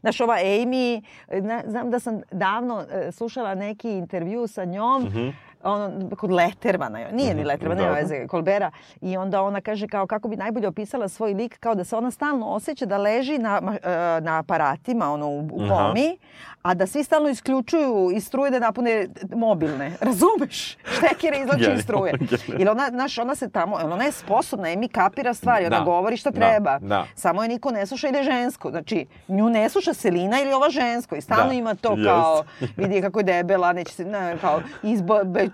Znaš, 0.00 0.20
ova 0.20 0.34
Amy, 0.36 1.02
e, 1.28 1.40
na, 1.40 1.62
znam 1.66 1.90
da 1.90 2.00
sam 2.00 2.20
davno 2.32 2.84
e, 2.90 3.12
slušala 3.12 3.54
neki 3.54 3.90
intervju 3.90 4.46
sa 4.46 4.64
njom, 4.64 5.02
Mhm. 5.02 5.28
Ono, 5.64 6.10
kod 6.16 6.30
Lettermana, 6.30 6.98
nije 7.12 7.34
ni 7.34 7.44
Lettermana, 7.44 7.80
nema 7.80 7.94
dobro. 7.94 8.02
veze, 8.02 8.26
Kolbera, 8.26 8.70
i 9.00 9.16
onda 9.16 9.42
ona 9.42 9.60
kaže 9.60 9.88
kao 9.88 10.06
kako 10.06 10.28
bi 10.28 10.36
najbolje 10.36 10.68
opisala 10.68 11.08
svoj 11.08 11.34
lik, 11.34 11.58
kao 11.58 11.74
da 11.74 11.84
se 11.84 11.96
ona 11.96 12.10
stalno 12.10 12.46
osjeća 12.46 12.86
da 12.86 12.96
leži 12.96 13.38
na, 13.38 13.60
e, 13.82 13.88
na 14.20 14.38
aparatima, 14.38 15.12
ono, 15.12 15.28
u, 15.28 15.48
komi, 15.68 16.18
a 16.62 16.74
da 16.74 16.86
svi 16.86 17.04
stalno 17.04 17.28
isključuju 17.28 18.10
iz 18.14 18.26
struje 18.26 18.50
da 18.50 18.58
napune 18.58 19.08
mobilne. 19.36 19.92
Razumeš? 20.00 20.76
Štekere 20.84 21.38
izlače 21.40 21.72
iz 21.74 21.82
struje. 21.82 22.12
Jer 22.58 22.68
ona, 22.70 22.88
znaš, 22.90 23.18
ona 23.18 23.34
se 23.34 23.50
tamo, 23.50 23.76
ona 23.76 24.04
je 24.04 24.12
sposobna, 24.12 24.70
Emi 24.70 24.88
kapira 24.88 25.34
stvari, 25.34 25.66
ona 25.66 25.78
Da, 25.78 25.84
govori 25.84 26.16
šta 26.16 26.30
da, 26.30 26.40
treba. 26.40 26.78
da. 26.78 27.04
Samo 27.14 27.42
je 27.42 27.48
niko 27.48 27.70
ne 27.70 27.86
sluša 27.86 28.08
ide 28.08 28.22
žensko. 28.22 28.70
Znači, 28.70 29.06
nju 29.28 29.50
ne 29.50 29.68
sluša 29.68 29.94
Selina 29.94 30.40
ili 30.42 30.52
ova 30.52 30.70
žensko. 30.70 31.16
I 31.16 31.20
stalno 31.20 31.46
Da, 31.48 31.52
ima 31.54 31.74
to 31.74 31.96
kao, 32.04 32.44
vidi 32.76 33.00
kako 33.00 33.20
je 33.20 33.24
debela, 33.24 33.72
neće 33.72 33.92
se, 33.92 34.04
ne, 34.04 34.36
kao 34.40 34.60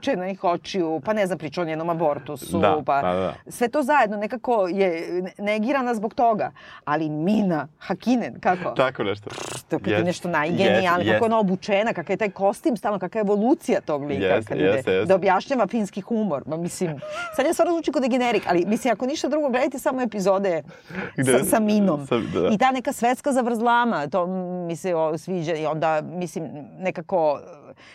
izbečenih 0.00 0.44
očiju, 0.44 1.00
pa 1.00 1.12
ne 1.12 1.26
znam, 1.26 1.38
priča 1.38 1.62
o 1.62 1.64
njenom 1.64 1.90
abortusu. 1.90 2.58
Da, 2.58 2.82
pa, 2.86 3.02
da, 3.02 3.12
da. 3.14 3.34
Sve 3.48 3.68
to 3.68 3.82
zajedno 3.82 4.16
nekako 4.16 4.68
je 4.68 5.06
negirana 5.38 5.94
zbog 5.94 6.14
toga. 6.14 6.50
Ali 6.84 7.08
Mina, 7.08 7.68
Hakinen, 7.78 8.40
kako? 8.40 8.70
Tako 8.70 9.04
nešto. 9.04 9.30
To 9.70 9.78
je 9.84 10.04
nešto 10.04 10.28
najgenijalnije, 10.28 10.82
jest, 11.00 11.12
kako 11.12 11.24
je 11.24 11.26
ona 11.26 11.38
obučena, 11.38 11.92
kakav 11.92 12.10
je 12.10 12.16
taj 12.16 12.30
kostim 12.30 12.76
stalno, 12.76 12.98
kakva 12.98 13.18
je 13.18 13.22
evolucija 13.22 13.80
tog 13.80 14.02
lika 14.02 14.24
Jeste, 14.24 14.48
kad 14.48 14.58
jeste, 14.58 14.80
ide, 14.80 14.92
jeste. 14.92 15.04
da 15.04 15.14
objašnjava 15.14 15.66
finski 15.66 16.00
humor. 16.00 16.42
Ma, 16.46 16.56
mislim, 16.56 16.98
sad 17.36 17.46
je 17.46 17.52
stvarno 17.52 17.72
zvuči 17.72 17.92
kod 17.92 18.02
je 18.02 18.08
generik, 18.08 18.42
ali 18.46 18.64
mislim, 18.66 18.92
ako 18.92 19.06
ništa 19.06 19.28
drugo, 19.28 19.48
gledajte 19.48 19.78
samo 19.78 20.02
epizode 20.02 20.62
Gde- 21.16 21.38
sa, 21.38 21.44
sa 21.46 21.60
Minom. 21.60 22.06
sa- 22.06 22.16
da. 22.16 22.48
I 22.48 22.58
ta 22.58 22.70
neka 22.70 22.92
svetska 22.92 23.32
zavrzlama, 23.32 24.06
to 24.06 24.26
mi 24.66 24.76
se 24.76 24.94
o, 24.94 25.18
sviđa 25.18 25.54
i 25.54 25.66
onda, 25.66 26.00
mislim, 26.02 26.44
nekako, 26.78 27.40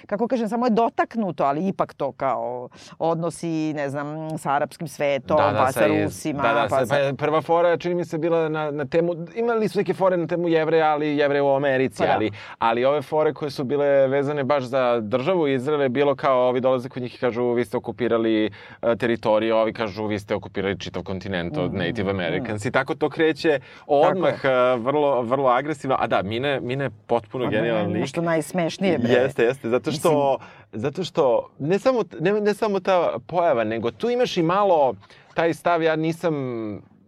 kako 0.06 0.28
kažem, 0.28 0.50
samo 0.50 0.66
je 0.66 0.70
dotaknuto, 0.70 1.44
ali 1.44 1.68
ipak 1.68 1.94
to 1.94 2.12
kao 2.12 2.70
odnosi, 3.00 3.74
ne 3.74 3.90
znam, 3.90 4.38
sa 4.38 4.52
arapskim 4.52 4.88
svetom, 4.88 5.38
pa 5.38 5.72
sa 5.72 5.88
Rusima, 5.88 6.44
Da, 6.44 6.54
da, 6.54 6.68
pa 6.70 6.86
sa, 6.86 6.96
pa 6.96 7.16
prva 7.18 7.42
fora 7.42 7.78
čini 7.78 7.96
mi 7.96 8.06
se 8.06 8.18
bila 8.18 8.50
na, 8.50 8.72
na 8.72 8.86
temu, 8.86 9.14
imali 9.36 9.68
su 9.68 9.80
neke 9.80 9.94
fore 9.94 10.18
na 10.18 10.28
temu 10.28 10.48
jevreja, 10.48 10.92
ali 10.92 11.18
jevreja 11.18 11.44
u 11.44 11.56
Americi, 11.56 11.98
Pa 11.98 12.06
da. 12.06 12.14
ali, 12.14 12.32
ali 12.60 12.86
ove 12.86 13.02
fore 13.02 13.34
koje 13.34 13.52
su 13.52 13.64
bile 13.64 14.08
vezane 14.08 14.44
baš 14.44 14.64
za 14.64 15.00
državu 15.02 15.48
Izrael 15.48 15.82
je 15.82 15.90
bilo 15.90 16.16
kao 16.16 16.50
ovi 16.50 16.62
dolaze 16.62 16.90
kod 16.90 17.02
njih 17.04 17.16
i 17.16 17.18
kažu 17.18 17.52
vi 17.52 17.66
ste 17.66 17.78
okupirali 17.78 18.52
uh, 18.82 18.96
teritoriju, 18.98 19.56
ovi 19.56 19.74
kažu 19.74 20.06
vi 20.06 20.20
ste 20.20 20.36
okupirali 20.36 20.80
čitav 20.80 21.04
kontinent 21.04 21.58
od 21.58 21.74
Native 21.74 22.12
Americans 22.12 22.66
i 22.66 22.72
tako 22.72 22.96
to 22.96 23.10
kreće 23.10 23.60
odmah 23.88 24.34
uh, 24.34 24.86
vrlo, 24.86 25.22
vrlo 25.22 25.50
agresivno. 25.50 25.96
A 26.00 26.08
da, 26.08 26.22
Mine, 26.22 26.60
Mine 26.60 26.84
je 26.84 26.90
potpuno 27.08 27.50
genijalan 27.50 27.92
lik. 27.92 28.02
Nešto 28.02 28.22
najsmešnije, 28.22 28.98
bre. 28.98 29.14
Jeste, 29.14 29.44
jeste, 29.44 29.70
zato 29.74 29.92
što, 29.92 30.38
zato 30.72 31.04
što 31.04 31.50
ne, 31.60 31.80
samo, 31.80 32.04
ne, 32.20 32.42
ne 32.42 32.54
samo 32.54 32.80
ta 32.80 33.18
pojava, 33.28 33.64
nego 33.64 33.92
tu 33.92 34.10
imaš 34.10 34.38
i 34.38 34.44
malo 34.44 34.96
taj 35.34 35.54
stav, 35.54 35.84
ja 35.84 35.96
nisam, 35.96 36.36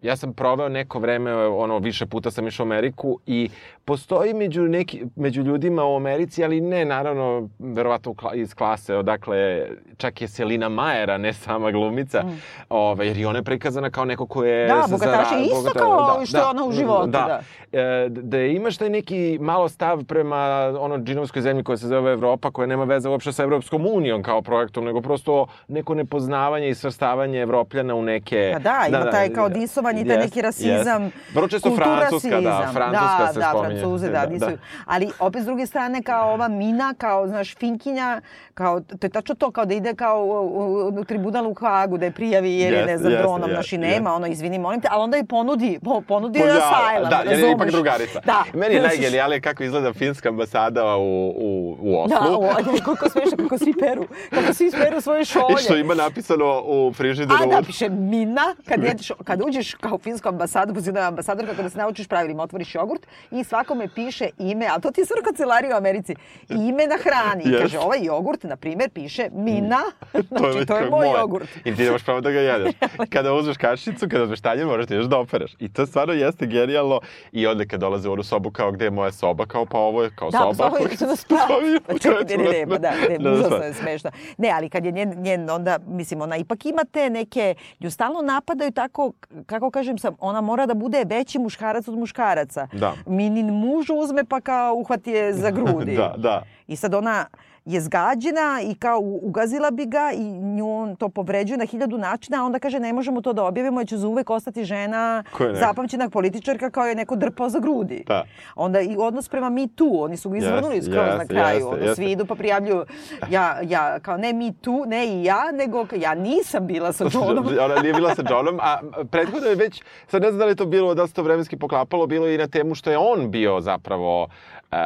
ja 0.01 0.15
sam 0.15 0.33
proveo 0.33 0.69
neko 0.69 0.99
vreme, 0.99 1.35
ono, 1.35 1.79
više 1.79 2.05
puta 2.05 2.31
sam 2.31 2.47
išao 2.47 2.63
u 2.63 2.67
Ameriku 2.67 3.19
i 3.25 3.49
postoji 3.85 4.33
među, 4.33 4.61
neki, 4.61 5.03
među 5.15 5.41
ljudima 5.41 5.85
u 5.85 5.95
Americi, 5.95 6.43
ali 6.43 6.61
ne, 6.61 6.85
naravno, 6.85 7.49
verovatno 7.59 8.15
iz 8.33 8.53
klase, 8.53 8.95
odakle 8.95 9.67
čak 9.97 10.21
je 10.21 10.27
Selina 10.27 10.69
Majera, 10.69 11.17
ne 11.17 11.33
sama 11.33 11.71
glumica, 11.71 12.23
mm. 12.23 12.41
ove, 12.69 13.07
jer 13.07 13.17
i 13.17 13.25
ona 13.25 13.39
je 13.39 13.43
prikazana 13.43 13.89
kao 13.89 14.05
neko 14.05 14.27
ko 14.27 14.43
je... 14.43 14.67
Da, 14.67 14.83
bogataš 14.89 15.31
je 15.31 15.45
isto 15.45 15.55
bogata- 15.55 15.79
kao 15.79 16.25
što 16.25 16.37
je 16.37 16.43
ona 16.45 16.65
u 16.65 16.71
životu, 16.71 17.07
da. 17.07 17.41
E, 17.71 18.07
da 18.09 18.39
imaš 18.39 18.77
taj 18.77 18.89
neki 18.89 19.37
malo 19.41 19.69
stav 19.69 20.03
prema 20.03 20.37
ono 20.79 20.97
džinovskoj 20.97 21.41
zemlji 21.41 21.63
koja 21.63 21.77
se 21.77 21.87
zove 21.87 22.13
Evropa, 22.13 22.51
koja 22.51 22.65
nema 22.65 22.83
veze 22.83 23.09
uopšte 23.09 23.31
sa 23.31 23.43
Evropskom 23.43 23.85
unijom 23.93 24.23
kao 24.23 24.41
projektom, 24.41 24.85
nego 24.85 25.01
prosto 25.01 25.47
neko 25.67 25.95
nepoznavanje 25.95 26.69
i 26.69 26.75
svrstavanje 26.75 27.39
Evropljana 27.39 27.95
u 27.95 28.01
neke... 28.01 28.49
Pa 28.53 28.59
da, 28.59 28.85
ima 28.89 29.11
taj 29.11 29.29
kao 29.29 29.49
disovanje 29.49 30.01
i 30.01 30.07
taj 30.07 30.17
neki 30.17 30.41
rasizam, 30.41 31.03
jest. 31.03 31.15
Vrlo 31.33 31.47
često 31.47 31.75
francuska, 31.75 32.29
da, 32.29 32.35
kulturasizam. 32.35 32.73
francuska 32.73 33.25
da, 33.25 33.33
se 33.33 33.39
da, 33.39 33.49
spominje. 33.49 33.74
Francuze, 33.79 34.09
da, 34.09 34.25
disuju. 34.25 34.57
Ali 34.85 35.09
opet 35.19 35.41
s 35.41 35.45
druge 35.45 35.65
strane 35.65 36.03
kao 36.03 36.33
ova 36.33 36.47
Mina, 36.47 36.93
kao, 36.97 37.27
znaš, 37.27 37.55
Finkinja, 37.55 38.21
kao, 38.53 38.79
to 38.79 39.05
je 39.07 39.09
tačno 39.09 39.35
to, 39.35 39.51
kao 39.51 39.65
da 39.65 39.73
ide 39.73 39.93
kao 39.93 40.25
u, 40.25 40.29
u, 40.29 40.99
u 40.99 41.03
tribunal 41.03 41.47
u 41.47 41.53
Hagu, 41.53 41.97
da 41.97 42.05
je 42.05 42.11
prijavi 42.11 42.53
jer 42.53 42.73
je, 42.73 42.79
Jeste, 42.79 42.91
ne 42.91 42.97
znam, 42.97 43.11
jeste, 43.11 43.23
dronom, 43.23 43.49
jeste, 43.49 43.53
znaš, 43.53 43.73
i 43.73 43.77
nema, 43.77 44.13
ono, 44.13 44.27
izvini, 44.27 44.59
molim 44.59 44.81
te, 44.81 44.87
ali 44.91 45.03
onda 45.03 45.17
je 45.17 45.25
ponudi, 45.25 45.79
po, 45.83 46.01
ponudi 46.01 46.39
je 46.39 46.47
ja, 46.47 46.55
asylum, 46.55 47.09
Da, 47.09 47.23
jer 47.29 47.39
je 47.39 47.51
ipak 47.51 47.71
drugarica. 47.71 48.19
Da. 48.25 48.43
Meni 48.53 48.75
je 48.75 48.81
najgenijalnije 48.81 49.41
kako 49.41 49.63
izgleda 49.63 49.93
finska 49.93 50.29
ambasada 50.29 50.95
u, 50.97 51.29
u, 51.29 51.77
u 51.81 51.99
Oslu. 51.99 52.17
Da, 52.19 52.37
o, 52.37 52.41
da, 52.41 52.83
koliko 52.85 53.09
smešno, 53.09 53.37
kako 53.37 53.57
svi 53.57 53.73
peru, 53.79 54.05
kako 54.29 54.53
svi 54.53 54.71
peru 54.71 55.01
svoje 55.01 55.25
šolje. 55.25 55.53
I 55.59 55.63
što 55.63 55.75
ima 55.75 55.95
napisano 55.95 56.61
u 56.65 56.93
frižideru... 56.93 57.39
A 57.43 57.45
da 57.45 57.61
piše 57.65 57.89
mina, 57.89 58.55
kad, 58.65 58.83
jedeš, 58.83 59.11
kad 59.23 59.41
uđeš 59.47 59.73
kao 59.73 59.97
finsku 59.97 60.29
ambasadu, 60.29 60.73
pozivam 60.73 61.07
ambasador 61.07 61.45
kako 61.45 61.63
da 61.63 61.69
se 61.69 61.77
naučiš 61.77 62.07
pravilima, 62.07 62.43
otvoriš 62.43 62.75
jogurt 62.75 63.07
i 63.31 63.43
svakome 63.65 63.87
piše 63.89 64.29
ime, 64.39 64.65
a 64.67 64.79
to 64.79 64.91
ti 64.91 65.01
je 65.01 65.05
sve 65.05 65.21
kancelarija 65.23 65.75
u 65.75 65.77
Americi, 65.77 66.15
ime 66.49 66.87
na 66.87 66.97
hrani. 66.97 67.43
Yes. 67.45 67.61
kaže, 67.61 67.79
ovaj 67.79 67.99
jogurt, 68.01 68.43
na 68.43 68.55
primjer, 68.55 68.89
piše 68.89 69.29
Mina, 69.33 69.79
već 70.13 70.25
znači 70.29 70.65
to 70.65 70.75
je 70.75 70.81
kao 70.81 70.89
moj 70.91 71.07
jogurt. 71.11 71.49
I 71.57 71.75
ti 71.75 71.83
nemaš 71.83 72.03
pravo 72.03 72.21
da 72.21 72.31
ga 72.31 72.39
jedeš. 72.39 72.73
Kada 73.09 73.33
uzmeš 73.33 73.57
kašicu, 73.57 74.09
kada 74.09 74.23
uzmeš 74.23 74.41
tanjer, 74.41 74.65
moraš 74.67 74.85
da 74.85 74.95
ideš 74.95 75.05
da 75.05 75.17
opereš. 75.17 75.55
I 75.59 75.69
to 75.69 75.85
stvarno 75.85 76.13
jeste 76.13 76.45
genijalno. 76.47 76.99
I 77.31 77.47
onda 77.47 77.65
kad 77.65 77.79
dolaze 77.79 78.09
u 78.09 78.13
onu 78.13 78.23
sobu, 78.23 78.51
kao 78.51 78.71
gde 78.71 78.85
je 78.85 78.91
moja 78.91 79.11
soba, 79.11 79.45
kao 79.45 79.65
pa 79.65 79.77
ovo 79.79 80.03
je 80.03 80.09
kao 80.11 80.29
Da, 80.29 80.37
soba. 80.39 80.71
je 80.79 80.97
da 80.99 81.15
spava. 81.15 81.41
Sobi- 81.49 81.79
Pa 81.81 81.93
čekaj, 81.95 82.37
ne, 82.37 82.43
ne, 82.43 82.51
ne, 82.51 82.67
pa 82.67 82.77
da, 82.77 82.91
ne, 83.09 83.17
Da, 83.31 83.37
spava. 83.39 83.65
je 83.65 83.73
smešno. 83.73 84.09
Ne, 84.37 84.49
ali 84.49 84.69
kad 84.69 84.85
je 84.85 84.91
njen, 84.91 85.13
njen, 85.17 85.49
onda, 85.49 85.79
mislim, 85.79 86.21
ona 86.21 86.37
ipak 86.37 86.65
ima 86.65 86.81
te 86.85 87.09
neke, 87.09 87.55
nju 87.79 87.91
stalno 87.91 88.21
napadaju 88.21 88.71
tako, 88.71 89.11
kako 89.45 89.71
kažem 89.71 89.97
sam, 89.97 90.15
ona 90.19 90.41
mora 90.41 90.65
da 90.65 90.73
bude 90.75 91.03
veći 91.05 91.39
muškarac 91.39 91.87
od 91.87 91.97
muškaraca. 91.97 92.67
Da. 92.73 92.93
Minin 93.07 93.45
muž 93.55 93.89
uzme 93.89 94.23
pa 94.25 94.41
kao 94.41 94.73
uhvati 94.75 95.11
je 95.11 95.33
za 95.33 95.51
grudi. 95.57 95.95
Da, 95.95 96.13
da. 96.17 96.43
I 96.67 96.75
sad 96.75 96.93
ona 96.93 97.25
je 97.65 97.81
zgađena 97.81 98.61
i 98.63 98.75
kao 98.75 98.99
ugazila 98.99 99.71
bi 99.71 99.85
ga 99.85 100.11
i 100.15 100.31
nju 100.31 100.77
on 100.77 100.95
to 100.95 101.09
povređuje 101.09 101.57
na 101.57 101.65
hiljadu 101.65 101.97
načina, 101.97 102.41
a 102.41 102.45
onda 102.45 102.59
kaže 102.59 102.79
ne 102.79 102.93
možemo 102.93 103.21
to 103.21 103.33
da 103.33 103.43
objavimo 103.43 103.79
jer 103.79 103.87
će 103.87 103.97
za 103.97 104.07
uvek 104.07 104.29
ostati 104.29 104.63
žena 104.63 105.23
zapamćena 105.53 106.09
političarka 106.09 106.69
kao 106.69 106.85
je 106.85 106.95
neko 106.95 107.15
drpao 107.15 107.49
za 107.49 107.59
grudi. 107.59 108.03
Da. 108.07 108.23
Onda 108.55 108.81
i 108.81 108.95
odnos 108.99 109.29
prema 109.29 109.49
Me 109.49 109.67
Too, 109.75 110.03
oni 110.03 110.17
su 110.17 110.29
ga 110.29 110.37
izvrnuli 110.37 110.75
Jeste, 110.75 110.91
skroz 110.91 111.07
na 111.07 111.13
jeste, 111.13 111.33
kraju. 111.33 111.55
jeste, 111.55 111.67
ono, 111.67 111.77
jeste. 111.77 111.95
svi 111.95 112.11
idu 112.11 112.25
pa 112.25 112.35
prijavljuju, 112.35 112.85
ja, 113.29 113.59
ja, 113.63 113.99
kao 113.99 114.17
ne 114.17 114.33
Me 114.33 114.53
Too, 114.61 114.85
ne 114.85 115.07
i 115.07 115.23
ja, 115.23 115.51
nego 115.51 115.85
ja 115.95 116.15
nisam 116.15 116.67
bila 116.67 116.93
sa 116.93 117.03
Johnom. 117.13 117.47
Ona 117.59 117.81
nije 117.81 117.93
bila 117.93 118.15
sa 118.15 118.23
Johnom, 118.29 118.59
a 118.61 118.79
prethodno 119.11 119.49
je 119.49 119.55
već, 119.55 119.83
sad 120.07 120.21
ne 120.21 120.27
znam 120.27 120.39
da 120.39 120.45
li 120.45 120.55
to 120.55 120.65
bilo, 120.65 120.93
da 120.93 121.07
se 121.07 121.13
to 121.13 121.23
vremenski 121.23 121.57
poklapalo, 121.57 122.07
bilo 122.07 122.27
i 122.27 122.37
na 122.37 122.47
temu 122.47 122.75
što 122.75 122.91
je 122.91 122.97
on 122.97 123.31
bio 123.31 123.61
zapravo 123.61 124.27
Uh, 124.71 124.77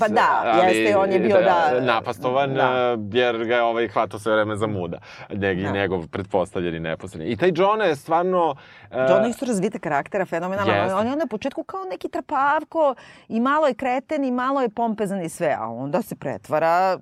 Pa 0.00 0.08
da, 0.08 0.60
jeste, 0.68 0.96
on 0.96 1.12
je 1.12 1.20
bio, 1.20 1.35
da, 1.40 1.80
napastovan, 1.80 2.54
da. 2.54 2.96
jer 3.12 3.44
ga 3.44 3.54
je 3.54 3.62
ovaj 3.62 3.88
hvatao 3.88 4.20
sve 4.20 4.32
vreme 4.32 4.56
za 4.56 4.66
muda. 4.66 4.98
Njeg, 5.30 5.62
Da. 5.62 5.70
Njegov 5.70 6.08
pretpostavljeni 6.08 6.80
neposlednji. 6.80 7.32
I 7.32 7.36
taj 7.36 7.52
John 7.54 7.80
je 7.80 7.96
stvarno... 7.96 8.54
Uh, 8.90 8.96
John 9.10 9.24
je 9.24 9.30
isto 9.30 9.46
razvite 9.46 9.78
karaktera, 9.78 10.24
fenomenalan. 10.26 10.76
Jeste. 10.76 10.94
On 10.94 11.06
je 11.06 11.16
na 11.16 11.26
početku 11.26 11.64
kao 11.64 11.84
neki 11.90 12.08
trapavko 12.08 12.94
i 13.28 13.40
malo 13.40 13.66
je 13.66 13.74
kreten 13.74 14.24
i 14.24 14.30
malo 14.30 14.60
je 14.60 14.68
pompezan 14.68 15.22
i 15.22 15.28
sve, 15.28 15.56
a 15.58 15.68
onda 15.68 16.02
se 16.02 16.16
pretvara 16.16 16.98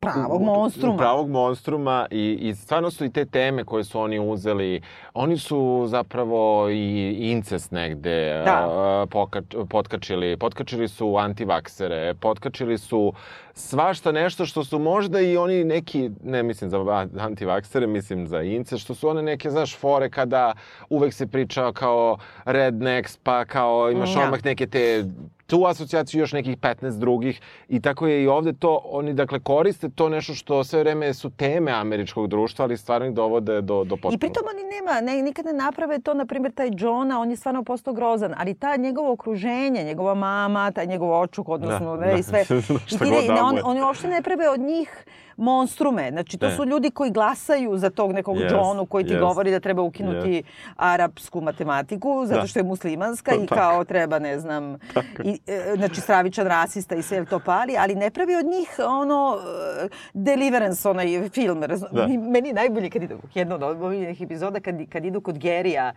pravog 0.00 0.42
monstruma. 0.42 0.96
Pravog 0.96 1.30
monstruma 1.30 2.06
i, 2.10 2.38
i 2.40 2.54
stvarno 2.54 2.90
su 2.90 3.04
i 3.04 3.12
te 3.12 3.24
teme 3.24 3.64
koje 3.64 3.84
su 3.84 4.00
oni 4.00 4.18
uzeli, 4.18 4.80
oni 5.14 5.38
su 5.38 5.84
zapravo 5.86 6.70
i 6.70 7.16
incest 7.20 7.72
negde 7.72 8.42
Da. 8.44 8.68
a, 8.70 9.06
pokač, 9.10 9.44
potkačili. 9.70 10.36
Potkačili 10.36 10.88
su 10.88 11.16
antivaksere, 11.16 12.14
potkačili 12.14 12.78
su 12.78 13.12
svašta 13.58 14.12
nešto 14.12 14.46
što 14.46 14.64
su 14.64 14.78
možda 14.78 15.20
i 15.20 15.36
oni 15.36 15.64
neki, 15.64 16.10
ne 16.24 16.42
mislim 16.42 16.70
za 16.70 16.78
antivaksere, 17.18 17.86
mislim 17.86 18.26
za 18.26 18.42
incest, 18.42 18.82
što 18.84 18.94
su 18.94 19.08
one 19.08 19.22
neke, 19.22 19.50
znaš, 19.50 19.76
fore 19.76 20.10
kada 20.10 20.52
uvek 20.90 21.14
se 21.14 21.26
priča 21.26 21.72
kao 21.72 22.18
rednecks, 22.44 23.16
pa 23.16 23.44
kao 23.44 23.90
imaš 23.90 24.14
Da. 24.14 24.22
odmah 24.22 24.44
neke 24.44 24.66
te 24.66 25.04
tu 25.46 25.64
asocijaciju 25.66 26.20
još 26.20 26.32
nekih 26.32 26.56
15 26.56 26.98
drugih 26.98 27.40
i 27.68 27.80
tako 27.80 28.06
je 28.06 28.22
i 28.22 28.26
ovde 28.28 28.52
to, 28.52 28.80
oni 28.84 29.14
dakle 29.14 29.40
koriste 29.40 29.88
to 29.88 30.08
nešto 30.08 30.34
što 30.34 30.64
sve 30.64 30.80
vreme 30.80 31.14
su 31.14 31.30
teme 31.30 31.72
američkog 31.72 32.28
društva, 32.28 32.64
ali 32.64 32.76
stvarno 32.76 33.06
ih 33.06 33.14
dovode 33.14 33.60
do, 33.60 33.84
do 33.84 33.96
potpuno. 33.96 34.14
I 34.14 34.18
pritom 34.18 34.42
oni 34.50 34.62
nema, 34.64 35.00
ne, 35.00 35.22
nikad 35.22 35.46
ne 35.46 35.52
naprave 35.52 35.98
to, 35.98 36.14
na 36.14 36.26
primjer, 36.26 36.52
taj 36.52 36.70
Johna, 36.78 37.20
on 37.20 37.30
je 37.30 37.36
stvarno 37.36 37.64
postao 37.64 37.94
grozan, 37.94 38.34
ali 38.38 38.54
ta 38.54 38.76
njegovo 38.76 39.12
okruženje, 39.12 39.84
njegova 39.84 40.14
mama, 40.14 40.70
taj 40.70 40.86
njegov 40.86 41.20
očuk, 41.20 41.48
odnosno, 41.48 41.96
Da, 41.96 42.06
ne, 42.06 42.12
da. 42.12 42.18
i 42.18 42.22
sve. 42.22 42.40
I 42.92 42.98
ti 42.98 43.10
ne, 43.10 43.26
on, 43.46 43.60
oni 43.64 43.82
uopšte 43.82 44.08
ne 44.08 44.22
prave 44.22 44.48
od 44.48 44.60
njih 44.62 45.04
monstrume. 45.38 46.10
Znači, 46.10 46.38
to 46.38 46.46
Ne. 46.46 46.52
su 46.52 46.64
ljudi 46.64 46.90
koji 46.90 47.10
glasaju 47.10 47.78
za 47.78 47.90
tog 47.90 48.12
nekog 48.12 48.36
Yes, 48.36 48.50
Johnu 48.52 48.86
koji 48.86 49.04
ti 49.04 49.14
yes. 49.14 49.20
govori 49.20 49.50
da 49.50 49.60
treba 49.60 49.82
ukinuti 49.82 50.42
arapsku 50.76 51.40
matematiku 51.40 52.24
zato 52.26 52.40
Da. 52.40 52.46
što 52.46 52.58
je 52.58 52.64
muslimanska 52.64 53.34
i 53.34 53.38
Tako. 53.46 53.54
kao 53.56 53.84
treba, 53.84 54.18
ne 54.18 54.38
znam, 54.38 54.78
i, 55.24 55.40
e, 55.46 55.74
znači 55.76 56.00
stravičan 56.00 56.46
rasista 56.46 56.94
i 56.94 57.02
sve 57.02 57.24
to 57.24 57.38
pali, 57.40 57.76
ali 57.78 57.94
ne 57.94 58.10
pravi 58.10 58.34
od 58.34 58.46
njih 58.46 58.68
ono 58.80 59.38
e, 59.76 59.88
Deliverance, 60.14 60.88
onaj 60.88 61.28
film. 61.28 61.60
razum- 61.60 61.88
Da. 61.92 62.06
Meni 62.08 62.48
je 62.48 62.54
najbolje 62.54 62.90
kad 62.90 63.02
idu, 63.02 63.14
jedna 63.34 63.54
od 63.54 63.62
ovih 63.62 64.20
epizoda 64.22 64.60
kad, 64.60 64.88
kad 64.88 65.04
idu 65.04 65.20
kod 65.20 65.38
Gerija 65.38 65.92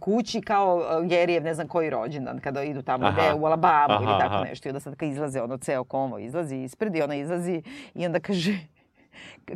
kući 0.00 0.40
kao 0.40 0.82
e, 1.02 1.06
Gerijev 1.06 1.42
ne 1.42 1.54
znam 1.54 1.68
koji 1.68 1.90
rođendan, 1.90 2.38
kada 2.38 2.62
idu 2.62 2.82
tamo 2.82 3.06
Aha. 3.06 3.20
gde 3.20 3.40
u 3.40 3.46
Alabamu 3.46 3.94
ili 3.94 4.18
tako 4.20 4.34
aha. 4.34 4.44
nešto. 4.44 4.68
I 4.68 4.70
onda 4.70 4.80
sad 4.80 4.96
kad 4.96 5.08
izlaze 5.08 5.42
ono 5.42 5.56
ceo 5.56 5.84
konvo 5.84 6.18
izlazi 6.18 6.56
ispred 6.56 6.96
i 6.96 7.02
ona 7.02 7.14
izlazi 7.14 7.62
i 7.94 8.06
onda 8.06 8.20
kaže 8.20 8.58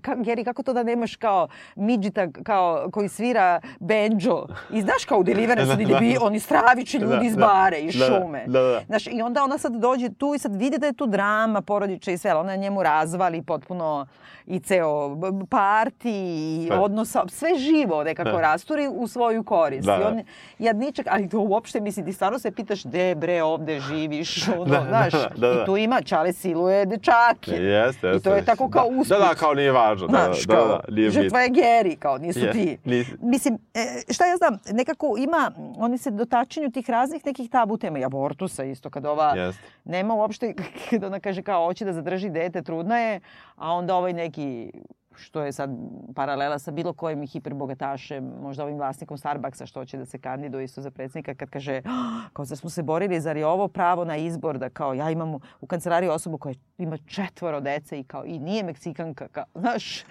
ka, 0.03 0.15
Geri, 0.17 0.45
kako 0.45 0.63
to 0.63 0.73
da 0.73 0.83
nemaš 0.83 1.17
kao 1.17 1.49
midžita 1.77 2.27
kao, 2.43 2.89
koji 2.93 3.09
svira 3.09 3.61
benđo? 3.81 4.47
I 4.71 4.81
znaš 4.81 5.05
kao 5.05 5.19
u 5.19 5.23
Deliverance, 5.23 5.73
oni, 5.73 5.85
debi, 5.87 6.17
oni 6.21 6.41
stravični 6.41 7.01
ljudi 7.01 7.17
Da, 7.17 7.23
iz 7.23 7.37
da. 7.37 7.47
bare, 7.47 7.79
iz 7.79 7.95
Da, 7.95 8.09
da, 8.09 8.21
šume. 8.21 8.45
da, 8.47 8.61
da. 8.61 8.81
Znaš, 8.81 9.07
I 9.07 9.23
onda 9.23 9.45
ona 9.45 9.59
sad 9.59 9.73
dođe 9.73 10.09
tu 10.11 10.35
i 10.35 10.39
sad 10.39 10.57
vidi 10.57 10.79
da 10.79 10.87
je 10.87 10.93
tu 10.93 11.07
drama 11.07 11.61
porodiča 11.61 12.11
i 12.11 12.19
sve, 12.19 12.31
ali 12.31 12.41
ona 12.41 12.57
njemu 12.57 12.83
razvali 12.83 13.43
potpuno 13.43 14.07
i 14.47 14.61
ceo 14.61 15.17
parti 15.47 16.11
i 16.11 16.71
odnosa, 16.73 17.25
sve 17.29 17.49
živo 17.57 18.05
nekako 18.05 18.31
Da. 18.31 18.41
rasturi 18.41 18.89
u 18.89 19.07
svoju 19.07 19.45
korist. 19.45 19.87
Da, 19.87 19.95
I 19.95 19.99
da. 19.99 20.09
on 20.09 20.23
jadničak, 20.59 21.07
ali 21.11 21.29
to 21.29 21.41
uopšte, 21.41 21.81
mislim, 21.81 22.07
ti 22.07 22.13
stvarno 22.13 22.39
se 22.39 22.51
pitaš 22.51 22.85
gde 22.85 23.15
bre 23.15 23.43
ovde 23.43 23.81
živiš, 23.81 24.49
ono, 24.49 24.65
Da, 24.67 24.71
da, 24.73 24.87
znaš, 24.89 25.13
da, 25.13 25.49
da. 25.49 25.53
i 25.53 25.67
tu 25.67 25.77
ima, 25.77 26.03
čale 26.03 26.33
siluje 26.33 26.87
dečake. 26.87 27.51
Jeste, 27.51 28.07
jeste. 28.07 28.19
I 28.19 28.23
to 28.23 28.37
je 28.37 28.45
tako 28.45 28.71
kao 28.71 28.83
da, 28.85 28.89
usput. 28.91 29.09
Da, 29.09 29.19
da, 29.19 29.35
kao 29.35 29.46
nije 29.55 29.73
važno. 29.73 30.07
Da, 30.07 30.25
Znaš, 30.25 30.45
da, 30.45 30.55
kao, 30.55 30.69
da, 30.69 30.81
nije 30.89 31.11
žrtva 31.11 31.41
je 31.41 31.49
Geri, 31.49 31.97
kao 31.97 32.19
nisu 32.19 32.39
Je, 32.39 32.53
ti. 32.53 32.79
nisi. 32.85 33.13
Mislim, 33.21 33.59
e, 33.75 34.13
šta 34.13 34.27
ja 34.27 34.37
znam, 34.37 34.59
nekako 34.73 35.15
ima, 35.19 35.51
oni 35.77 35.99
se 35.99 36.11
dotačenju 36.11 36.71
tih 36.71 36.91
raznih 36.91 37.27
nekih 37.27 37.51
tabu 37.51 37.77
tema, 37.77 37.99
i 37.99 38.05
abortusa 38.05 38.65
isto, 38.65 38.91
kad 38.91 39.07
ova 39.07 39.35
Jeste. 39.37 39.63
nema 39.85 40.15
uopšte, 40.15 40.55
kad 40.91 41.05
ona 41.05 41.21
kaže 41.21 41.43
kao 41.43 41.65
hoće 41.67 41.85
da 41.85 41.93
zadrži 41.93 42.31
dete, 42.31 42.63
trudna 42.63 42.99
je, 42.99 43.21
a 43.57 43.73
onda 43.73 43.95
ovaj 43.95 44.13
neki 44.13 44.71
što 45.17 45.41
je 45.41 45.53
sad 45.53 45.71
paralela 46.15 46.59
sa 46.59 46.71
bilo 46.71 46.93
kojim 46.93 47.27
hiperbogatašem, 47.27 48.33
možda 48.43 48.65
ovim 48.65 48.77
vlasnikom 48.77 49.19
Starbucksa 49.19 49.67
što 49.67 49.81
hoće 49.81 49.97
da 49.97 50.05
se 50.05 50.19
kandiduje 50.19 50.65
isto 50.65 50.83
za 50.83 50.91
predsjednika, 50.91 51.35
kad 51.37 51.51
kaže, 51.51 51.77
"Ah, 51.79 51.91
kao 52.33 52.45
da 52.45 52.57
smo 52.57 52.71
se 52.71 52.83
borili, 52.83 53.21
zar 53.21 53.37
je 53.37 53.47
ovo 53.47 53.69
pravo 53.69 54.05
na 54.05 54.17
izbor, 54.17 54.59
da 54.59 54.69
kao 54.71 54.95
ja 54.95 55.11
imam 55.11 55.35
u- 55.61 55.67
kancelariji 55.67 56.11
osobu 56.11 56.39
koja 56.39 56.55
ima 56.79 56.97
četvoro 56.99 57.61
dece 57.61 58.01
i 58.01 58.05
kao 58.05 58.25
i 58.25 58.39
nije 58.39 58.63
Meksikanka, 58.65 59.29
kao, 59.29 59.45
znaš, 59.55 60.05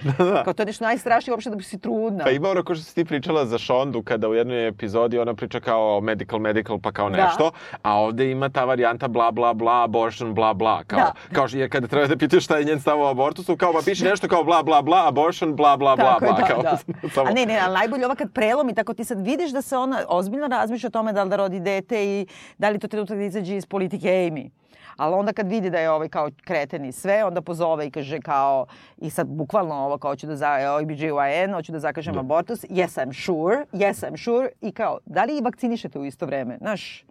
kao 0.43 0.53
to 0.53 0.61
je 0.61 0.67
nešto 0.67 0.85
najstrašnije 0.85 1.33
uopšte 1.33 1.49
da 1.49 1.55
bi 1.55 1.63
si 1.63 1.79
trudna. 1.79 2.23
Pa 2.23 2.31
ima 2.31 2.49
ono 2.49 2.63
ko 2.63 2.75
što 2.75 2.83
si 2.83 2.95
ti 2.95 3.05
pričala 3.05 3.45
za 3.45 3.57
Šondu, 3.57 4.03
kada 4.03 4.29
u 4.29 4.33
jednoj 4.33 4.67
epizodi 4.67 5.19
ona 5.19 5.33
priča 5.33 5.59
kao 5.59 6.01
medical, 6.01 6.39
medical, 6.39 6.79
pa 6.79 6.91
kao 6.91 7.09
Da. 7.09 7.17
nešto, 7.17 7.51
a 7.81 7.95
ovde 7.95 8.31
ima 8.31 8.49
ta 8.49 8.65
varijanta 8.65 9.07
bla, 9.07 9.31
bla, 9.31 9.53
bla, 9.53 9.83
abortion, 9.83 10.33
bla, 10.33 10.53
bla. 10.53 10.83
Kao, 10.83 10.99
Da. 10.99 11.13
kao 11.31 11.47
što 11.47 11.57
je 11.57 11.69
kada 11.69 11.87
treba 11.87 12.07
da 12.07 12.17
pitaš 12.17 12.43
šta 12.43 12.57
je 12.57 12.65
njen 12.65 12.79
stav 12.79 13.01
o 13.01 13.07
abortusu, 13.07 13.57
kao 13.57 13.73
pa 13.73 13.79
piše 13.81 14.05
nešto 14.05 14.27
kao 14.27 14.43
bla, 14.43 14.63
bla, 14.63 14.81
bla, 14.81 14.94
abortion, 14.97 15.55
bla, 15.55 15.77
bla, 15.77 15.95
bla, 15.95 16.17
bla. 16.19 16.31
da, 16.31 16.43
kao, 16.43 16.61
da. 16.61 16.77
samo- 17.09 17.29
A 17.29 17.33
ne, 17.33 17.45
ne, 17.45 17.59
ali 17.59 17.73
najbolje 17.73 18.05
ova 18.05 18.15
kad 18.15 18.33
prelomi, 18.33 18.75
tako 18.75 18.93
ti 18.93 19.03
sad 19.03 19.21
vidiš 19.21 19.51
da 19.51 19.61
se 19.61 19.77
ona 19.77 20.01
ozbiljno 20.07 20.47
razmišlja 20.47 20.87
o 20.87 20.91
tome 20.91 21.13
da 21.13 21.23
li 21.23 21.29
da 21.29 21.35
rodi 21.35 21.59
dete 21.59 22.05
i 22.05 22.27
da 22.57 22.69
li 22.69 22.79
to 22.79 22.87
trenutak 22.87 23.17
da 23.17 23.23
izađe 23.23 23.55
iz 23.55 23.65
politike 23.65 24.07
Amy. 24.07 24.49
Ali 24.97 25.15
onda 25.15 25.33
kad 25.33 25.47
vidi 25.47 25.69
da 25.69 25.79
je 25.79 25.91
ovaj 25.91 26.09
kao 26.09 26.29
kreten 26.43 26.85
i 26.85 26.91
sve, 26.91 27.25
onda 27.25 27.41
pozove 27.41 27.87
i 27.87 27.91
kaže 27.91 28.19
kao, 28.19 28.65
i 28.97 29.09
sad 29.09 29.27
bukvalno 29.27 29.75
ovo 29.75 29.97
kao 29.97 30.11
hoću 30.11 30.27
da 30.27 30.35
za, 30.35 30.47
OBGYN, 30.49 31.53
hoću 31.53 31.71
da 31.71 31.79
zakažem 31.79 32.17
abortus, 32.17 32.61
yes 32.61 32.99
I'm 32.99 33.25
sure, 33.25 33.65
yes 33.73 34.03
I'm 34.03 34.23
sure, 34.23 34.49
i 34.61 34.71
kao, 34.71 34.99
da 35.05 35.23
li 35.23 35.41
vakcinišete 35.41 35.99
u 35.99 36.05
isto 36.05 36.25
vreme, 36.25 36.57
znaš? 36.57 37.05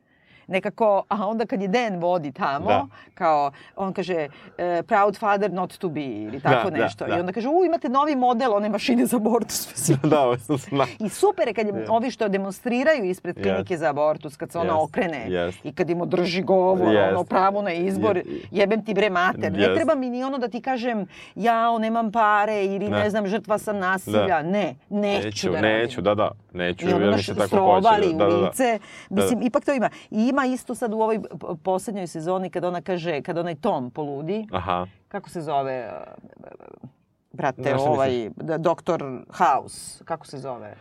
Nekako, 0.49 1.03
a 1.09 1.27
onda 1.27 1.47
kad 1.47 1.63
je 1.63 1.69
Dan 1.69 1.97
vodi 1.97 2.33
tamo, 2.33 2.67
Da. 2.67 2.87
kao, 3.15 3.51
on 3.77 3.93
kaže, 3.93 4.29
e, 4.59 4.83
proud 4.83 5.19
father 5.19 5.53
not 5.53 5.75
to 5.75 5.89
be, 5.89 6.01
ili 6.03 6.41
tako 6.41 6.65
Da, 6.65 6.77
da, 6.77 6.83
nešto. 6.83 7.07
da. 7.07 7.17
I 7.17 7.21
onda 7.21 7.33
kaže, 7.33 7.49
u, 7.49 7.65
imate 7.65 7.89
novi 7.89 8.17
model 8.17 8.55
one 8.55 8.69
mašine 8.69 9.07
za 9.07 9.17
abortus. 9.17 9.69
Da, 10.05 10.35
zna. 10.49 10.87
I 11.01 11.09
super 11.09 11.49
je 11.49 11.55
kad 11.55 11.67
je, 11.67 11.87
ovi 11.89 12.11
što 12.11 12.29
demonstriraju 12.29 13.05
ispred 13.05 13.35
klinike 13.37 13.75
Yes. 13.75 13.79
za 13.79 13.89
abortus, 13.89 14.37
kad 14.37 14.53
se 14.53 14.59
ona 14.59 14.73
Yes. 14.73 14.85
okrene 14.85 15.27
Yes. 15.29 15.53
i 15.65 15.73
kad 15.73 15.91
im 15.91 16.01
održi 16.01 16.43
govor, 16.43 16.89
Yes. 16.89 17.09
ono, 17.09 17.25
pravo 17.25 17.63
na 17.63 17.73
izbor, 17.73 18.17
Je- 18.17 18.25
jebem 18.53 18.85
ti 18.85 18.95
bre 18.95 19.11
mater. 19.11 19.53
Ne 19.53 19.59
Yes. 19.59 19.75
treba 19.75 19.95
mi 19.95 20.11
ni 20.11 20.25
ono 20.25 20.39
da 20.39 20.49
ti 20.49 20.61
kažem, 20.61 21.07
jao, 21.35 21.79
nemam 21.79 22.13
pare 22.13 22.65
ili 22.65 22.79
ne, 22.81 22.95
Ne. 22.95 23.11
znam, 23.11 23.27
žrtva 23.27 23.59
sam 23.59 23.79
nasilja. 23.79 24.27
Da. 24.27 24.43
Ne, 24.43 24.75
neću, 24.91 25.25
Neću, 25.25 25.51
da 25.51 25.61
neću, 25.61 25.97
radim. 25.97 26.05
da, 26.07 26.15
da, 26.15 26.31
neću, 26.55 26.89
I 26.89 26.93
ono 26.93 27.07
naš 27.07 27.27
tako 27.27 27.47
strovali 27.47 27.83
hoće. 28.03 28.09
u 28.09 28.19
Da, 28.19 28.25
da, 28.27 28.31
da. 28.31 28.37
lice. 28.39 28.79
Mislim, 29.11 29.43
ipak 29.43 29.65
to 29.65 29.73
ima. 29.73 29.91
I 30.11 30.33
ima 30.35 30.47
isto 30.47 30.75
sad 30.75 30.93
u 30.93 31.01
ovoj 31.01 31.21
poslednjoj 31.63 32.07
sezoni 32.07 32.51
kad 32.51 32.65
ona 32.65 32.81
kaže, 32.83 33.23
kad 33.23 33.39
onaj 33.39 33.55
Tom 33.55 33.91
poludi, 33.91 34.47
Aha. 34.53 34.87
kako 35.09 35.31
se 35.31 35.41
zove, 35.43 35.93
uh, 35.93 36.89
brate, 37.33 37.71
Na 37.71 37.79
šta 37.79 37.91
ovaj, 37.91 38.31
doktor 38.59 39.25
House, 39.31 40.05
kako 40.05 40.27
se 40.27 40.39
zove? 40.39 40.75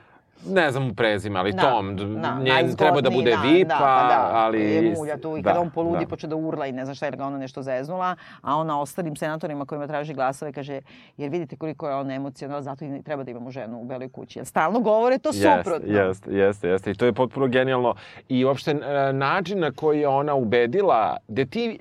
Ne 0.49 0.71
znam 0.71 0.95
prezime, 0.95 1.39
ali 1.39 1.51
Da, 1.51 1.61
Tom, 1.61 1.95
da, 1.95 2.39
njen 2.39 2.75
treba 2.75 3.01
da 3.01 3.09
bude 3.09 3.37
VIP, 3.43 3.67
da, 3.67 3.77
pa 3.79 4.07
da, 4.07 4.29
ali... 4.33 4.61
je 4.61 4.93
mulja 4.97 5.17
tu 5.17 5.37
i 5.37 5.41
da, 5.41 5.49
kada 5.49 5.61
on 5.61 5.69
poludi 5.69 6.05
da. 6.05 6.09
počne 6.09 6.29
da 6.29 6.35
urla 6.35 6.67
i 6.67 6.71
ne 6.71 6.85
znam 6.85 6.95
šta 6.95 7.05
jer 7.05 7.15
ga 7.15 7.25
ona 7.25 7.37
nešto 7.37 7.61
zeznula, 7.61 8.15
a 8.41 8.55
ona 8.55 8.81
ostalim 8.81 9.15
senatorima 9.15 9.65
kojima 9.65 9.87
traži 9.87 10.13
glasove 10.13 10.53
kaže 10.53 10.81
jer 11.17 11.29
vidite 11.29 11.55
koliko 11.55 11.89
je 11.89 11.95
on 11.95 12.11
emocionalan, 12.11 12.63
zato 12.63 12.85
i 12.85 13.03
treba 13.03 13.23
da 13.23 13.31
imamo 13.31 13.51
ženu 13.51 13.81
u 13.81 13.85
beloj 13.85 14.09
kući. 14.09 14.39
Jer 14.39 14.45
stalno 14.45 14.79
govore 14.79 15.17
to 15.17 15.33
suprotno. 15.33 15.93
Jeste, 15.93 16.31
jeste, 16.31 16.67
jeste. 16.67 16.91
I 16.91 16.95
to 16.95 17.05
je 17.05 17.13
potpuno 17.13 17.47
genijalno. 17.47 17.95
I 18.29 18.45
uopšte 18.45 18.71
e, 18.71 19.13
način 19.13 19.59
na 19.59 19.71
koji 19.71 19.99
je 19.99 20.07
ona 20.07 20.33
ubedila, 20.33 21.17
gde 21.27 21.45
ti... 21.45 21.79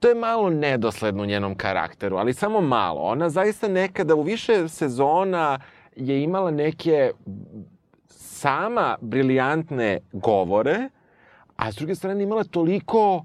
To 0.00 0.08
je 0.08 0.14
malo 0.14 0.50
nedosledno 0.50 1.22
u 1.22 1.26
njenom 1.26 1.54
karakteru, 1.54 2.16
ali 2.16 2.34
samo 2.34 2.60
malo. 2.60 3.00
Ona 3.00 3.28
zaista 3.28 3.68
nekada 3.68 4.14
u 4.14 4.22
više 4.22 4.68
sezona 4.68 5.58
je 5.96 6.22
imala 6.22 6.50
neke 6.50 7.10
sama 8.46 8.96
briljantne 9.00 9.98
govore, 10.12 10.88
a 11.56 11.72
s 11.72 11.74
druge 11.76 11.94
strane 11.94 12.22
imala 12.22 12.44
toliko 12.44 13.24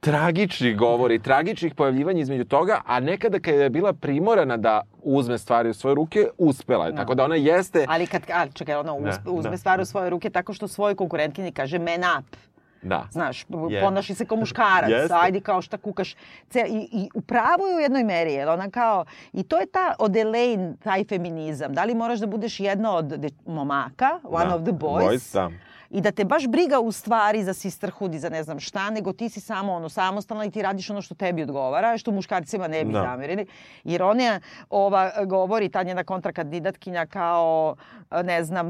tragičnih 0.00 0.76
govori, 0.76 1.18
tragičnih 1.18 1.74
pojavljivanja 1.74 2.20
između 2.20 2.44
toga, 2.44 2.80
a 2.86 3.00
nekada 3.00 3.38
kada 3.38 3.62
je 3.62 3.70
bila 3.70 3.92
primorana 3.92 4.56
da 4.56 4.82
uzme 5.02 5.38
stvari 5.38 5.68
u 5.70 5.74
svoje 5.74 5.94
ruke, 5.94 6.28
uspela 6.38 6.86
je. 6.86 6.94
Tako 6.96 7.14
da 7.14 7.24
ona 7.24 7.34
jeste... 7.34 7.84
Ali 7.88 8.06
kad, 8.06 8.22
ali 8.32 8.52
čekaj, 8.52 8.74
ona 8.74 8.94
uzme, 8.94 9.10
Da, 9.24 9.30
uzme 9.30 9.50
da. 9.50 9.56
stvari 9.56 9.82
u 9.82 9.84
svoje 9.84 10.10
ruke 10.10 10.30
tako 10.30 10.52
što 10.52 10.68
svojoj 10.68 10.94
konkurentkinji 10.94 11.52
kaže 11.52 11.78
man 11.78 12.18
up. 12.18 12.36
Da. 12.82 13.08
Znaš, 13.10 13.46
Je. 13.70 13.80
ponaši 13.80 14.14
se 14.14 14.26
kao 14.26 14.36
muškarac, 14.36 14.90
Jeste. 14.90 15.14
ajde 15.14 15.40
kao 15.40 15.62
šta 15.62 15.76
kukaš. 15.76 16.16
Ce, 16.48 16.60
i, 16.60 16.88
I 16.92 17.08
upravo 17.14 17.66
je 17.66 17.76
u 17.76 17.80
jednoj 17.80 18.04
meri, 18.04 18.32
jer 18.32 18.48
ona 18.48 18.70
kao, 18.70 19.04
i 19.32 19.42
to 19.42 19.58
je 19.58 19.66
ta 19.66 19.94
od 19.98 20.16
Elaine, 20.16 20.74
taj 20.76 21.04
feminizam. 21.04 21.72
Da 21.72 21.84
li 21.84 21.94
moraš 21.94 22.18
da 22.18 22.26
budeš 22.26 22.60
jedna 22.60 22.92
od 22.92 23.04
de, 23.06 23.28
momaka, 23.46 24.20
one 24.24 24.46
Da. 24.46 24.56
of 24.56 24.62
the 24.62 24.72
boys, 24.72 25.04
Boys, 25.04 25.34
da. 25.34 25.50
i 25.90 26.00
da 26.00 26.10
te 26.10 26.24
baš 26.24 26.46
briga 26.46 26.80
u 26.80 26.92
stvari 26.92 27.44
za 27.44 27.54
sisterhood 27.54 28.14
i 28.14 28.18
za 28.18 28.28
ne 28.28 28.42
znam 28.42 28.60
šta, 28.60 28.90
nego 28.90 29.12
ti 29.12 29.28
si 29.28 29.40
samo 29.40 29.72
ono 29.72 29.88
samostalna 29.88 30.44
i 30.44 30.50
ti 30.50 30.62
radiš 30.62 30.90
ono 30.90 31.02
što 31.02 31.14
tebi 31.14 31.42
odgovara, 31.42 31.98
što 31.98 32.10
muškarcima 32.12 32.68
ne 32.68 32.84
bi 32.84 32.92
Da. 32.92 33.00
zamerili. 33.02 33.46
Jer 33.84 34.02
ona 34.02 34.40
ova, 34.70 34.94
govori, 35.24 35.68
ta 35.68 35.82
njena 35.82 36.04
kontrakandidatkinja 36.04 37.06
kao, 37.06 37.76
ne 38.24 38.44
znam, 38.44 38.68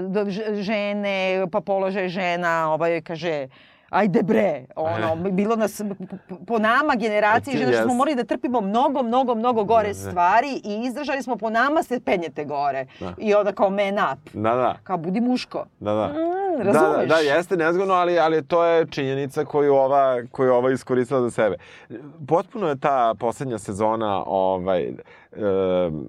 žene, 0.54 1.06
pa 1.52 1.60
položaj 1.60 2.08
žena, 2.08 2.72
ovaj 2.72 3.00
kaže, 3.00 3.48
ajde 3.90 4.22
bre, 4.22 4.64
ono, 4.76 5.16
bilo 5.30 5.56
nas, 5.56 5.82
po 6.46 6.58
nama 6.58 6.94
generaciji 6.94 7.56
žena 7.56 7.72
što 7.72 7.82
smo 7.82 7.94
morali 7.94 8.16
da 8.16 8.24
trpimo 8.24 8.60
mnogo, 8.60 9.02
mnogo, 9.02 9.34
mnogo 9.34 9.64
gore 9.64 9.88
Da, 9.88 9.94
da. 9.94 10.10
stvari 10.10 10.60
i 10.64 10.84
izdržali 10.84 11.22
smo 11.22 11.36
po 11.36 11.50
nama 11.50 11.82
se 11.82 12.00
penjete 12.00 12.44
gore. 12.44 12.86
Da. 13.00 13.12
I 13.18 13.34
onda 13.34 13.52
kao 13.52 13.70
man 13.70 13.94
up. 14.12 14.30
Da, 14.32 14.54
da. 14.54 14.76
Kao 14.82 14.96
budi 14.96 15.20
muško. 15.20 15.64
Da, 15.80 15.92
da. 15.92 16.06
Mm, 16.08 16.58
da, 16.58 16.64
da, 16.64 16.72
razumeš? 16.72 17.08
da, 17.08 17.16
jeste 17.16 17.56
nezgodno, 17.56 17.94
ali, 17.94 18.18
ali 18.18 18.44
to 18.44 18.64
je 18.64 18.86
činjenica 18.86 19.44
koju 19.44 19.74
ova, 19.74 20.22
koju 20.30 20.52
ova 20.54 20.72
iskoristila 20.72 21.20
za 21.20 21.30
sebe. 21.30 21.56
Potpuno 22.28 22.68
je 22.68 22.78
ta 22.78 23.14
poslednja 23.14 23.58
sezona 23.58 24.22
ovaj, 24.26 24.88
um, 25.36 26.06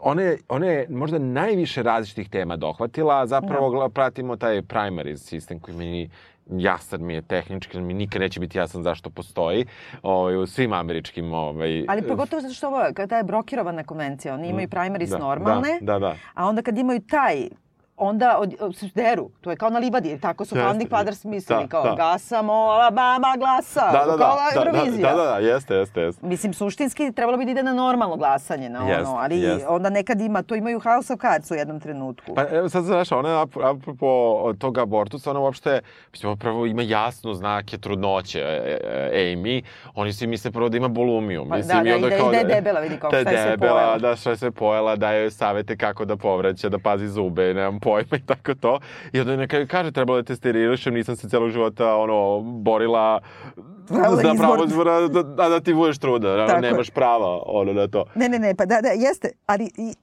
ona 0.00 0.22
je, 0.22 0.38
ona 0.48 0.66
je 0.66 0.86
možda 0.90 1.18
najviše 1.18 1.82
različitih 1.82 2.30
tema 2.30 2.56
dohvatila, 2.56 3.20
a 3.20 3.26
zapravo 3.26 3.68
gla- 3.70 3.88
pratimo 3.88 4.36
taj 4.36 4.62
primary 4.62 5.16
sistem 5.16 5.60
koji 5.60 5.76
meni 5.76 6.10
jasan 6.52 7.04
mi 7.04 7.14
je 7.14 7.22
tehnički, 7.22 7.80
mi 7.80 7.94
nikad 7.94 8.20
neće 8.20 8.40
biti 8.40 8.58
jasan 8.58 8.82
zašto 8.82 9.10
postoji 9.10 9.66
ovaj, 10.02 10.36
u 10.36 10.46
svim 10.46 10.72
američkim... 10.72 11.32
Ovaj, 11.32 11.84
Ali 11.88 12.02
pogotovo 12.08 12.42
zato 12.42 12.54
što 12.54 12.66
ovo, 12.66 12.80
kada 12.94 13.16
je 13.16 13.24
brokirovana 13.24 13.84
konvencija, 13.84 14.34
oni 14.34 14.48
imaju 14.48 14.68
primaries 14.68 15.10
da, 15.10 15.18
normalne, 15.18 15.78
Da, 15.80 15.92
da, 15.92 15.98
da. 15.98 16.16
a 16.34 16.46
onda 16.46 16.62
kad 16.62 16.78
imaju 16.78 17.00
taj 17.00 17.48
onda 18.00 18.36
od, 18.38 18.54
od, 18.60 18.76
se 18.76 18.88
deru. 18.94 19.30
To 19.40 19.50
je 19.50 19.56
kao 19.56 19.70
na 19.70 19.78
livadi, 19.78 20.18
tako 20.18 20.44
su 20.44 20.54
Jeste. 20.54 20.64
Founding 20.64 20.90
Fathers 20.90 21.24
mislili, 21.24 21.62
Da, 21.62 21.68
kao 21.68 21.82
da. 21.82 21.94
gasamo, 21.94 22.52
Alabama 22.52 23.34
glasa, 23.38 23.80
Da, 23.82 23.98
da, 24.00 24.16
kao 24.16 24.16
da, 24.16 24.24
da, 24.54 24.60
da, 24.62 24.70
Eurovizija. 24.70 25.10
da, 25.10 25.16
da, 25.16 25.24
da, 25.24 25.38
jeste, 25.38 25.74
jeste, 25.74 26.00
jeste. 26.00 26.26
Mislim, 26.26 26.52
suštinski 26.54 27.12
trebalo 27.12 27.38
bi 27.38 27.44
da 27.44 27.50
ide 27.50 27.62
na 27.62 27.72
normalno 27.74 28.16
glasanje, 28.16 28.68
na 28.68 28.88
Jest, 28.88 29.00
ono, 29.02 29.16
ali 29.16 29.40
jest. 29.40 29.64
onda 29.68 29.90
nekad 29.90 30.20
ima, 30.20 30.42
to 30.42 30.54
imaju 30.54 30.80
House 30.80 31.12
of 31.12 31.20
Cards 31.20 31.50
u 31.50 31.54
jednom 31.54 31.80
trenutku. 31.80 32.34
Pa 32.34 32.44
evo 32.48 32.68
sad 32.68 32.84
znaš, 32.84 33.12
ona 33.12 33.42
apropo 33.64 34.06
tog 34.54 34.78
abortusa, 34.78 35.30
ona 35.30 35.40
uopšte, 35.40 35.80
mislim, 36.12 36.38
prvo 36.38 36.66
ima 36.66 36.82
jasno 36.82 37.34
znake 37.34 37.78
trudnoće, 37.78 38.40
e, 38.40 38.78
e, 39.12 39.34
Amy, 39.34 39.62
oni 39.94 40.12
svi 40.12 40.26
misle 40.26 40.50
prvo 40.50 40.68
da 40.68 40.76
ima 40.76 40.88
bulumiju. 40.88 41.46
Pa 41.48 41.56
mislim, 41.56 41.78
da, 41.78 41.84
da, 41.84 41.94
onda 41.94 42.06
i 42.06 42.10
da- 42.10 42.16
kao 42.18 42.28
i 42.28 42.32
da 42.32 42.38
je 42.38 42.44
debela, 42.46 42.80
vidi 42.80 42.96
kako, 42.96 43.12
da 43.12 43.20
šta 43.20 43.30
je 43.30 43.38
sve 43.38 43.58
pojela. 43.58 43.98
Da, 43.98 44.16
šta 44.16 44.30
je 44.30 44.36
sve 44.36 44.50
pojela, 44.50 44.96
daje 44.96 45.20
joj 45.20 45.30
savete 45.30 45.76
kako 45.76 46.04
da 46.04 46.16
povraća, 46.16 46.68
da 46.68 46.78
pazi 46.78 47.08
zube, 47.08 47.54
nemam 47.54 47.80
pojma 47.90 48.16
i 48.16 48.26
tako 48.26 48.54
to. 48.54 48.80
I 49.12 49.20
onda 49.20 49.36
neka 49.36 49.66
kaže, 49.66 49.92
trebalo 49.92 50.22
da 50.22 50.26
te 50.26 50.36
sterilišem, 50.36 50.94
nisam 50.94 51.16
se 51.16 51.28
celog 51.28 51.50
života, 51.50 51.96
ono, 51.96 52.40
borila 52.40 53.20
Pravo 53.88 54.16
za 54.16 54.34
pravo 54.38 54.64
izbora, 54.64 55.00
da, 55.08 55.22
da, 55.22 55.48
da 55.48 55.60
ti 55.60 55.74
budeš 55.74 55.98
truda, 55.98 56.46
Tako 56.46 56.64
je. 56.64 56.70
nemaš 56.70 56.90
prava, 56.90 57.42
ono, 57.46 57.72
na 57.72 57.88
to. 57.88 58.04
Ne, 58.14 58.28
ne, 58.28 58.38
ne, 58.38 58.54
pa 58.54 58.64
da, 58.64 58.80
da, 58.80 58.88
jeste, 58.88 59.30
ali, 59.46 59.70
i, 59.76 59.94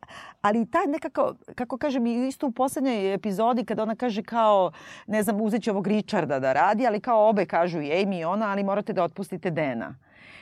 ali 0.42 0.66
taj 0.66 0.88
nekako, 0.88 1.34
kako 1.56 1.78
kažem, 1.78 2.06
isto 2.06 2.48
u 2.48 2.52
poslednjoj 2.52 3.14
epizodi 3.14 3.66
kada 3.66 3.84
ona 3.84 3.96
kaže 3.96 4.24
kao, 4.24 4.72
ne 5.08 5.24
znam, 5.24 5.42
uzet 5.42 5.64
će 5.64 5.72
ovog 5.72 5.88
Richarda 5.88 6.40
da 6.40 6.54
radi, 6.54 6.88
ali 6.88 7.00
kao 7.00 7.30
obe 7.30 7.46
kažu 7.46 7.82
i 7.82 7.90
Amy 7.90 8.20
i 8.20 8.24
ona, 8.24 8.52
ali 8.52 8.64
morate 8.64 8.94
da 8.94 9.04
otpustite 9.04 9.50
Dena. 9.50 9.96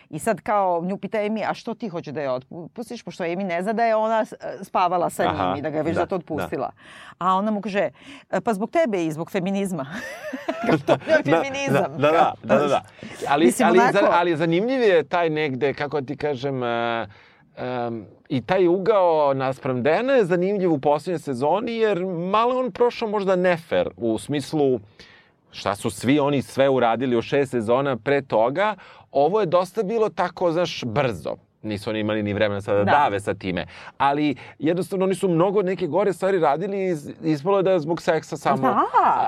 I 0.10 0.20
sad 0.20 0.42
kao 0.42 0.82
nju 0.84 0.98
pita 0.98 1.18
Amy, 1.18 1.50
a 1.50 1.54
što 1.54 1.74
ti 1.74 1.88
hoće 1.88 2.12
da 2.12 2.22
je 2.22 2.32
otpustiš? 2.32 3.04
Pošto 3.04 3.24
Amy 3.24 3.44
ne 3.44 3.62
zna 3.62 3.74
da 3.74 3.86
je 3.86 3.96
ona 3.96 4.26
e, 4.32 4.64
spavala 4.64 5.10
sa 5.10 5.24
Aha, 5.24 5.46
njim 5.46 5.58
i 5.58 5.62
da 5.62 5.70
ga 5.70 5.78
je 5.78 5.84
već 5.84 5.96
da, 5.96 6.02
zato 6.02 6.16
otpustila. 6.16 6.72
A 7.18 7.36
ona 7.36 7.52
mu 7.52 7.62
kaže, 7.62 7.90
"E, 8.32 8.42
pa 8.42 8.54
zbog 8.54 8.72
tebe 8.72 9.06
i 9.06 9.12
zbog 9.12 9.32
feminizma. 9.32 9.86
Kao 10.68 10.78
to 10.78 10.92
je 10.92 11.24
feminizam. 11.24 11.98
Da, 11.98 12.12
da, 12.12 12.34
da, 12.44 12.58
da, 12.58 12.68
da. 12.68 12.82
Ali, 13.28 13.46
Mislim, 13.46 13.68
ali, 13.68 13.80
onako- 13.80 14.08
ali 14.12 14.38
zanimljiv 14.38 14.82
je 14.82 15.04
taj 15.04 15.30
negde, 15.30 15.74
kako 15.74 16.02
ti 16.02 16.18
kažem, 16.18 16.62
uh, 16.64 16.68
um, 17.88 18.06
i 18.30 18.42
taj 18.42 18.68
ugao 18.68 19.34
naspram 19.34 19.84
Dena 19.84 20.14
je 20.14 20.26
zanimljiv 20.26 20.74
u 20.74 20.80
poslednjoj 20.80 21.20
sezoni, 21.20 21.72
jer 21.72 22.06
malo 22.06 22.60
on 22.60 22.72
prošao 22.72 23.10
možda 23.10 23.36
nefer 23.36 23.90
u 23.98 24.18
smislu 24.18 24.80
šta 25.52 25.76
su 25.76 25.90
svi 25.90 26.20
oni 26.20 26.42
sve 26.42 26.70
uradili 26.70 27.18
u 27.18 27.22
šest 27.22 27.52
sezona 27.52 27.98
pre 27.98 28.22
toga, 28.22 28.76
ovo 29.16 29.40
je 29.40 29.46
dosta 29.46 29.84
bilo 29.84 30.10
tako, 30.10 30.52
znaš, 30.52 30.84
brzo. 30.86 31.36
Nisu 31.66 31.90
oni 31.90 32.00
imali 32.00 32.24
ni 32.24 32.34
vremena 32.34 32.62
sada 32.62 32.78
da, 32.78 32.84
Da. 32.86 32.92
dave 32.94 33.20
sa 33.20 33.34
time. 33.34 33.66
Ali 33.98 34.36
jednostavno 34.60 35.06
oni 35.06 35.16
su 35.16 35.28
mnogo 35.30 35.62
neke 35.62 35.88
gore 35.88 36.14
stvari 36.14 36.40
radili 36.40 36.78
i 36.80 36.88
iz- 36.88 37.10
ispalo 37.24 37.58
je 37.58 37.64
da 37.64 37.72
je 37.72 37.80
zbog 37.80 38.02
seksa 38.02 38.38
samo. 38.38 38.58
Da. 38.60 38.82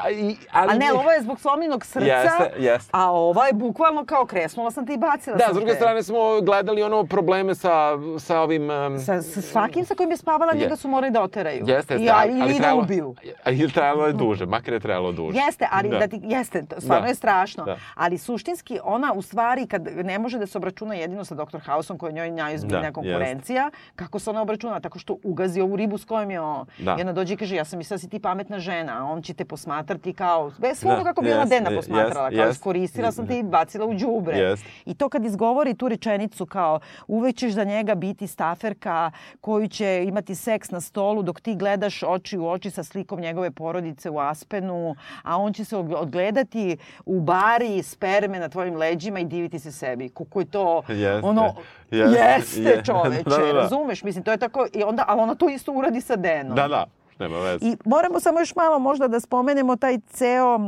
A, 0.03 0.09
i, 0.11 0.35
ali 0.51 0.71
A 0.71 0.75
ne, 0.75 0.93
ovo 0.93 1.11
je 1.11 1.21
zbog 1.21 1.39
slomljenog 1.39 1.85
srca, 1.85 2.05
Jeste, 2.07 2.51
jeste. 2.57 2.89
a 2.93 3.11
ova 3.11 3.47
je 3.47 3.53
bukvalno 3.53 4.05
kao 4.05 4.25
kresnula 4.25 4.71
sam 4.71 4.85
te 4.85 4.93
i 4.93 4.97
bacila 4.99 5.35
Da, 5.35 5.43
sam 5.43 5.53
s 5.53 5.55
druge 5.55 5.71
te. 5.71 5.75
strane 5.75 6.03
smo 6.03 6.17
gledali 6.41 6.83
ono 6.83 7.03
probleme 7.05 7.55
sa, 7.55 7.71
sa 8.19 8.39
ovim... 8.39 8.69
Um, 8.69 8.99
Sa, 8.99 9.21
sa 9.21 9.41
svakim 9.41 9.85
sa 9.85 9.95
kojim 9.95 10.11
je 10.11 10.17
spavala, 10.17 10.51
Je. 10.51 10.59
njega 10.59 10.75
su 10.75 10.87
morali 10.87 11.11
da 11.11 11.21
oteraju. 11.21 11.63
jeste, 11.67 11.93
I, 11.93 11.97
jeste, 11.97 12.11
a, 12.11 12.17
ali, 12.17 12.31
ili 12.31 12.41
ali 12.41 12.51
da 12.51 12.57
trebalo, 12.57 12.81
ubiju. 12.81 13.15
ili 13.47 13.71
trebalo 13.71 14.07
je 14.07 14.13
duže, 14.13 14.45
makar 14.45 14.73
je 14.73 14.79
trebalo 14.79 15.11
duže. 15.11 15.37
Jeste, 15.39 15.67
ali 15.71 15.89
da. 15.89 16.07
ti, 16.07 16.19
jeste, 16.23 16.63
stvarno 16.77 17.01
Da. 17.01 17.07
je 17.07 17.15
strašno. 17.15 17.63
Da. 17.65 17.77
Ali 17.95 18.17
suštinski 18.17 18.79
ona 18.83 19.13
u 19.13 19.21
stvari 19.21 19.67
kad 19.67 19.87
ne 19.95 20.19
može 20.19 20.37
da 20.37 20.47
se 20.47 20.57
obračuna 20.57 20.95
jedino 20.95 21.25
sa 21.25 21.35
Dr. 21.35 21.59
Houseom 21.61 21.99
koji 21.99 22.13
njoj 22.13 22.26
najozbiljnija 22.31 22.81
Da, 22.89 22.93
konkurencija, 22.93 23.71
kako 23.95 24.19
se 24.19 24.29
ona 24.29 24.41
obračuna? 24.41 24.79
Tako 24.79 24.99
što 24.99 25.17
ugazi 25.23 25.61
ovu 25.61 25.75
ribu 25.75 25.97
s 25.97 26.05
kojom 26.05 26.31
je 26.31 26.41
on. 26.41 26.65
Da. 26.77 26.95
I 26.99 27.01
ona 27.01 27.13
dođe 27.13 27.33
i 27.33 27.37
kaže 27.37 27.55
ja 27.55 27.65
sam 27.65 27.77
mislila 27.77 27.95
da 27.95 27.99
si 27.99 28.09
ti 28.09 28.19
pametna 28.19 28.59
žena, 28.59 29.01
a 29.01 29.03
on 29.03 29.21
će 29.21 29.33
te 29.33 29.45
posmatrati 29.45 30.13
kao, 30.13 30.51
bez 30.57 30.81
Da, 30.81 31.03
kako 31.03 31.21
bi 31.21 31.31
ona 31.31 31.39
jest, 31.39 31.49
Dena 31.49 31.69
posmatrala, 31.75 32.27
jest, 32.27 32.37
kao 32.37 32.45
jest. 32.45 32.57
iskoristila 32.57 33.11
sam 33.11 33.27
te 33.27 33.39
i 33.39 33.43
bacila 33.43 33.85
u 33.85 33.93
đubre. 33.93 34.37
Jest. 34.37 34.65
I 34.85 34.93
to 34.93 35.09
kad 35.09 35.25
izgovori 35.25 35.73
tu 35.73 35.87
rečenicu 35.87 36.45
kao 36.45 36.79
uvek 37.07 37.35
ćeš 37.35 37.51
za 37.53 37.63
njega 37.63 37.95
biti 37.95 38.27
staferka 38.27 39.11
koju 39.41 39.67
će 39.67 40.03
imati 40.07 40.35
seks 40.35 40.71
na 40.71 40.81
stolu 40.81 41.23
dok 41.23 41.41
ti 41.41 41.55
gledaš 41.55 42.03
oči 42.03 42.37
u 42.37 42.47
oči 42.47 42.71
sa 42.71 42.83
slikom 42.83 43.19
njegove 43.19 43.51
porodice 43.51 44.09
u 44.09 44.19
Aspenu, 44.19 44.95
a 45.23 45.37
on 45.37 45.53
će 45.53 45.65
se 45.65 45.77
odgledati 45.77 46.77
u 47.05 47.19
bari 47.21 47.83
sperme 47.83 48.39
na 48.39 48.49
tvojim 48.49 48.75
leđima 48.75 49.19
i 49.19 49.25
diviti 49.25 49.59
se 49.59 49.71
sebi. 49.71 50.09
Kako 50.09 50.39
je 50.39 50.45
to 50.45 50.81
Jeste, 50.87 51.27
ono 51.27 51.53
jeste, 51.91 52.06
jeste 52.11 52.61
je. 52.69 52.83
čoveče, 52.85 53.23
Da, 53.23 53.37
da, 53.37 53.45
da. 53.45 53.51
razumeš? 53.51 54.03
Mislim, 54.03 54.23
to 54.23 54.31
je 54.31 54.37
tako, 54.37 54.67
i 54.73 54.83
onda, 54.83 55.03
ali 55.07 55.21
ona 55.21 55.35
to 55.35 55.49
isto 55.49 55.71
uradi 55.71 56.01
sa 56.01 56.15
Denom. 56.15 56.55
Da, 56.55 56.67
da, 56.67 56.85
nema 57.19 57.37
veze. 57.39 57.65
I 57.65 57.77
moramo 57.85 58.19
samo 58.19 58.39
još 58.39 58.55
malo 58.55 58.79
možda 58.79 59.07
da 59.07 59.19
spomenemo 59.19 59.75
taj 59.75 59.97
ceo, 60.09 60.59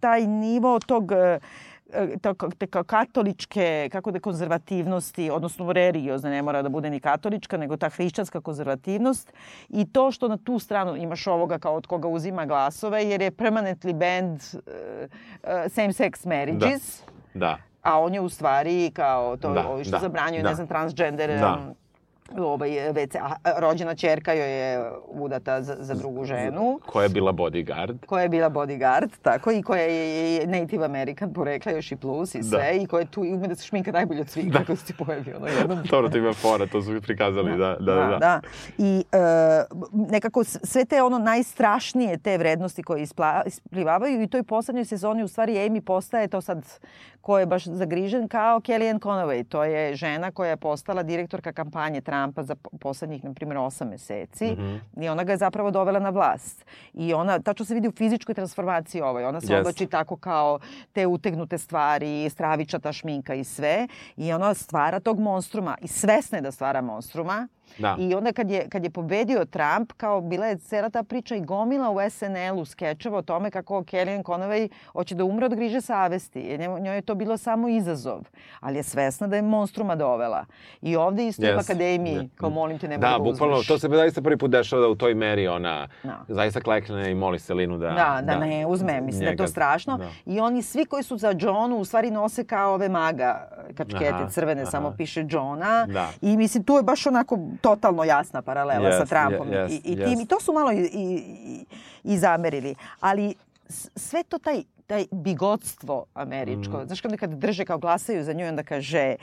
taj 0.00 0.26
nivo 0.26 0.78
tog 0.78 1.12
e, 1.12 1.38
te 2.58 2.66
katoličke, 2.86 3.88
kako 3.92 4.10
da 4.10 4.20
konzervativnosti, 4.20 5.30
odnosno 5.30 5.72
religiozne, 5.72 6.30
ne 6.30 6.42
mora 6.42 6.62
da 6.62 6.68
bude 6.68 6.90
ni 6.90 7.00
katolička, 7.00 7.56
nego 7.56 7.76
ta 7.76 7.88
hrišćanska 7.88 8.40
konzervativnost 8.40 9.32
i 9.68 9.92
to 9.92 10.10
što 10.10 10.28
na 10.28 10.36
tu 10.36 10.58
stranu 10.58 10.96
imaš 10.96 11.26
ovoga 11.26 11.58
kao 11.58 11.74
od 11.74 11.86
koga 11.86 12.08
uzima 12.08 12.46
glasove, 12.46 13.04
jer 13.04 13.22
je 13.22 13.30
permanently 13.30 13.92
banned 13.92 14.40
uh, 14.52 14.60
same-sex 15.50 16.26
marriages, 16.26 17.02
Da. 17.34 17.58
A 17.86 18.00
on 18.00 18.14
je 18.14 18.20
u 18.20 18.28
stvari 18.28 18.90
kao 18.94 19.36
to 19.36 19.52
Da, 19.52 19.68
ovi 19.68 19.84
što 19.84 19.90
da, 19.90 19.98
zabranjuju, 19.98 20.42
da. 20.42 20.48
ne 20.48 20.54
znam, 20.54 20.66
transgender 20.66 21.30
Da. 21.40 21.58
Ovaj, 22.38 22.92
već, 22.92 23.14
a, 23.14 23.34
rođena 23.58 23.94
čerka 23.94 24.32
joj 24.32 24.50
je 24.50 24.90
udata 25.08 25.62
za, 25.62 25.76
za 25.80 25.94
drugu 25.94 26.24
ženu 26.24 26.80
Koja 26.86 27.02
je 27.02 27.08
bila 27.08 27.32
bodyguard. 27.32 28.06
koja 28.06 28.22
je 28.22 28.28
bila 28.28 28.50
bodyguard, 28.50 29.08
tako, 29.22 29.50
i 29.52 29.62
koja 29.62 29.82
je 29.82 30.46
Native 30.46 30.84
American 30.84 31.32
porekla 31.32 31.72
još 31.72 31.92
i 31.92 31.96
plus 31.96 32.34
i 32.34 32.42
sve, 32.42 32.58
Da. 32.58 32.70
i 32.70 32.86
koja 32.86 33.00
je 33.00 33.06
tu 33.06 33.24
i 33.24 33.34
ume 33.34 33.48
da 33.48 33.54
se 33.54 33.64
šminka 33.64 33.92
najbolje 33.92 34.20
od 34.20 34.28
svih, 34.28 34.52
kako 34.52 34.76
se 34.76 34.84
ti 34.84 34.94
pojavio 34.98 35.36
ono 35.36 35.46
jednom. 35.46 35.78
Dobro, 35.90 36.08
to 36.10 36.18
ima 36.18 36.32
fora, 36.32 36.66
to 36.66 36.82
su 36.82 37.00
prikazali, 37.02 37.58
da, 37.58 37.76
da, 37.80 37.94
da. 37.94 38.06
da, 38.06 38.18
da. 38.18 38.40
I 38.78 39.04
e, 39.12 39.18
nekako 39.92 40.44
sve 40.44 40.84
te 40.84 41.02
ono 41.02 41.18
najstrašnije 41.18 42.18
te 42.18 42.38
vrednosti 42.38 42.82
koje 42.82 43.02
ispla, 43.02 43.42
isplivavaju 43.46 44.20
i 44.20 44.24
u 44.24 44.28
toj 44.28 44.42
poslednjoj 44.42 44.84
sezoni 44.84 45.22
u 45.22 45.28
stvari 45.28 45.52
Amy 45.54 45.80
postaje 45.80 46.28
to 46.28 46.40
sad 46.40 46.64
ko 47.20 47.38
je 47.38 47.46
baš 47.46 47.64
zagrižen 47.64 48.28
kao 48.28 48.60
Kellyanne 48.60 49.00
Conway. 49.00 49.48
To 49.48 49.64
je 49.64 49.94
žena 49.94 50.30
koja 50.30 50.50
je 50.50 50.56
postala 50.56 51.02
direktorka 51.02 51.52
kampanje 51.52 52.00
Trumpa 52.18 52.42
za 52.44 52.54
po- 52.56 52.78
poslednjih, 52.78 53.24
na 53.24 53.32
primjer, 53.32 53.58
osam 53.58 53.88
meseci 53.88 54.44
Mhm. 54.46 54.76
i 54.96 55.08
ona 55.08 55.24
ga 55.24 55.32
je 55.32 55.38
zapravo 55.38 55.70
dovela 55.70 55.98
na 56.00 56.10
vlast. 56.10 56.64
I 56.94 57.14
ona, 57.14 57.38
tačno 57.40 57.64
se 57.64 57.74
vidi 57.74 57.88
u 57.88 57.92
fizičkoj 57.92 58.34
transformaciji 58.34 59.00
ovoj. 59.02 59.24
Ona 59.24 59.40
se 59.40 59.44
Jeste. 59.44 59.60
oblači 59.60 59.86
tako 59.86 60.16
kao 60.16 60.58
te 60.92 61.06
utegnute 61.06 61.58
stvari, 61.58 62.30
stravičata 62.30 62.92
šminka 62.92 63.34
i 63.34 63.44
sve. 63.44 63.86
I 64.16 64.32
ona 64.32 64.54
stvara 64.54 65.00
tog 65.00 65.18
monstruma 65.20 65.76
i 65.80 65.88
svesna 65.88 66.38
je 66.38 66.42
da 66.42 66.52
stvara 66.52 66.80
monstruma. 66.80 67.48
Da. 67.78 67.96
I 67.98 68.14
onda 68.14 68.32
kad 68.32 68.50
je, 68.50 68.68
kad 68.68 68.84
je 68.84 68.90
pobedio 68.90 69.44
Trump, 69.44 69.92
kao 69.92 70.20
bila 70.20 70.46
je 70.46 70.58
cela 70.58 70.90
ta 70.90 71.02
priča 71.02 71.36
i 71.36 71.40
gomila 71.40 71.90
u 71.90 72.10
SNL-u 72.10 72.64
skečeva 72.64 73.18
o 73.18 73.22
tome 73.22 73.50
kako 73.50 73.82
Kellyanne 73.82 74.22
Conway 74.22 74.68
hoće 74.86 75.14
da 75.14 75.24
umre 75.24 75.46
od 75.46 75.54
griže 75.54 75.80
savesti. 75.80 76.58
Njoj 76.80 76.94
je 76.94 77.02
to 77.02 77.14
bilo 77.14 77.36
samo 77.36 77.68
izazov. 77.68 78.20
Ali 78.60 78.76
je 78.76 78.82
svesna 78.82 79.26
da 79.26 79.36
je 79.36 79.42
monstruma 79.42 79.94
dovela. 79.94 80.44
I 80.82 80.96
ovde 80.96 81.26
isto 81.26 81.42
yes. 81.42 81.56
u 81.56 81.60
akademiji, 81.60 82.14
Je. 82.14 82.28
kao 82.30 82.50
molim 82.50 82.78
te, 82.78 82.88
nemoj 82.88 83.00
Da, 83.00 83.08
da, 83.08 83.18
ga 83.18 83.24
bukvalno, 83.24 83.54
uzmeš. 83.54 83.66
to 83.68 83.78
se 83.78 83.88
zaista 83.88 84.22
prvi 84.22 84.36
put 84.36 84.50
dešava 84.50 84.82
da 84.82 84.88
u 84.88 84.94
toj 84.94 85.14
meri 85.14 85.48
ona 85.48 85.88
Da. 86.02 86.24
zaista 86.28 86.60
klekne 86.60 87.10
i 87.10 87.14
moli 87.14 87.38
Selinu 87.38 87.78
da... 87.78 87.86
Da, 87.86 88.22
da, 88.24 88.38
ne 88.38 88.66
uzme, 88.66 89.00
mislim 89.00 89.24
da 89.24 89.30
je 89.30 89.36
to 89.36 89.42
njega- 89.42 89.50
strašno. 89.50 89.96
Da. 89.98 90.08
I 90.26 90.40
oni 90.40 90.62
svi 90.62 90.84
koji 90.84 91.02
su 91.02 91.16
za 91.16 91.34
Johnu 91.38 91.76
u 91.76 91.84
stvari 91.84 92.10
nose 92.10 92.44
kao 92.44 92.74
ove 92.74 92.88
maga 92.88 93.48
kačkete 93.68 94.08
Aha, 94.08 94.28
crvene, 94.28 94.62
aha. 94.62 94.70
samo 94.70 94.90
piše 94.92 95.24
Johna. 95.28 95.86
Da. 95.86 96.08
I 96.22 96.36
mislim, 96.36 96.64
tu 96.64 96.74
je 96.74 96.82
baš 96.82 97.06
onako 97.06 97.38
totalno 97.60 98.04
jasna 98.04 98.42
paralela 98.42 98.90
sa 98.90 98.96
Jest, 98.96 99.10
Trumpom. 99.10 99.52
je- 99.52 99.68
I, 99.68 99.76
i, 99.76 99.82
tim, 99.82 99.98
jest. 100.00 100.22
I 100.22 100.26
to 100.26 100.40
su 100.40 100.52
malo 100.52 100.72
i, 100.72 100.80
i, 100.84 101.24
i, 102.04 102.18
zamerili. 102.18 102.74
Ali 103.00 103.34
sve 103.96 104.22
to 104.22 104.38
taj 104.38 104.62
taj 104.86 105.04
bigotstvo 105.12 106.06
američko. 106.14 106.78
Mm. 106.78 106.86
Znaš 106.86 107.00
kad 107.00 107.16
kad 107.16 107.30
drže 107.30 107.64
kao 107.64 107.78
glasaju 107.78 108.24
za 108.24 108.32
nju, 108.32 108.48
onda 108.48 108.62
kaže 108.62 109.14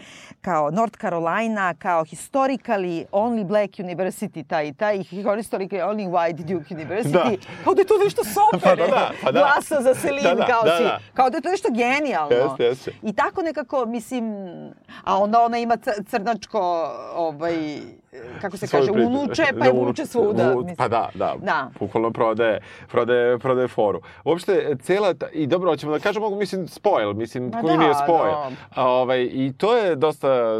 kao 0.41 0.71
North 0.71 0.97
Carolina, 1.01 1.73
kao 1.73 2.03
historically 2.05 3.05
only 3.11 3.43
black 3.43 3.71
university, 3.73 4.47
taj 4.47 4.67
i 4.67 4.73
taj, 4.73 4.97
historically 4.97 5.81
only 5.81 6.09
white 6.09 6.43
Duke 6.43 6.73
University. 6.75 7.11
Da. 7.11 7.31
Kao 7.63 7.73
da 7.73 7.81
je 7.81 7.87
to 7.87 7.97
nešto 8.03 8.23
super. 8.35 8.59
Pa 8.63 8.75
da, 8.75 8.87
da, 8.87 9.11
pa 9.23 9.31
da. 9.31 9.39
Glasa 9.39 9.81
za 9.81 9.95
Selin, 9.95 10.23
Da, 10.23 10.35
da, 10.35 10.45
kao 10.45 10.63
da, 10.63 10.77
si. 10.77 10.83
da. 10.83 10.99
Kao 11.13 11.29
da 11.29 11.37
je 11.37 11.41
to 11.41 11.49
nešto 11.49 11.67
genijalno. 11.71 12.35
Jeste, 12.35 12.63
jeste. 12.63 12.91
I 13.01 13.13
tako 13.13 13.41
nekako, 13.41 13.85
mislim, 13.85 14.33
a 15.03 15.17
onda 15.17 15.41
ona 15.41 15.57
ima 15.57 15.77
crnačko, 16.07 16.59
ovaj, 17.15 17.79
kako 18.41 18.57
se 18.57 18.67
kaže, 18.67 18.91
priču. 18.91 19.07
unuče, 19.07 19.43
pa 19.59 19.65
je 19.65 19.71
Da, 19.71 19.79
vuče 19.79 20.05
svuda. 20.05 20.55
Pa 20.77 20.87
da, 20.87 21.09
da. 21.13 21.35
Da. 21.41 21.69
Bukvalno 21.79 22.11
prodaje, 22.11 22.59
prodaje, 22.87 23.39
prodaje 23.39 23.67
foru. 23.67 24.01
Uopšte, 24.23 24.75
cela, 24.81 25.13
ta, 25.13 25.29
i 25.29 25.47
dobro, 25.47 25.71
hoćemo 25.71 25.91
da 25.91 25.99
kažemo, 25.99 26.29
mislim, 26.29 26.67
spoil, 26.67 27.13
mislim, 27.13 27.43
Ma 27.45 27.61
koji 27.61 27.77
da, 27.77 27.83
nije 27.83 27.93
spoil. 27.93 28.31
da. 28.31 28.49
A, 28.75 28.87
ovaj, 28.87 29.21
I 29.23 29.53
to 29.57 29.77
je 29.77 29.95
dosta, 29.95 30.53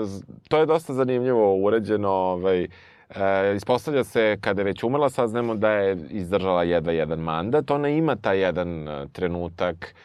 to 0.49 0.57
je 0.57 0.65
dosta 0.65 0.93
zanimljivo 0.93 1.55
urađeno, 1.55 2.09
ovaj, 2.09 2.67
E, 3.15 3.55
ispostavlja 3.55 4.03
se 4.03 4.37
kada 4.41 4.61
je 4.61 4.65
već 4.65 4.83
umrla, 4.83 5.09
saznamo 5.09 5.55
da 5.55 5.71
je 5.71 5.97
izdržala 6.09 6.63
jedva 6.63 6.91
jedan 6.91 7.19
mandat. 7.19 7.71
Ona 7.71 7.89
ima 7.89 8.15
taj 8.15 8.39
jedan 8.39 8.87
e, 8.87 9.07
trenutak 9.11 9.95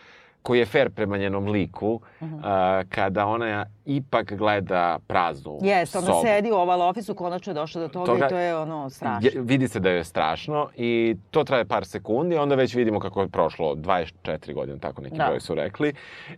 koji 0.48 0.58
je 0.58 0.66
fair 0.66 0.90
prema 0.90 1.16
njenom 1.16 1.46
liku, 1.46 2.00
Mhm. 2.20 2.34
a, 2.44 2.82
kada 2.86 3.26
ona 3.26 3.66
ipak 3.86 4.32
gleda 4.32 4.98
praznu 5.00 5.58
Jeste, 5.62 5.98
ona 5.98 6.06
sobu. 6.06 6.20
sedi 6.22 6.50
u 6.50 6.56
oval 6.56 6.82
ofisu, 6.82 7.14
konačno 7.14 7.50
je 7.50 7.54
došla 7.54 7.80
do 7.80 7.88
toga, 7.88 8.06
Toga- 8.06 8.26
i 8.26 8.28
to 8.28 8.36
je 8.38 8.56
ono 8.56 8.90
strašno. 8.90 9.20
Je, 9.24 9.40
vidi 9.42 9.68
se 9.68 9.80
da 9.80 9.90
je 9.90 10.04
strašno 10.04 10.68
i 10.76 10.90
to 11.30 11.44
traje 11.44 11.64
par 11.66 11.84
sekundi, 11.86 12.36
onda 12.36 12.54
već 12.54 12.74
vidimo 12.74 13.00
kako 13.00 13.22
je 13.22 13.28
prošlo 13.28 13.74
24 13.74 14.14
godine, 14.52 14.78
tako 14.78 15.02
neki 15.02 15.16
Da. 15.16 15.26
broj 15.26 15.40
su 15.40 15.54
rekli, 15.54 15.92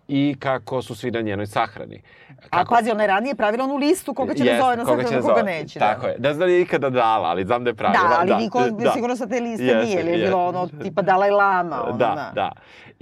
i 0.08 0.36
kako 0.38 0.82
su 0.82 0.94
svi 0.94 1.10
na 1.10 1.20
njenoj 1.20 1.46
sahrani. 1.48 2.02
A 2.50 2.64
pazi, 2.66 2.90
ona 2.90 3.02
je 3.02 3.08
ranije 3.08 3.34
pravila 3.34 3.64
onu 3.64 3.76
listu 3.76 4.14
koga 4.14 4.34
će 4.34 4.44
da 4.44 4.50
Jeste, 4.50 4.62
zove 4.62 4.76
na 4.76 4.84
koga 4.84 5.02
sahranu, 5.02 5.22
će 5.22 5.26
da 5.26 5.34
koga 5.34 5.42
neće. 5.44 5.78
Tako 5.78 6.06
je. 6.06 6.16
Ne 6.18 6.34
znam 6.34 6.48
da 6.48 6.54
je 6.54 6.60
ikada 6.62 6.90
dala, 6.90 7.28
ali 7.28 7.44
znam 7.44 7.64
da 7.64 7.70
je 7.70 7.74
pravila. 7.74 8.02
Da, 8.02 8.16
ali 8.20 8.34
niko 8.36 8.58
sigurno 8.92 9.16
sa 9.16 9.26
te 9.26 9.40
liste 9.40 9.64
Jeste, 9.64 9.84
nije, 9.84 9.96
jer 9.96 10.06
je 10.06 10.12
je- 10.12 10.26
bilo 10.26 10.46
ono 10.46 10.68
tipa 10.82 11.02
Dalaj 11.02 11.30
Lama. 11.30 11.82
Ono, 11.84 11.92
Da, 11.92 12.32
da. 12.34 12.50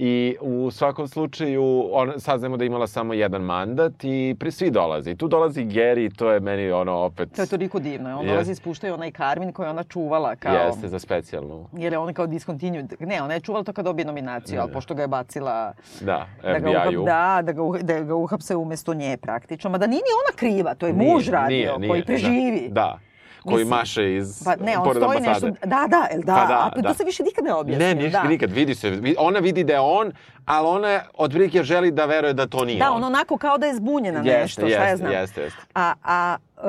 I 0.01 0.35
u 0.41 0.71
svakom 0.71 1.07
slučaju 1.07 1.89
on, 1.91 2.13
saznamo 2.17 2.57
da 2.57 2.63
je 2.63 2.67
imala 2.67 2.87
samo 2.87 3.13
jedan 3.13 3.41
mandat 3.41 3.93
i 4.03 4.35
pri 4.39 4.51
svi 4.51 4.71
dolazi. 4.71 5.15
Tu 5.15 5.27
dolazi 5.27 5.63
Geri, 5.63 6.09
to 6.09 6.31
je 6.31 6.39
meni 6.39 6.71
ono 6.71 6.93
opet... 6.93 7.35
To 7.35 7.41
je 7.41 7.47
toliko 7.47 7.79
divno. 7.79 8.09
On 8.09 8.17
Jeste. 8.17 8.31
dolazi 8.31 8.51
ispuštaju 8.51 8.93
onaj 8.93 9.11
Karmin 9.11 9.51
koji 9.51 9.65
je 9.65 9.69
ona 9.69 9.83
čuvala 9.83 10.35
kao... 10.35 10.55
Jeste, 10.55 10.87
za 10.87 10.99
specijalnu. 10.99 11.67
Jer 11.73 11.93
je 11.93 11.99
ona 11.99 12.13
kao 12.13 12.27
discontinued. 12.27 12.93
Ne, 12.99 13.21
ona 13.21 13.33
je 13.33 13.39
čuvala 13.39 13.63
to 13.63 13.73
kad 13.73 13.85
dobije 13.85 14.05
nominaciju, 14.05 14.61
ali 14.61 14.71
pošto 14.71 14.93
ga 14.95 15.01
je 15.01 15.07
bacila 15.07 15.73
Da, 16.01 16.27
da 16.43 16.59
ga, 16.59 16.83
FBI-u. 16.85 17.03
da, 17.03 17.39
da, 17.43 17.51
ga, 17.51 17.61
uh- 17.61 17.81
da 17.81 17.99
ga 17.99 18.15
uhapse 18.15 18.55
umesto 18.55 18.93
nje 18.93 19.17
praktično. 19.17 19.69
Ma 19.69 19.77
da 19.77 19.87
nije 19.87 19.97
ni 19.97 20.11
ona 20.27 20.37
kriva, 20.37 20.75
to 20.75 20.87
je 20.87 20.93
Nije, 20.93 21.13
muž 21.13 21.29
radio 21.29 21.57
nije, 21.57 21.79
nije, 21.79 21.89
koji 21.89 22.05
preživi. 22.05 22.67
Da, 22.67 22.73
da. 22.73 22.99
Koji 23.41 23.55
Mislim, 23.55 23.67
maše 23.69 24.15
iz 24.15 24.41
Pa 24.45 24.55
ne, 24.55 24.77
on 24.77 24.95
stoji 24.95 25.17
ambasade. 25.17 25.29
nešto... 25.47 25.67
Da, 25.67 25.85
da, 25.87 26.07
el 26.11 26.21
da, 26.21 26.35
Pa 26.35 26.45
da, 26.45 26.71
a 26.73 26.81
da. 26.81 26.87
to 26.87 26.93
se 26.93 27.03
više 27.03 27.23
nikad 27.23 27.43
ne 27.43 27.53
objasni. 27.53 27.85
Ne, 27.85 27.95
ništa, 27.95 28.21
da? 28.21 28.27
nikad, 28.29 28.51
vidi 28.51 28.75
se. 28.75 28.99
Ona 29.17 29.39
vidi 29.39 29.63
da 29.63 29.73
je 29.73 29.79
on, 29.79 30.11
ali 30.45 30.67
ona 30.67 30.99
od 31.13 31.31
prilike 31.31 31.63
želi 31.63 31.91
da 31.91 32.05
veruje 32.05 32.33
da 32.33 32.47
to 32.47 32.65
nije 32.65 32.79
Da, 32.79 32.91
on. 32.91 32.97
on 32.97 33.03
onako 33.03 33.37
kao 33.37 33.57
da 33.57 33.65
je 33.65 33.75
zbunjena 33.75 34.19
Jeste, 34.19 34.41
nešto, 34.41 34.61
šta 34.61 34.69
ja 34.69 34.81
jeste, 34.81 34.97
znam. 34.97 35.11
jeste, 35.11 35.41
jeste. 35.41 35.59
A, 35.75 35.93
a 36.03 36.35
e, 36.57 36.61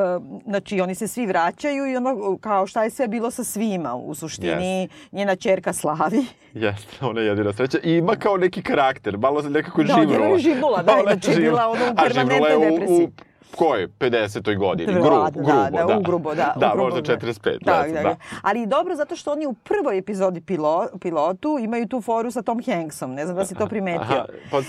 znači 0.46 0.80
oni 0.80 0.94
se 0.94 1.08
svi 1.08 1.26
vraćaju 1.26 1.86
i 1.86 1.96
ono 1.96 2.10
kao 2.38 2.66
šta 2.66 2.84
je 2.84 2.90
sve 2.90 3.08
bilo 3.08 3.30
sa 3.30 3.44
svima. 3.44 3.94
U 3.94 4.14
suštini 4.14 4.88
njena 5.12 5.36
čerka 5.36 5.72
slavi. 5.72 6.24
Jeste, 6.54 6.96
ona 7.00 7.20
je 7.20 7.26
jedina 7.26 7.52
sreća. 7.52 7.78
I 7.80 7.92
ima 7.92 8.16
kao 8.16 8.36
neki 8.36 8.62
karakter, 8.62 9.18
malo 9.18 9.42
nekako 9.42 9.82
Da, 9.82 9.94
živnula. 9.94 10.16
ona 10.18 10.26
je 10.26 10.38
živnula, 10.38 10.82
da, 10.82 10.92
Ona 10.92 11.00
je 11.00 11.04
inače 11.04 11.30
je 11.32 11.36
bila 11.38 11.68
ono 11.68 11.92
u 11.92 11.96
permanentnoj 11.96 12.56
u, 12.56 12.60
depresiji. 12.60 13.04
u 13.06 13.10
kojoj? 13.57 13.88
50. 13.88 14.59
godini. 14.59 14.92
Da, 14.92 15.01
Grubo, 15.01 15.30
da, 15.30 15.30
grubo, 15.30 15.70
da, 15.70 15.84
da. 15.84 15.98
ugrubo, 15.98 16.34
da. 16.34 16.55
Da, 16.57 16.66
ugrubo, 16.66 16.84
možda 16.84 17.16
45. 17.16 17.59
Da, 17.64 17.82
recimo, 17.82 18.03
da, 18.03 18.09
da. 18.09 18.16
Ali 18.42 18.66
dobro 18.66 18.94
zato 18.96 19.16
što 19.16 19.32
oni 19.32 19.46
u 19.46 19.53
prvoj 19.53 19.98
epizodi 19.98 20.40
pilo, 20.40 20.86
pilotu 21.01 21.59
imaju 21.61 21.88
tu 21.88 22.01
foru 22.01 22.30
sa 22.30 22.42
Tom 22.42 22.61
Hanksom. 22.66 23.14
Ne 23.14 23.24
znam 23.24 23.36
da 23.36 23.44
si 23.44 23.55
to 23.55 23.66
primetio. 23.66 24.01
Aha, 24.01 24.24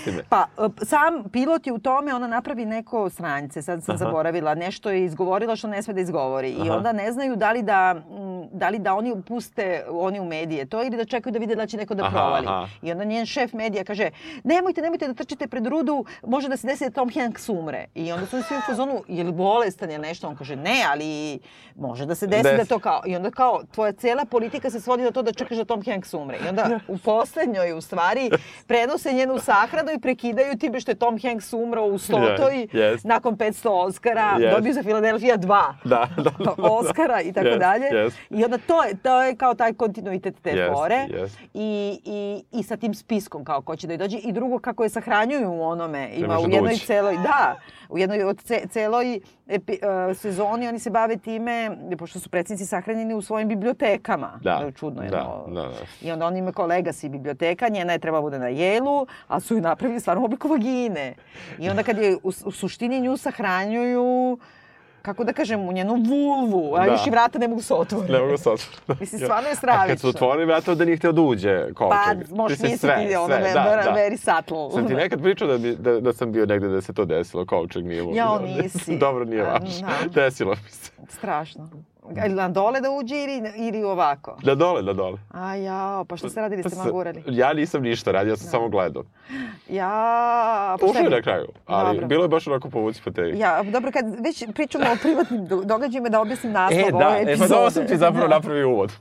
me. 0.06 0.22
Pa, 0.28 0.46
e, 0.58 0.84
sam 0.84 1.24
pilot 1.32 1.66
je 1.66 1.72
u 1.72 1.78
tome, 1.78 2.14
ona 2.14 2.26
napravi 2.26 2.66
neko 2.66 3.10
sranjce, 3.10 3.62
sad 3.62 3.84
sam 3.84 3.96
zaboravila, 3.98 4.54
nešto 4.54 4.90
je 4.90 5.04
izgovorila 5.04 5.56
što 5.56 5.68
ne 5.68 5.82
sme 5.82 5.94
da 5.94 6.00
izgovori. 6.00 6.50
I 6.50 6.60
Aha. 6.60 6.76
onda 6.76 6.92
ne 6.92 7.12
znaju 7.12 7.36
da 7.36 7.52
li 7.52 7.62
da, 7.62 8.02
da 8.52 8.68
li 8.68 8.78
da 8.78 8.94
oni 8.94 9.22
puste 9.28 9.84
oni 9.90 10.20
u 10.20 10.24
medije 10.24 10.66
to 10.66 10.82
ili 10.82 10.96
da 10.96 11.04
čekaju 11.04 11.32
da 11.32 11.38
vide 11.38 11.54
da 11.54 11.66
će 11.66 11.76
neko 11.76 11.94
da 11.94 12.04
Aha, 12.04 12.12
provali. 12.12 12.46
aha. 12.46 12.68
I 12.82 12.92
onda 12.92 13.04
njen 13.04 13.26
šef 13.26 13.52
medija 13.52 13.84
kaže, 13.84 14.10
nemojte, 14.44 14.82
nemojte 14.82 15.06
da 15.08 15.14
trčite 15.14 15.46
pred 15.46 15.66
rudu, 15.66 16.04
može 16.26 16.48
da 16.48 16.56
se 16.56 16.66
desi 16.66 16.84
da 16.84 16.90
Tom 16.90 17.10
Hanks 17.14 17.48
umre. 17.48 17.86
I 17.94 18.12
onda 18.12 18.26
su 18.26 18.42
svi 18.42 18.56
u 18.56 18.60
fazonu, 18.72 19.02
je 19.08 19.24
li 19.24 19.32
bolestan 19.32 19.90
ili 19.90 19.98
nešto? 20.00 20.28
On 20.28 20.36
kaže, 20.36 20.56
ne, 20.56 20.82
ali 20.90 21.38
može 21.76 22.06
da 22.06 22.14
se 22.14 22.26
desi 22.26 22.42
Desi. 22.42 22.56
da 22.56 22.64
to 22.64 22.78
kao... 22.78 23.02
I 23.06 23.16
onda 23.16 23.30
kao, 23.30 23.60
tvoja 23.70 23.92
cela 23.92 24.24
politika 24.24 24.70
se 24.70 24.80
svodi 24.80 25.02
na 25.02 25.10
to 25.10 25.22
da 25.22 25.32
čekaš 25.32 25.56
da 25.58 25.64
Tom 25.64 25.82
Hanks 25.84 26.14
umre. 26.14 26.38
I 26.38 26.48
onda 26.48 26.80
u 26.88 26.98
poslednjoj, 26.98 27.72
u 27.72 27.80
stvari, 27.80 28.30
prenose 28.66 29.12
njenu 29.12 29.38
sahranu 29.38 29.90
i 29.92 30.00
prekidaju 30.00 30.58
time 30.58 30.80
što 30.80 30.90
je 30.90 30.94
Tom 30.94 31.18
Hanks 31.22 31.52
umro 31.52 31.84
u 31.84 31.98
stotoj, 31.98 32.56
Je, 32.58 32.68
jest. 32.72 33.04
nakon 33.04 33.36
500 33.36 33.68
Oscara, 33.68 34.36
Jest. 34.38 34.56
dobio 34.56 34.72
za 34.72 34.82
Filadelfija 34.82 35.36
dva. 35.36 35.74
Da, 35.84 36.08
da, 36.16 36.22
da, 36.22 36.30
da. 36.38 36.54
Oscara 36.58 37.20
i 37.20 37.32
tako 37.32 37.46
Jest, 37.46 37.58
dalje. 37.58 37.84
jest. 37.86 38.16
I 38.30 38.44
onda 38.44 38.58
to 38.58 38.84
je, 38.84 38.94
to 38.96 39.22
je 39.22 39.36
kao 39.36 39.54
taj 39.54 39.72
kontinuitet 39.74 40.34
te 40.42 40.50
Jest, 40.50 40.72
fore. 40.72 41.06
jest. 41.10 41.38
I, 41.54 42.00
i, 42.04 42.58
I 42.58 42.62
sa 42.62 42.76
tim 42.76 42.94
spiskom 42.94 43.44
kao 43.44 43.62
ko 43.62 43.76
će 43.76 43.86
da 43.86 43.92
joj 43.92 43.98
dođe. 43.98 44.18
I 44.18 44.32
drugo 44.32 44.58
kako 44.58 44.82
je 44.82 44.88
sahranjuju 44.88 45.50
u 45.50 45.62
onome. 45.62 46.10
Ima 46.14 46.38
u 46.38 46.48
jednoj 46.48 46.76
celoj, 46.76 47.16
da, 47.16 47.56
u 47.88 47.98
jednoj 47.98 48.24
od 48.24 48.42
ce, 48.42 48.61
celoj 48.68 49.20
epi, 49.48 49.72
uh, 49.72 50.16
sezoni 50.16 50.68
oni 50.68 50.78
se 50.78 50.90
bave 50.90 51.16
time, 51.16 51.78
pošto 51.98 52.20
su 52.20 52.30
predsjednici 52.30 52.66
sahranjeni 52.66 53.14
u 53.14 53.22
svojim 53.22 53.48
bibliotekama. 53.48 54.40
Da, 54.42 54.58
To 54.58 54.66
je 54.66 54.72
čudno. 54.72 55.02
da, 55.02 55.44
da, 55.48 55.62
da. 55.62 55.72
I 56.02 56.12
onda 56.12 56.26
on 56.26 56.36
ima 56.36 56.52
kolega 56.52 56.92
si 56.92 57.08
biblioteka, 57.08 57.68
njena 57.68 57.92
je 57.92 57.98
treba 57.98 58.20
bude 58.20 58.38
na 58.38 58.48
jelu, 58.48 59.06
a 59.28 59.40
su 59.40 59.54
ju 59.54 59.60
napravili 59.60 60.00
stvarno 60.00 60.24
obliku 60.24 60.48
vagine. 60.48 61.14
I 61.58 61.70
onda 61.70 61.82
kad 61.82 61.98
je 61.98 62.16
u, 62.22 62.32
u 62.44 62.50
suštini 62.50 63.00
nju 63.00 63.16
sahranjuju 63.16 64.38
kako 65.02 65.24
da 65.24 65.32
kažem, 65.32 65.60
u 65.60 65.72
njenu 65.72 65.94
vulvu, 65.96 66.74
a 66.74 66.78
Da. 66.78 66.84
još 66.86 67.06
i 67.06 67.10
vrata 67.10 67.38
ne 67.38 67.48
mogu 67.48 67.62
se 67.62 67.74
otvore. 67.74 68.08
Ne 68.08 68.20
mogu 68.20 68.36
se 68.36 68.50
otvore. 68.50 68.76
Mislim, 69.00 69.20
stvarno 69.20 69.42
je 69.42 69.52
A 69.52 69.52
kad 69.52 69.58
stravično. 69.58 69.98
su 69.98 70.08
otvorili 70.08 70.46
vrata, 70.46 70.72
onda 70.72 70.84
nije 70.84 70.96
htio 70.96 71.12
da 71.12 71.20
uđe 71.22 71.66
Pa, 71.68 71.74
kovčeg. 71.74 72.30
možeš 72.30 72.58
Mislim, 72.58 72.72
misliti, 72.72 73.16
ono, 73.16 73.26
ve- 73.26 73.40
ve- 73.40 73.52
very 73.92 74.16
subtle. 74.18 74.70
Sam 74.72 74.88
ti 74.88 74.94
nekad 74.94 75.22
pričao 75.22 75.48
da, 75.48 75.58
bi, 75.58 75.76
da, 75.76 76.00
da 76.00 76.12
sam 76.12 76.32
bio 76.32 76.46
negde 76.46 76.68
da 76.68 76.80
se 76.80 76.92
to 76.92 77.04
desilo, 77.04 77.46
kovčeg 77.46 77.84
nije 77.84 78.02
mogao. 78.02 78.16
Jao, 78.16 78.38
da- 78.38 78.62
nisi. 78.62 78.96
Dobro, 78.98 79.24
nije 79.24 79.42
važno. 79.42 79.88
da. 80.04 80.20
Desilo 80.20 80.54
mi 80.54 80.70
se. 80.70 80.90
Strašno. 81.08 81.70
Na 82.28 82.48
dole 82.48 82.80
da 82.80 82.90
uđe 82.90 83.14
ili, 83.16 83.42
ili 83.58 83.84
ovako? 83.84 84.36
Da 84.42 84.54
dole, 84.54 84.82
da 84.82 84.92
dole. 84.92 85.18
A 85.30 85.54
jao, 85.54 86.04
pa 86.04 86.16
što 86.16 86.28
ste 86.28 86.40
radili, 86.40 86.62
ste 86.62 86.76
Pa 86.76 86.84
magurali? 86.84 87.22
Ja 87.26 87.52
nisam 87.52 87.82
ništa 87.82 88.12
radio, 88.12 88.30
ja 88.30 88.36
sam 88.36 88.48
samo 88.48 88.68
gledao. 88.68 89.02
Ja, 89.68 90.76
pa 90.80 90.86
bi- 91.00 91.10
na 91.10 91.22
kraju, 91.22 91.46
ali 91.66 91.90
Dobro. 91.90 92.06
bilo 92.08 92.24
je 92.24 92.28
baš 92.28 92.46
onako 92.46 92.70
povuci 92.70 93.02
po 93.02 93.10
tebi. 93.10 93.38
Ja, 93.38 93.62
dobro, 93.62 93.90
kad 93.92 94.04
već 94.20 94.44
pričamo 94.54 94.84
o 94.86 94.96
privatnim 94.96 95.46
do- 95.46 95.62
događajima, 95.64 96.08
da 96.08 96.20
objasnim 96.20 96.52
naslov 96.52 96.80
E, 96.80 96.90
da, 96.90 96.96
ove 96.98 97.06
e, 97.12 97.24
pa 97.24 97.30
epizode. 97.30 97.48
dobro 97.48 97.70
sam 97.70 97.86
ti 97.86 97.96
zapravo 97.96 98.28
Da. 98.28 98.34
napravio 98.34 98.68
uvod. 98.70 98.92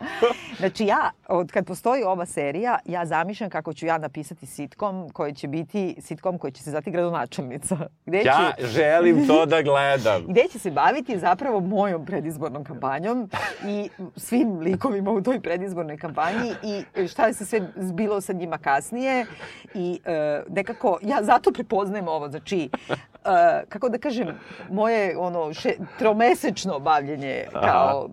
Znači 0.58 0.86
ja, 0.86 1.10
od 1.28 1.52
kad 1.52 1.66
postoji 1.66 2.02
ova 2.02 2.26
serija, 2.26 2.78
ja 2.84 3.06
zamišljam 3.06 3.50
kako 3.50 3.72
ću 3.72 3.86
ja 3.86 3.98
napisati 3.98 4.46
sitkom 4.46 5.10
koji 5.10 5.34
će 5.34 5.48
biti 5.48 5.96
sitkom 6.00 6.38
koji 6.38 6.52
će 6.52 6.62
se 6.62 6.70
zvati 6.70 6.90
gradonačelnica. 6.90 7.76
Gde 8.06 8.18
Ja 8.18 8.52
ću, 8.58 8.66
želim 8.66 9.26
to 9.26 9.46
da 9.46 9.62
gledam. 9.62 10.26
gde 10.30 10.44
će 10.52 10.58
se 10.58 10.70
baviti 10.70 11.18
zapravo 11.18 11.60
mojom 11.60 12.06
predizbornom 12.06 12.64
kampanjom 12.64 13.30
i 13.66 13.88
svim 14.16 14.58
likovima 14.58 15.10
u 15.10 15.22
toj 15.22 15.40
predizbornoj 15.40 15.96
kampanji 15.96 16.52
i 16.62 17.08
šta 17.08 17.26
je 17.26 17.34
se 17.34 17.44
sve 17.44 17.60
zbilo 17.76 18.20
sa 18.20 18.32
njima 18.32 18.58
kasnije 18.58 19.26
i 19.74 20.00
e, 20.04 20.42
nekako 20.48 20.98
ja 21.02 21.22
zato 21.22 21.52
prepoznajem 21.52 22.08
ovo 22.08 22.28
znači 22.28 22.70
e, 22.84 23.62
kako 23.68 23.88
da 23.88 23.98
kažem 23.98 24.28
moje 24.70 25.18
ono 25.18 25.54
še, 25.54 25.76
tromesečno 25.98 26.78
bavljenje 26.78 27.44
kao 27.52 28.08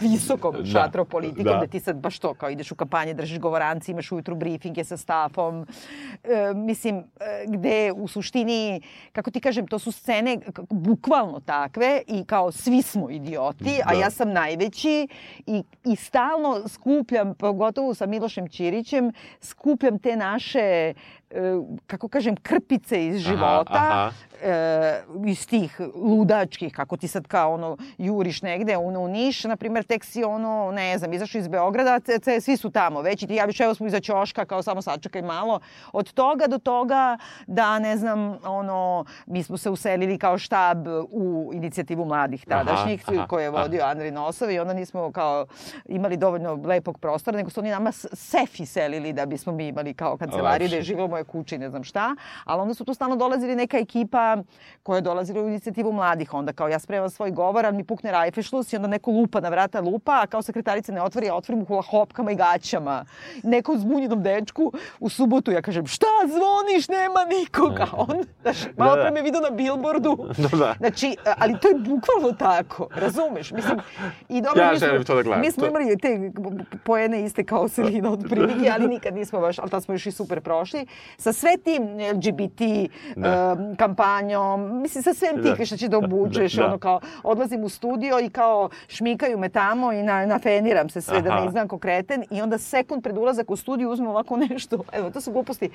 visokom 0.00 0.54
Da, 0.58 0.64
šatropolitikom, 0.64 1.44
da. 1.44 1.58
da. 1.58 1.66
ti 1.66 1.80
sad 1.80 1.96
baš 1.96 2.18
to, 2.18 2.34
kao 2.34 2.50
ideš 2.50 2.72
u 2.72 2.74
kampanje, 2.74 3.14
držiš 3.14 3.38
govoranci, 3.38 3.90
imaš 3.90 4.12
ujutru 4.12 4.34
briefinge 4.36 4.84
sa 4.84 4.96
stafom. 4.96 5.66
E, 6.24 6.54
mislim, 6.54 6.96
e, 6.98 7.04
gde 7.48 7.92
u 7.96 8.08
suštini, 8.08 8.80
kako 9.12 9.30
ti 9.30 9.40
kažem, 9.40 9.66
to 9.66 9.78
su 9.78 9.92
scene 9.92 10.38
bukvalno 10.70 11.40
takve 11.40 12.02
i 12.06 12.24
kao 12.24 12.52
svi 12.52 12.82
smo 12.82 13.10
idioti, 13.10 13.80
a 13.84 13.92
Da. 13.92 14.00
ja 14.00 14.10
sam 14.10 14.32
najveći 14.32 15.08
i, 15.46 15.62
i 15.84 15.96
stalno 15.96 16.68
skupljam, 16.68 17.34
pogotovo 17.34 17.94
sa 17.94 18.06
Milošem 18.06 18.48
Ćirićem, 18.48 19.12
skupljam 19.40 19.98
te 19.98 20.16
naše 20.16 20.94
kako 21.86 22.08
kažem, 22.08 22.36
krpice 22.36 23.06
iz 23.06 23.18
života, 23.18 23.64
aha. 23.72 24.10
e, 24.42 25.02
iz 25.26 25.46
tih 25.46 25.80
ludačkih, 25.94 26.72
kako 26.72 26.96
ti 26.96 27.08
sad 27.08 27.26
kao 27.26 27.54
ono 27.54 27.76
juriš 27.98 28.42
negde 28.42 28.76
u, 28.76 28.88
u 28.88 29.08
Niš, 29.08 29.44
na 29.44 29.56
primjer, 29.56 29.84
tek 29.84 30.04
si 30.04 30.24
ono, 30.24 30.70
ne 30.72 30.98
znam, 30.98 31.12
izašao 31.12 31.38
iz 31.38 31.48
Beograda, 31.48 32.00
ce, 32.00 32.18
ce, 32.18 32.40
svi 32.40 32.56
su 32.56 32.70
tamo 32.70 33.02
već 33.02 33.22
i 33.22 33.26
ti 33.26 33.34
javiš, 33.34 33.60
evo 33.60 33.74
smo 33.74 33.86
iza 33.86 34.00
ćoška, 34.00 34.44
kao 34.44 34.62
samo 34.62 34.82
sačekaj 34.82 35.22
malo. 35.22 35.60
Od 35.92 36.12
toga 36.12 36.46
do 36.46 36.58
toga 36.58 37.18
da, 37.46 37.78
ne 37.78 37.96
znam, 37.96 38.38
ono, 38.44 39.04
mi 39.26 39.42
smo 39.42 39.56
se 39.56 39.70
uselili 39.70 40.18
kao 40.18 40.38
štab 40.38 40.86
u 41.10 41.50
inicijativu 41.54 42.04
mladih 42.04 42.44
Aha, 42.50 42.64
tadašnjih, 42.64 43.04
aha, 43.08 43.26
koje 43.26 43.42
je 43.44 43.48
aha. 43.48 43.62
vodio 43.62 43.84
Andrej 43.84 44.10
Nosov 44.10 44.50
i 44.50 44.58
onda 44.58 44.74
nismo 44.74 45.12
kao 45.12 45.46
imali 45.86 46.16
dovoljno 46.16 46.54
lepog 46.64 46.98
prostora, 46.98 47.36
nego 47.36 47.50
su 47.50 47.60
oni 47.60 47.70
nama 47.70 47.92
sefi 48.12 48.66
selili 48.66 49.12
da 49.12 49.26
bismo 49.26 49.52
mi 49.52 49.68
imali 49.68 49.94
kao 49.94 50.16
kancelariju, 50.16 50.68
da 50.68 50.74
je 50.74 50.78
Lepše. 50.78 50.86
živeo 50.86 51.21
moje 51.22 51.44
kuće 51.44 51.56
i 51.56 51.58
ne 51.58 51.70
znam 51.70 51.84
šta, 51.84 52.16
ali 52.44 52.60
onda 52.60 52.74
su 52.74 52.84
tu 52.84 52.94
stalno 52.94 53.16
dolazili 53.16 53.56
neka 53.56 53.78
ekipa 53.78 54.36
koja 54.82 54.96
je 54.96 55.02
dolazila 55.02 55.42
u 55.42 55.48
inicijativu 55.48 55.92
mladih, 55.92 56.34
onda 56.34 56.52
kao 56.52 56.68
ja 56.68 56.78
spremam 56.78 57.10
svoj 57.10 57.30
govor, 57.30 57.66
a 57.66 57.70
mi 57.70 57.84
pukne 57.84 58.10
rajfešlus 58.12 58.72
i 58.72 58.76
onda 58.76 58.88
neko 58.88 59.10
lupa 59.10 59.40
na 59.40 59.48
vrata 59.48 59.80
lupa, 59.80 60.20
a 60.22 60.26
kao 60.26 60.42
sekretarica 60.42 60.92
ne 60.92 61.02
otvori, 61.02 61.26
ja 61.26 61.34
otvorim 61.34 61.62
u 61.62 61.64
hula 61.64 61.82
hopkama 61.82 62.32
i 62.32 62.36
gaćama. 62.36 63.04
Neko 63.42 63.76
zbunjenom 63.76 64.22
dečku 64.22 64.72
u 65.00 65.08
subotu, 65.08 65.52
ja 65.52 65.62
kažem, 65.62 65.86
šta 65.86 66.06
zvoniš, 66.26 66.88
nema 66.88 67.24
nikoga. 67.38 67.86
On, 67.92 68.24
znaš, 68.42 68.56
malo 68.76 68.96
Da, 68.96 69.02
da. 69.02 69.10
me 69.10 69.22
vidio 69.22 69.40
na 69.40 69.50
bilbordu. 69.50 70.28
Da, 70.38 70.56
da. 70.56 70.74
Znači, 70.78 71.16
ali 71.38 71.58
to 71.60 71.68
je 71.68 71.74
bukvalno 71.74 72.32
tako, 72.38 72.88
razumeš? 72.94 73.52
Mislim, 73.52 73.78
i 74.28 74.40
dobro, 74.40 74.62
Ja 74.62 74.72
mi 74.72 74.78
želim 74.78 75.04
to 75.04 75.14
da 75.14 75.22
gledam. 75.22 75.40
Mi 75.40 75.50
smo 75.50 75.66
imali 75.66 75.98
te 75.98 76.30
poene 76.84 77.24
iste 77.24 77.44
kao 77.44 77.68
Selina 77.68 78.10
od 78.12 78.24
prilike, 78.30 78.70
ali 78.74 78.88
nikad 78.88 79.14
nismo 79.14 79.40
baš, 79.40 79.58
ali 79.58 79.70
tad 79.70 79.84
smo 79.84 79.94
još 79.94 80.06
i 80.06 80.12
super 80.12 80.40
prošli. 80.40 80.86
Sa 81.18 81.32
sve 81.32 81.56
tim 81.56 81.82
LGBT 82.08 82.60
Da. 83.16 83.52
um, 83.52 83.76
kampanjom, 83.76 84.82
mislim, 84.82 85.02
sa 85.04 85.14
svem 85.14 85.36
Da. 85.36 85.54
tih 85.54 85.66
što 85.66 85.76
će 85.76 85.88
da 85.88 85.98
obučeš, 85.98 86.52
Da. 86.56 86.66
ono 86.66 86.78
kao, 86.78 87.00
odlazim 87.22 87.64
u 87.64 87.68
studio 87.68 88.20
i 88.20 88.30
kao 88.30 88.68
šmikaju 88.88 89.38
me 89.38 89.48
tamo 89.48 89.92
i 89.92 90.02
na, 90.02 90.26
nafeniram 90.26 90.88
se 90.88 91.00
sve 91.00 91.22
da 91.22 91.30
Aha. 91.30 91.40
ne 91.40 91.46
izgledam 91.46 91.68
ko 91.68 91.78
kreten 91.78 92.24
i 92.30 92.42
onda 92.42 92.58
sekund 92.58 93.02
pred 93.02 93.18
ulazak 93.18 93.50
u 93.50 93.56
studiju 93.56 93.90
uzmem 93.90 94.08
ovako 94.08 94.36
nešto, 94.36 94.78
evo, 94.92 95.10
to 95.10 95.20
su 95.20 95.32
gluposti, 95.32 95.70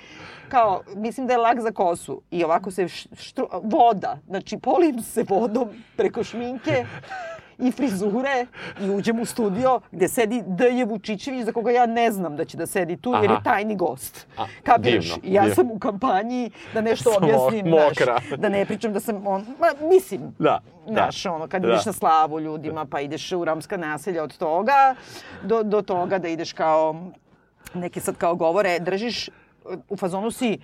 kao, 0.49 0.81
mislim 0.95 1.27
da 1.27 1.33
je 1.33 1.39
lak 1.39 1.59
za 1.59 1.71
kosu 1.71 2.21
i 2.31 2.43
ovako 2.43 2.71
se 2.71 2.88
štru, 2.88 3.47
voda, 3.63 4.17
znači 4.27 4.57
polim 4.57 5.01
se 5.01 5.23
vodom 5.29 5.69
preko 5.97 6.23
šminke 6.23 6.85
i 7.60 7.72
frizure 7.72 8.45
i 8.80 8.89
uđem 8.89 9.20
u 9.20 9.26
studio 9.26 9.80
gde 9.91 10.08
sedi 10.08 10.43
D.J. 10.47 10.86
Vučićević 10.86 11.45
za 11.45 11.51
koga 11.51 11.72
ja 11.72 11.86
ne 11.86 12.12
znam 12.12 12.36
da 12.36 12.45
će 12.45 12.58
da 12.58 12.66
sedi 12.66 12.97
tu 12.97 13.12
jer 13.12 13.24
je 13.24 13.30
Aha. 13.30 13.43
tajni 13.43 13.76
gost. 13.76 14.28
A, 14.38 14.45
Kapiraš? 14.64 15.05
divno, 15.05 15.18
ja 15.26 15.41
divno. 15.41 15.55
sam 15.55 15.72
u 15.72 15.80
kampanji 15.80 16.51
da 16.74 16.82
nešto 16.82 17.12
Samo 17.12 17.26
objasnim, 17.28 17.66
mokra. 17.68 18.20
znaš, 18.20 18.39
da 18.39 18.49
ne 18.49 18.66
pričam 18.66 18.93
da 18.93 18.99
sam 18.99 19.28
on, 19.28 19.45
ma, 19.60 19.88
mislim, 19.89 20.22
Da, 20.39 20.60
da. 20.86 20.93
Znaš, 20.93 21.26
ono, 21.26 21.47
kad 21.47 21.62
Da. 21.62 21.68
ideš 21.68 21.86
na 21.86 21.93
slavu 21.93 22.39
ljudima, 22.39 22.86
pa 22.86 22.99
ideš 23.01 23.32
u 23.32 23.45
romska 23.45 23.78
naselja 23.78 24.24
od 24.24 24.38
toga, 24.38 24.95
do, 25.43 25.64
do 25.64 25.82
toga 25.82 26.18
da 26.20 26.28
ideš 26.28 26.53
kao, 26.53 26.95
neki 27.74 27.99
sad 27.99 28.16
kao 28.16 28.36
govore, 28.36 28.80
držiš, 28.80 29.30
u 29.89 29.97
fazonu 29.97 30.32
si, 30.32 30.58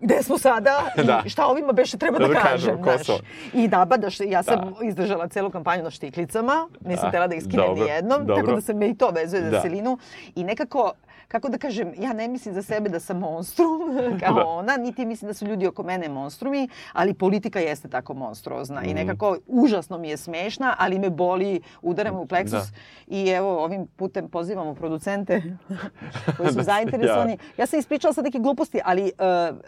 gde 0.00 0.22
smo 0.22 0.38
sada 0.38 0.84
Da. 1.06 1.22
i 1.26 1.30
šta 1.30 1.46
ovima 1.46 1.72
beše 1.72 1.98
treba 1.98 2.18
da, 2.18 2.28
Da 2.28 2.34
kažem, 2.34 2.82
kažem, 2.82 3.04
znaš. 3.04 3.18
I 3.54 3.68
nabadaš, 3.68 4.20
ja 4.20 4.42
sam 4.42 4.74
izdržala 4.82 5.28
celu 5.28 5.50
kampanju 5.50 5.82
na 5.82 5.90
štiklicama, 5.90 6.68
nisam 6.80 7.08
A, 7.08 7.10
tela 7.10 7.26
da 7.26 7.34
ih 7.34 7.42
skinem 7.42 7.66
dobro, 7.66 7.84
ni 7.84 7.90
jednom, 7.90 8.26
tako 8.26 8.52
da 8.52 8.60
se 8.60 8.74
me 8.74 8.88
i 8.88 8.94
to 8.94 9.10
vezuje 9.10 9.42
za 9.42 9.50
Da. 9.50 9.60
Selinu. 9.60 9.98
I 10.34 10.44
nekako, 10.44 10.92
kako 11.30 11.48
da 11.48 11.58
kažem, 11.58 11.92
ja 11.96 12.12
ne 12.12 12.28
mislim 12.28 12.54
za 12.54 12.62
sebe 12.62 12.88
da 12.88 13.00
sam 13.00 13.18
monstrum 13.18 13.80
kao 14.22 14.48
ona, 14.48 14.76
niti 14.76 15.04
mislim 15.04 15.26
da 15.26 15.34
su 15.34 15.46
ljudi 15.46 15.66
oko 15.66 15.82
mene 15.82 16.08
monstrumi, 16.10 16.68
ali 16.92 17.14
politika 17.14 17.58
jeste 17.60 17.88
tako 17.88 18.14
monstruozna 18.14 18.80
Mhm. 18.80 18.90
i 18.90 18.94
nekako 18.94 19.36
užasno 19.46 19.98
mi 19.98 20.08
je 20.08 20.16
smešna, 20.16 20.74
ali 20.78 20.98
me 20.98 21.10
boli, 21.10 21.50
udara 21.82 22.12
me 22.12 22.18
u 22.18 22.26
pleksus 22.26 22.52
Da. 22.62 22.76
i 23.08 23.28
evo 23.28 23.58
ovim 23.58 23.86
putem 23.88 24.28
pozivamo 24.28 24.74
producente 24.74 25.42
koji 26.36 26.48
su 26.48 26.54
Da 26.54 26.62
zainteresovani. 26.64 27.30
jave. 27.32 27.42
Ja 27.56 27.66
sam 27.66 27.78
ispričala 27.78 28.14
sad 28.14 28.24
neke 28.24 28.38
gluposti, 28.38 28.80
ali 28.84 29.02
uh, 29.02 29.10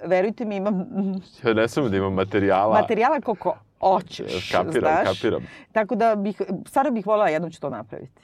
verujte 0.05 0.45
mi 0.45 0.57
imam 0.57 0.85
Ja 1.45 1.55
ne 1.55 1.69
smem 1.69 1.91
da 1.91 1.97
imam 1.97 2.15
materijala. 2.15 2.75
materijala 2.75 3.21
koliko 3.21 3.57
hoćeš, 3.81 4.51
Kapiram, 4.53 4.95
znaš. 4.95 5.09
kapiram. 5.11 5.43
Tako 5.73 5.95
da 5.95 6.15
bih, 6.17 6.41
stvarno 6.67 6.91
bih 6.91 7.07
voljela, 7.07 7.29
jednom 7.29 7.51
ću 7.51 7.61
to 7.61 7.71
napraviti. 7.71 8.23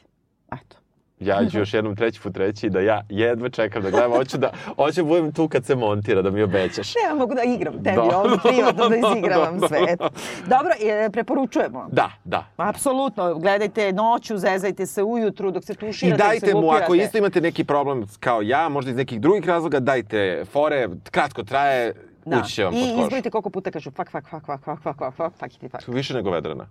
Eto. 0.52 0.76
Ja 1.20 1.46
ću 1.46 1.58
još 1.58 1.74
jednom 1.74 1.96
treći 1.96 2.20
put 2.20 2.36
reći 2.36 2.70
da 2.70 2.80
ja 2.80 3.02
jedva 3.08 3.48
čekam 3.48 3.82
da 3.82 3.90
gledam. 3.90 4.12
Hoću 4.12 4.38
da, 4.38 4.50
hoću 4.76 5.02
da 5.02 5.08
budem 5.08 5.32
tu 5.32 5.48
kad 5.48 5.64
se 5.64 5.74
montira, 5.74 6.22
da 6.22 6.30
mi 6.30 6.42
obećaš. 6.42 6.94
Ne, 6.94 7.00
ja 7.08 7.14
mogu 7.14 7.34
da 7.34 7.42
igram 7.44 7.74
tebi 7.74 7.96
Da. 7.96 8.18
ovdje 8.18 8.38
privatno 8.44 8.88
da 8.88 8.96
izigravam 9.08 9.58
Da, 9.58 9.68
sve. 9.68 9.78
da. 9.78 9.86
Eto. 9.88 10.08
Dobro, 10.40 10.70
e, 10.82 11.10
preporučujemo. 11.10 11.88
Da, 11.92 12.10
da. 12.24 12.44
Apsolutno, 12.56 13.34
gledajte 13.34 13.92
noću, 13.92 14.36
zezajte 14.36 14.86
se 14.86 15.02
ujutru 15.02 15.50
dok 15.50 15.64
se 15.64 15.72
I 15.72 15.76
tuširate, 15.76 16.22
se 16.22 16.28
dajte 16.28 16.54
mu, 16.54 16.70
ako 16.70 16.94
isto 16.94 17.18
imate 17.18 17.40
neki 17.40 17.64
problem 17.64 18.06
kao 18.20 18.42
ja, 18.42 18.68
možda 18.68 18.90
iz 18.90 18.96
nekih 18.96 19.20
drugih 19.20 19.46
razloga, 19.46 19.80
dajte 19.80 20.44
fore, 20.44 20.88
kratko 21.10 21.42
traje, 21.42 21.92
Da. 22.24 22.38
ući 22.38 22.52
će 22.52 22.64
vam 22.64 22.74
I 22.74 22.76
pod 22.76 22.88
kožu. 22.88 23.02
izbrojite 23.02 23.30
koliko 23.30 23.50
puta 23.50 23.70
kažu 23.70 23.90
fak, 23.90 24.10
fak, 24.10 24.28
fak, 24.28 24.44
fak, 24.46 24.60
fak, 24.64 24.78
fak, 24.82 24.96
fak, 24.98 25.14
fak, 25.14 25.32
fakiti, 25.34 25.68
fak. 25.68 25.88
Više 25.88 26.14
nego 26.14 26.30
vedrana. 26.30 26.66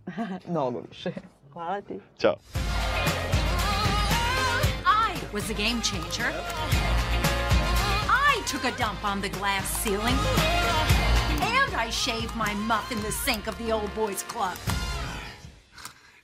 Mnogo 0.49 0.81
više. 0.89 1.11
Hvala 1.53 1.81
ti. 1.81 1.99
Ćao. 2.17 2.35
I 5.27 5.33
was 5.33 5.49
a 5.49 5.53
game 5.53 5.81
changer. 5.81 6.31
I 8.09 8.41
took 8.45 8.63
a 8.63 8.71
dump 8.77 9.03
on 9.03 9.19
the 9.19 9.27
glass 9.27 9.69
ceiling. 9.83 10.15
And 11.41 11.75
I 11.75 11.89
shaved 11.91 12.33
my 12.35 12.53
muff 12.53 12.93
in 12.93 13.01
the 13.01 13.11
sink 13.11 13.47
of 13.47 13.57
the 13.57 13.73
old 13.73 13.93
boys 13.93 14.23
club. 14.23 14.57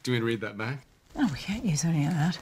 Do 0.04 0.12
you 0.12 0.16
want 0.16 0.22
to 0.22 0.26
read 0.26 0.42
that 0.42 0.58
back? 0.58 0.86
Oh, 1.18 1.30
we 1.34 1.38
can't 1.38 1.66
use 1.66 1.84
any 1.84 2.06
of 2.06 2.14
that. 2.14 2.40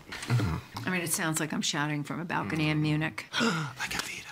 I 0.85 0.91
mean, 0.91 1.01
it 1.01 1.11
sounds 1.11 1.39
like 1.39 1.51
I'm 1.51 1.63
shouting 1.63 2.03
from 2.03 2.19
a 2.19 2.25
balcony 2.25 2.69
in 2.69 2.79
Munich. 2.79 3.25
I 3.33 3.87
got 3.89 4.03
the 4.03 4.21
uh, 4.27 4.30